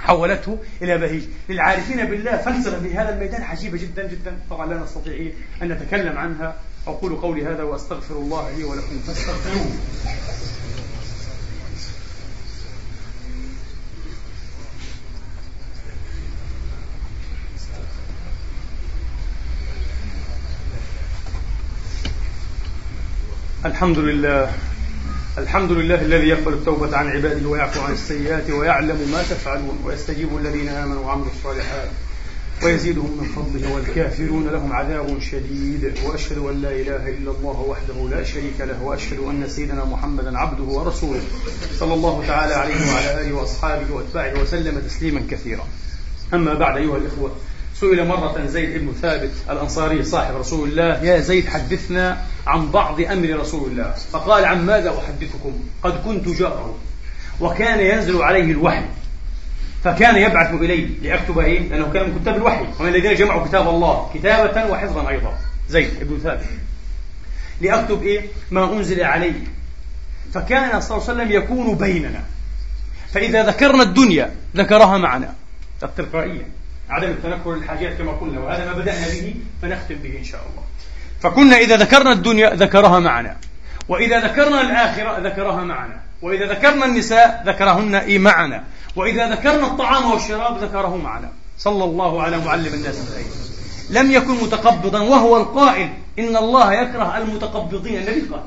حولته 0.00 0.58
إلى 0.82 0.98
بهيج. 0.98 1.22
للعارفين 1.48 2.04
بالله 2.04 2.36
فلسفة 2.36 2.80
في 2.80 2.94
هذا 2.94 3.14
الميدان 3.14 3.42
عجيبة 3.42 3.78
جدا 3.78 4.08
جدا. 4.08 4.38
طبعا 4.50 4.66
لا 4.66 4.82
نستطيع 4.82 5.32
أن 5.62 5.68
نتكلم 5.68 6.18
عنها. 6.18 6.54
أقول 6.86 7.16
قولي 7.16 7.46
هذا 7.46 7.62
وأستغفر 7.62 8.14
الله 8.14 8.50
لي 8.56 8.64
ولكم. 8.64 8.98
فاستغفروه. 9.06 9.66
الحمد 23.64 23.98
لله. 23.98 24.52
الحمد 25.38 25.72
لله 25.72 26.00
الذي 26.02 26.28
يقبل 26.28 26.52
التوبة 26.52 26.96
عن 26.96 27.08
عباده 27.08 27.48
ويعفو 27.48 27.80
عن 27.80 27.92
السيئات 27.92 28.50
ويعلم 28.50 29.08
ما 29.12 29.22
تفعلون 29.22 29.78
ويستجيب 29.84 30.36
الذين 30.36 30.68
آمنوا 30.68 31.06
وعملوا 31.06 31.30
الصالحات 31.36 31.88
ويزيدهم 32.62 33.18
من 33.20 33.26
فضله 33.26 33.74
والكافرون 33.74 34.48
لهم 34.48 34.72
عذاب 34.72 35.20
شديد 35.20 35.94
وأشهد 36.04 36.38
أن 36.38 36.62
لا 36.62 36.70
إله 36.70 37.08
إلا 37.08 37.30
الله 37.30 37.60
وحده 37.68 38.16
لا 38.16 38.24
شريك 38.24 38.60
له 38.60 38.82
وأشهد 38.82 39.18
أن 39.18 39.48
سيدنا 39.48 39.84
محمدا 39.84 40.38
عبده 40.38 40.64
ورسوله 40.64 41.22
صلى 41.78 41.94
الله 41.94 42.24
تعالى 42.26 42.54
عليه 42.54 42.92
وعلى 42.92 43.20
آله 43.20 43.32
وأصحابه 43.32 43.94
وأتباعه 43.94 44.42
وسلم 44.42 44.80
تسليما 44.80 45.22
كثيرا. 45.30 45.64
أما 46.34 46.54
بعد 46.54 46.76
أيها 46.76 46.96
الإخوة 46.96 47.30
سئل 47.80 48.06
مرة 48.06 48.46
زيد 48.46 48.78
بن 48.78 48.92
ثابت 49.02 49.30
الأنصاري 49.50 50.04
صاحب 50.04 50.36
رسول 50.36 50.68
الله 50.68 51.04
يا 51.04 51.20
زيد 51.20 51.48
حدثنا 51.48 52.22
عن 52.46 52.70
بعض 52.70 53.00
أمر 53.00 53.40
رسول 53.40 53.70
الله. 53.70 53.94
فقال 54.12 54.44
عن 54.44 54.66
ماذا 54.66 54.98
أحدثكم؟ 54.98 55.52
قد 55.82 56.02
كنت 56.04 56.28
جاره. 56.28 56.78
وكان 57.40 57.80
ينزل 57.80 58.22
عليه 58.22 58.52
الوحي. 58.52 58.84
فكان 59.84 60.16
يبعث 60.16 60.54
إلي 60.54 60.88
لأكتب 61.02 61.38
إيه؟ 61.38 61.68
لأنه 61.68 61.92
كان 61.92 62.10
من 62.10 62.18
كتاب 62.22 62.36
الوحي. 62.36 62.64
ومن 62.80 62.88
الذين 62.88 63.14
جمعوا 63.14 63.46
كتاب 63.46 63.68
الله 63.68 64.10
كتابة 64.14 64.70
وحفظا 64.70 65.08
أيضا. 65.08 65.38
زيد 65.68 65.90
بن 66.00 66.18
ثابت. 66.18 66.44
لأكتب 67.60 68.02
إيه؟ 68.02 68.26
ما 68.50 68.72
أنزل 68.72 69.02
علي 69.02 69.34
فكان 70.34 70.80
صلى 70.80 70.98
الله 70.98 71.08
عليه 71.08 71.22
وسلم 71.22 71.32
يكون 71.32 71.74
بيننا. 71.74 72.24
فإذا 73.12 73.46
ذكرنا 73.46 73.82
الدنيا 73.82 74.34
ذكرها 74.56 74.98
معنا. 74.98 75.34
التلقائية 75.82 76.59
عدم 76.90 77.10
التنكر 77.10 77.54
للحاجات 77.54 77.98
كما 77.98 78.12
قلنا 78.12 78.40
وهذا 78.40 78.66
ما 78.66 78.72
بدأنا 78.72 79.08
به 79.08 79.34
فنختم 79.62 79.94
به 79.94 80.18
إن 80.18 80.24
شاء 80.24 80.40
الله. 80.40 80.62
فكنا 81.20 81.56
إذا 81.56 81.76
ذكرنا 81.76 82.12
الدنيا 82.12 82.54
ذكرها 82.54 82.98
معنا 82.98 83.36
وإذا 83.88 84.20
ذكرنا 84.20 84.60
الآخرة 84.60 85.18
ذكرها 85.28 85.64
معنا 85.64 86.00
وإذا 86.22 86.46
ذكرنا 86.46 86.84
النساء 86.84 87.42
ذكرهن 87.46 87.94
إيه 87.94 88.18
معنا 88.18 88.64
وإذا 88.96 89.30
ذكرنا 89.30 89.66
الطعام 89.66 90.10
والشراب 90.10 90.58
ذكره 90.58 90.96
معنا. 90.96 91.28
صلى 91.58 91.84
الله 91.84 92.22
على 92.22 92.38
معلم 92.38 92.74
الناس 92.74 93.08
الخير. 93.08 93.26
لم 93.90 94.10
يكن 94.10 94.34
متقبضا 94.34 95.00
وهو 95.00 95.36
القائل 95.36 95.88
إن 96.18 96.36
الله 96.36 96.72
يكره 96.72 97.18
المتقبضين. 97.18 97.96
النبي 97.96 98.20
قال 98.20 98.42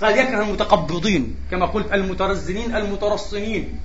قال 0.00 0.18
يكره 0.18 0.42
المتقبضين 0.42 1.34
كما 1.50 1.66
قلت 1.66 1.92
المترزنين 1.92 2.76
المترصنين. 2.76 3.80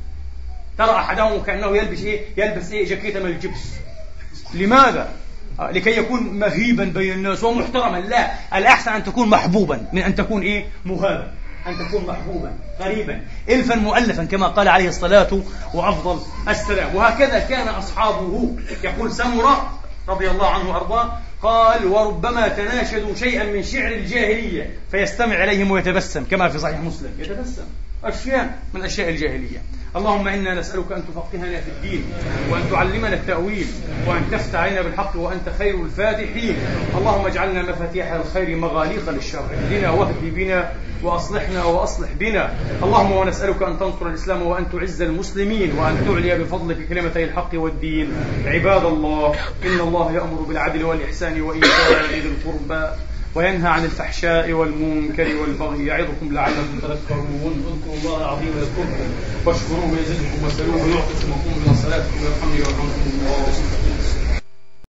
ترى 0.77 0.91
أحدهم 0.91 1.43
كأنه 1.43 1.77
يلبس 1.77 2.03
إيه؟ 2.03 2.25
يلبس 2.37 2.71
إيه؟ 2.71 2.85
جاكيته 2.85 3.19
من 3.19 3.29
الجبس. 3.29 3.59
لماذا؟ 4.53 5.09
آه، 5.59 5.71
لكي 5.71 5.97
يكون 5.97 6.23
مهيبا 6.23 6.83
بين 6.83 7.13
الناس 7.13 7.43
ومحترما. 7.43 7.97
لا 7.97 8.31
الأحسن 8.57 8.91
أن 8.91 9.03
تكون 9.03 9.29
محبوبا 9.29 9.85
من 9.93 10.01
أن 10.01 10.15
تكون 10.15 10.41
إيه؟ 10.41 10.65
مهابا. 10.85 11.31
أن 11.67 11.87
تكون 11.87 12.05
محبوبا 12.07 12.53
قريبا 12.79 13.21
إلفا 13.49 13.75
مؤلفا 13.75 14.23
كما 14.23 14.47
قال 14.47 14.67
عليه 14.67 14.89
الصلاة 14.89 15.41
وأفضل 15.73 16.19
السلام. 16.47 16.95
وهكذا 16.95 17.39
كان 17.39 17.67
أصحابه. 17.67 18.55
يقول 18.83 19.11
سمرة 19.11 19.79
رضي 20.07 20.29
الله 20.29 20.47
عنه 20.47 20.69
وأرضاه 20.69 21.17
قال 21.41 21.85
وربما 21.85 22.47
تناشدوا 22.47 23.15
شيئا 23.15 23.43
من 23.43 23.63
شعر 23.63 23.91
الجاهلية. 23.91 24.75
فيستمع 24.91 25.43
إليهم 25.43 25.71
ويتبسم 25.71 26.23
كما 26.23 26.49
في 26.49 26.59
صحيح 26.59 26.79
مسلم. 26.79 27.11
يتبسم. 27.19 27.65
أشياء 28.03 28.59
من 28.73 28.81
أشياء 28.81 29.09
الجاهلية. 29.09 29.61
اللهم 29.95 30.27
إنا 30.27 30.59
نسألك 30.59 30.91
أن 30.91 31.03
تفقهنا 31.07 31.61
في 31.61 31.69
الدين 31.69 32.03
وأن 32.51 32.61
تعلمنا 32.71 33.13
التأويل 33.13 33.67
وأن 34.07 34.21
تفتح 34.31 34.59
علينا 34.59 34.81
بالحق 34.81 35.15
وأنت 35.15 35.49
خير 35.57 35.75
الفاتحين. 35.83 36.55
اللهم 36.97 37.25
اجعلنا 37.25 37.61
مفاتيح 37.61 38.11
الخير 38.11 38.55
مغاليق 38.55 39.09
للشر. 39.09 39.45
اهدنا 39.53 39.89
واهد 39.89 40.15
بنا 40.21 40.71
وأصلحنا 41.03 41.63
وأصلح 41.63 42.09
بنا. 42.19 42.53
اللهم 42.83 43.11
ونسألك 43.11 43.61
أن 43.61 43.79
تنصر 43.79 44.07
الإسلام 44.07 44.41
وأن 44.41 44.71
تعز 44.71 45.01
المسلمين 45.01 45.71
وأن 45.77 46.05
تعلي 46.07 46.43
بفضلك 46.43 46.87
كلمتي 46.89 47.23
الحق 47.23 47.49
والدين. 47.53 48.13
عباد 48.45 48.85
الله 48.85 49.35
إن 49.65 49.79
الله 49.79 50.11
يأمر 50.11 50.41
بالعدل 50.41 50.83
والإحسان 50.83 51.41
وإيتاء 51.41 52.05
ذي 52.11 52.19
القربى. 52.19 52.95
وينهى 53.35 53.69
عن 53.69 53.85
الفحشاء 53.85 54.51
والمنكر 54.51 55.35
والبغي 55.41 55.85
يعظكم 55.85 56.33
لعلكم 56.33 56.79
تذكرون. 56.81 57.65
اذكروا 57.67 57.95
الله 57.97 58.17
العظيم 58.17 58.47
يذكركم 58.47 59.09
واشكروه 59.45 59.91
يزدكم 60.01 60.45
وسلوه 60.45 60.87
يعطكم 60.95 61.31
وقوموا 61.31 61.57
إلى 61.65 61.75
صلاتكم 61.83 62.17
ويرحمني 62.21 62.59
ويرحمكم 62.59 63.03
الله 63.11 63.90